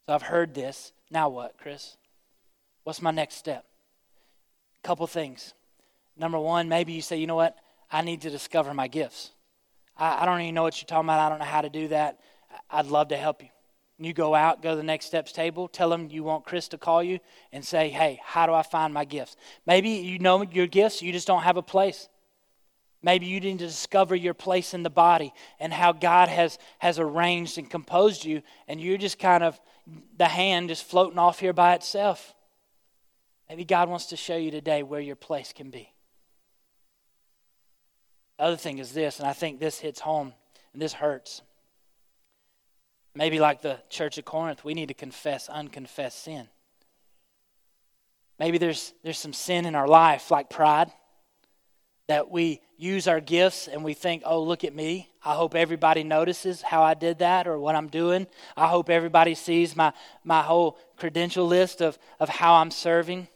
So, 0.07 0.15
I've 0.15 0.23
heard 0.23 0.55
this. 0.55 0.93
Now 1.11 1.29
what, 1.31 1.57
Chris? 1.57 1.97
What's 2.85 3.01
my 3.01 3.11
next 3.11 3.37
step? 3.37 3.65
A 4.83 4.87
couple 4.87 5.07
things. 5.07 5.55
Number 6.17 6.39
one, 6.39 6.69
maybe 6.69 6.93
you 6.93 7.03
say, 7.03 7.17
you 7.17 7.27
know 7.27 7.37
what? 7.37 7.57
I 7.91 8.03
need 8.03 8.21
to 8.23 8.31
discover 8.31 8.75
my 8.75 8.89
gifts. 8.89 9.31
I, 10.01 10.23
I 10.23 10.27
don't 10.27 10.41
even 10.41 10.55
know 10.55 10.65
what 10.65 10.81
you're 10.81 10.87
talking 10.87 11.07
about. 11.07 11.21
I 11.21 11.29
don't 11.29 11.39
know 11.39 11.45
how 11.45 11.61
to 11.61 11.71
do 11.71 11.89
that. 11.89 12.19
I'd 12.69 12.87
love 12.87 13.09
to 13.09 13.17
help 13.17 13.43
you. 13.43 13.49
You 13.99 14.15
go 14.15 14.35
out, 14.35 14.63
go 14.63 14.71
to 14.71 14.77
the 14.77 14.83
next 14.83 15.07
steps 15.07 15.31
table, 15.31 15.69
tell 15.69 15.91
them 15.91 16.09
you 16.11 16.25
want 16.25 16.47
Chris 16.47 16.69
to 16.69 16.79
call 16.79 17.03
you 17.03 17.21
and 17.53 17.63
say, 17.63 17.91
hey, 17.91 18.19
how 18.25 18.47
do 18.47 18.55
I 18.55 18.63
find 18.63 18.95
my 18.95 19.05
gifts? 19.05 19.37
Maybe 19.67 19.91
you 19.91 20.19
know 20.19 20.43
your 20.43 20.67
gifts, 20.67 21.03
you 21.03 21.13
just 21.13 21.27
don't 21.27 21.43
have 21.43 21.59
a 21.59 21.63
place. 21.63 22.09
Maybe 23.03 23.27
you 23.27 23.41
need 23.41 23.59
to 23.59 23.67
discover 23.67 24.15
your 24.15 24.33
place 24.33 24.73
in 24.73 24.83
the 24.83 24.91
body 24.91 25.35
and 25.59 25.71
how 25.71 25.93
God 25.93 26.31
has, 26.31 26.59
has 26.79 26.99
arranged 26.99 27.59
and 27.59 27.69
composed 27.69 28.25
you, 28.25 28.43
and 28.69 28.81
you're 28.81 28.99
just 28.99 29.19
kind 29.19 29.45
of 29.45 29.61
the 30.17 30.27
hand 30.27 30.71
just 30.71 30.85
floating 30.85 31.19
off 31.19 31.39
here 31.39 31.53
by 31.53 31.75
itself. 31.75 32.35
Maybe 33.51 33.65
God 33.65 33.91
wants 33.91 34.07
to 34.07 34.17
show 34.17 34.37
you 34.37 34.51
today 34.51 34.83
where 34.83 35.01
your 35.01 35.17
place 35.17 35.53
can 35.53 35.71
be. 35.71 35.93
The 38.41 38.47
other 38.47 38.57
thing 38.57 38.79
is 38.79 38.93
this, 38.93 39.19
and 39.19 39.29
I 39.29 39.35
think 39.35 39.61
this 39.61 39.79
hits 39.79 40.01
home, 40.01 40.33
and 40.73 40.81
this 40.81 40.95
hurts. 40.95 41.43
Maybe 43.15 43.39
like 43.39 43.61
the 43.61 43.81
church 43.91 44.17
of 44.17 44.25
Corinth, 44.25 44.65
we 44.65 44.73
need 44.73 44.89
to 44.89 44.95
confess 44.95 45.51
unconfessed 45.51 46.23
sin. 46.25 46.49
Maybe 48.39 48.57
there's, 48.57 48.95
there's 49.05 49.19
some 49.19 49.35
sin 49.35 49.67
in 49.67 49.75
our 49.75 49.87
life, 49.87 50.31
like 50.31 50.49
pride 50.49 50.91
that 52.09 52.31
we 52.31 52.63
use 52.79 53.07
our 53.07 53.21
gifts 53.21 53.69
and 53.69 53.85
we 53.85 53.93
think, 53.93 54.23
oh, 54.25 54.43
look 54.43 54.65
at 54.65 54.75
me. 54.75 55.11
I 55.23 55.35
hope 55.35 55.55
everybody 55.55 56.03
notices 56.03 56.63
how 56.63 56.83
I 56.83 56.95
did 56.95 57.19
that 57.19 57.47
or 57.47 57.59
what 57.59 57.75
I'm 57.75 57.89
doing. 57.89 58.27
I 58.57 58.69
hope 58.69 58.89
everybody 58.89 59.35
sees 59.35 59.77
my, 59.77 59.93
my 60.25 60.41
whole 60.41 60.79
credential 60.97 61.47
list 61.47 61.83
of, 61.83 61.99
of 62.19 62.31
how 62.31 62.55
I'm 62.55 62.71
serving. 62.71 63.29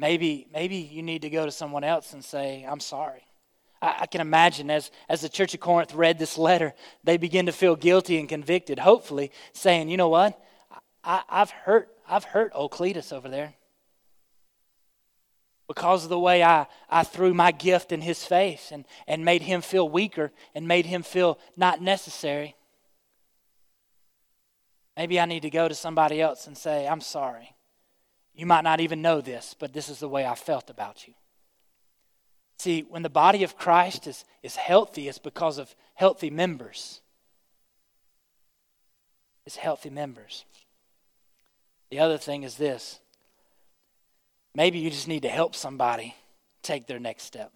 Maybe, 0.00 0.46
maybe 0.50 0.76
you 0.76 1.02
need 1.02 1.20
to 1.22 1.28
go 1.30 1.44
to 1.44 1.52
someone 1.52 1.84
else 1.84 2.14
and 2.14 2.24
say, 2.24 2.64
I'm 2.66 2.80
sorry. 2.80 3.22
I, 3.82 3.96
I 4.00 4.06
can 4.06 4.22
imagine 4.22 4.70
as, 4.70 4.90
as 5.10 5.20
the 5.20 5.28
Church 5.28 5.52
of 5.52 5.60
Corinth 5.60 5.94
read 5.94 6.18
this 6.18 6.38
letter, 6.38 6.72
they 7.04 7.18
begin 7.18 7.44
to 7.44 7.52
feel 7.52 7.76
guilty 7.76 8.18
and 8.18 8.26
convicted, 8.26 8.78
hopefully, 8.78 9.30
saying, 9.52 9.90
you 9.90 9.98
know 9.98 10.08
what? 10.08 10.42
I, 11.04 11.22
I've 11.28 11.50
hurt, 11.50 11.90
I've 12.08 12.24
hurt 12.24 12.52
old 12.54 12.72
Cletus 12.72 13.12
over 13.12 13.28
there 13.28 13.52
because 15.68 16.04
of 16.04 16.08
the 16.08 16.18
way 16.18 16.42
I, 16.42 16.66
I 16.88 17.04
threw 17.04 17.34
my 17.34 17.52
gift 17.52 17.92
in 17.92 18.00
his 18.00 18.24
face 18.24 18.70
and, 18.72 18.86
and 19.06 19.22
made 19.22 19.42
him 19.42 19.60
feel 19.60 19.86
weaker 19.86 20.32
and 20.54 20.66
made 20.66 20.86
him 20.86 21.02
feel 21.02 21.38
not 21.58 21.82
necessary. 21.82 22.56
Maybe 24.96 25.20
I 25.20 25.26
need 25.26 25.42
to 25.42 25.50
go 25.50 25.68
to 25.68 25.74
somebody 25.74 26.22
else 26.22 26.46
and 26.46 26.56
say, 26.56 26.88
I'm 26.88 27.02
sorry. 27.02 27.54
You 28.40 28.46
might 28.46 28.64
not 28.64 28.80
even 28.80 29.02
know 29.02 29.20
this, 29.20 29.54
but 29.58 29.74
this 29.74 29.90
is 29.90 29.98
the 29.98 30.08
way 30.08 30.24
I 30.24 30.34
felt 30.34 30.70
about 30.70 31.06
you. 31.06 31.12
See, 32.58 32.86
when 32.88 33.02
the 33.02 33.10
body 33.10 33.44
of 33.44 33.58
Christ 33.58 34.06
is, 34.06 34.24
is 34.42 34.56
healthy, 34.56 35.08
it's 35.08 35.18
because 35.18 35.58
of 35.58 35.74
healthy 35.92 36.30
members. 36.30 37.02
It's 39.44 39.56
healthy 39.56 39.90
members. 39.90 40.46
The 41.90 41.98
other 41.98 42.16
thing 42.16 42.42
is 42.42 42.54
this 42.54 43.00
Maybe 44.54 44.78
you 44.78 44.88
just 44.88 45.06
need 45.06 45.24
to 45.24 45.28
help 45.28 45.54
somebody 45.54 46.14
take 46.62 46.86
their 46.86 46.98
next 46.98 47.24
step. 47.24 47.52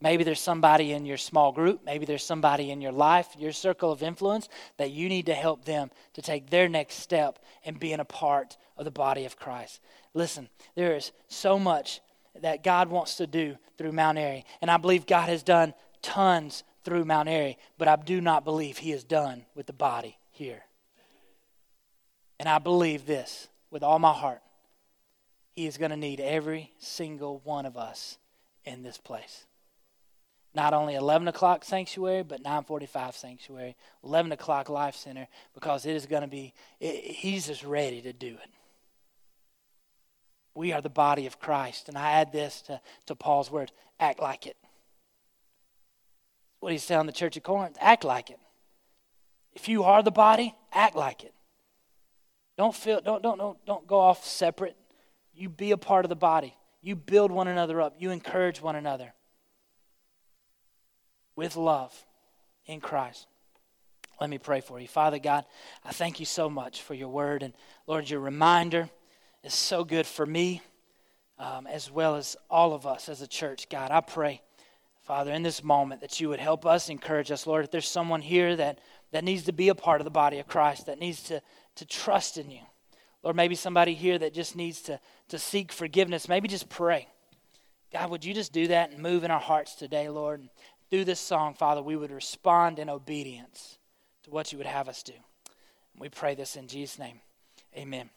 Maybe 0.00 0.22
there's 0.22 0.40
somebody 0.40 0.92
in 0.92 1.04
your 1.04 1.16
small 1.16 1.50
group, 1.50 1.80
maybe 1.84 2.06
there's 2.06 2.24
somebody 2.24 2.70
in 2.70 2.80
your 2.80 2.92
life, 2.92 3.28
your 3.36 3.52
circle 3.52 3.90
of 3.90 4.02
influence, 4.02 4.48
that 4.76 4.92
you 4.92 5.08
need 5.08 5.26
to 5.26 5.34
help 5.34 5.64
them 5.64 5.90
to 6.14 6.22
take 6.22 6.50
their 6.50 6.68
next 6.68 6.96
step 6.96 7.40
and 7.64 7.80
being 7.80 7.98
a 7.98 8.04
part 8.04 8.56
of 8.76 8.84
the 8.84 8.90
body 8.90 9.24
of 9.24 9.36
Christ. 9.36 9.80
Listen, 10.14 10.48
there 10.76 10.94
is 10.94 11.10
so 11.26 11.58
much 11.58 12.00
that 12.40 12.62
God 12.62 12.88
wants 12.88 13.16
to 13.16 13.26
do 13.26 13.56
through 13.76 13.92
Mount 13.92 14.18
Airy, 14.18 14.44
and 14.62 14.70
I 14.70 14.76
believe 14.76 15.06
God 15.06 15.28
has 15.28 15.42
done 15.42 15.74
tons 16.00 16.62
through 16.84 17.04
Mount 17.04 17.28
Airy, 17.28 17.58
but 17.76 17.88
I 17.88 17.96
do 17.96 18.20
not 18.20 18.44
believe 18.44 18.78
He 18.78 18.92
is 18.92 19.02
done 19.02 19.44
with 19.56 19.66
the 19.66 19.72
body 19.72 20.16
here. 20.30 20.62
And 22.38 22.48
I 22.48 22.58
believe 22.58 23.04
this 23.04 23.48
with 23.70 23.82
all 23.82 23.98
my 23.98 24.12
heart 24.12 24.40
he 25.58 25.66
is 25.66 25.76
going 25.76 25.90
to 25.90 25.96
need 25.96 26.20
every 26.20 26.70
single 26.78 27.40
one 27.42 27.66
of 27.66 27.76
us 27.76 28.16
in 28.64 28.84
this 28.84 28.96
place. 28.96 29.44
Not 30.58 30.74
only 30.74 30.96
11 30.96 31.28
o'clock 31.28 31.62
sanctuary, 31.64 32.24
but 32.24 32.42
945 32.42 33.14
sanctuary, 33.14 33.76
11 34.02 34.32
o'clock 34.32 34.68
life 34.68 34.96
center, 34.96 35.28
because 35.54 35.86
it 35.86 35.94
is 35.94 36.04
going 36.04 36.22
to 36.22 36.28
be, 36.28 36.52
it, 36.80 37.04
he's 37.04 37.46
just 37.46 37.62
ready 37.62 38.02
to 38.02 38.12
do 38.12 38.26
it. 38.26 38.50
We 40.56 40.72
are 40.72 40.80
the 40.80 40.88
body 40.88 41.26
of 41.26 41.38
Christ. 41.38 41.88
And 41.88 41.96
I 41.96 42.10
add 42.10 42.32
this 42.32 42.60
to, 42.62 42.80
to 43.06 43.14
Paul's 43.14 43.52
word 43.52 43.70
act 44.00 44.18
like 44.18 44.48
it. 44.48 44.56
What 46.58 46.72
he's 46.72 46.84
telling 46.84 47.06
the 47.06 47.12
church 47.12 47.36
of 47.36 47.44
Corinth 47.44 47.76
act 47.80 48.02
like 48.02 48.28
it. 48.28 48.40
If 49.52 49.68
you 49.68 49.84
are 49.84 50.02
the 50.02 50.10
body, 50.10 50.56
act 50.72 50.96
like 50.96 51.22
it. 51.22 51.34
Don't 52.56 52.74
feel 52.74 53.00
don't 53.00 53.22
don't 53.22 53.38
don't, 53.38 53.64
don't 53.64 53.86
go 53.86 54.00
off 54.00 54.26
separate. 54.26 54.76
You 55.32 55.50
be 55.50 55.70
a 55.70 55.78
part 55.78 56.04
of 56.04 56.08
the 56.08 56.16
body. 56.16 56.56
You 56.82 56.96
build 56.96 57.30
one 57.30 57.46
another 57.46 57.80
up. 57.80 57.94
You 58.00 58.10
encourage 58.10 58.60
one 58.60 58.74
another 58.74 59.14
with 61.38 61.54
love 61.54 61.94
in 62.66 62.80
Christ. 62.80 63.28
Let 64.20 64.28
me 64.28 64.38
pray 64.38 64.60
for 64.60 64.80
you. 64.80 64.88
Father 64.88 65.20
God, 65.20 65.44
I 65.84 65.92
thank 65.92 66.18
you 66.18 66.26
so 66.26 66.50
much 66.50 66.82
for 66.82 66.94
your 66.94 67.10
word. 67.10 67.44
And 67.44 67.54
Lord, 67.86 68.10
your 68.10 68.18
reminder 68.18 68.90
is 69.44 69.54
so 69.54 69.84
good 69.84 70.04
for 70.04 70.26
me 70.26 70.60
um, 71.38 71.68
as 71.68 71.92
well 71.92 72.16
as 72.16 72.36
all 72.50 72.74
of 72.74 72.88
us 72.88 73.08
as 73.08 73.22
a 73.22 73.28
church. 73.28 73.68
God, 73.68 73.92
I 73.92 74.00
pray, 74.00 74.42
Father, 75.02 75.30
in 75.30 75.44
this 75.44 75.62
moment 75.62 76.00
that 76.00 76.18
you 76.18 76.28
would 76.28 76.40
help 76.40 76.66
us, 76.66 76.88
encourage 76.88 77.30
us. 77.30 77.46
Lord, 77.46 77.66
if 77.66 77.70
there's 77.70 77.86
someone 77.86 78.20
here 78.20 78.56
that, 78.56 78.80
that 79.12 79.22
needs 79.22 79.44
to 79.44 79.52
be 79.52 79.68
a 79.68 79.76
part 79.76 80.00
of 80.00 80.06
the 80.06 80.10
body 80.10 80.40
of 80.40 80.48
Christ, 80.48 80.86
that 80.86 80.98
needs 80.98 81.22
to, 81.24 81.40
to 81.76 81.86
trust 81.86 82.36
in 82.36 82.50
you, 82.50 82.62
or 83.22 83.32
maybe 83.32 83.54
somebody 83.54 83.94
here 83.94 84.18
that 84.18 84.34
just 84.34 84.56
needs 84.56 84.80
to, 84.82 84.98
to 85.28 85.38
seek 85.38 85.70
forgiveness, 85.70 86.28
maybe 86.28 86.48
just 86.48 86.68
pray. 86.68 87.06
God, 87.92 88.10
would 88.10 88.24
you 88.24 88.34
just 88.34 88.52
do 88.52 88.66
that 88.66 88.90
and 88.90 89.00
move 89.00 89.24
in 89.24 89.30
our 89.30 89.40
hearts 89.40 89.76
today, 89.76 90.08
Lord? 90.08 90.48
Through 90.90 91.04
this 91.04 91.20
song, 91.20 91.54
Father, 91.54 91.82
we 91.82 91.96
would 91.96 92.10
respond 92.10 92.78
in 92.78 92.88
obedience 92.88 93.78
to 94.24 94.30
what 94.30 94.52
you 94.52 94.58
would 94.58 94.66
have 94.66 94.88
us 94.88 95.02
do. 95.02 95.12
We 95.98 96.08
pray 96.08 96.34
this 96.34 96.56
in 96.56 96.68
Jesus' 96.68 96.98
name. 96.98 97.20
Amen. 97.76 98.06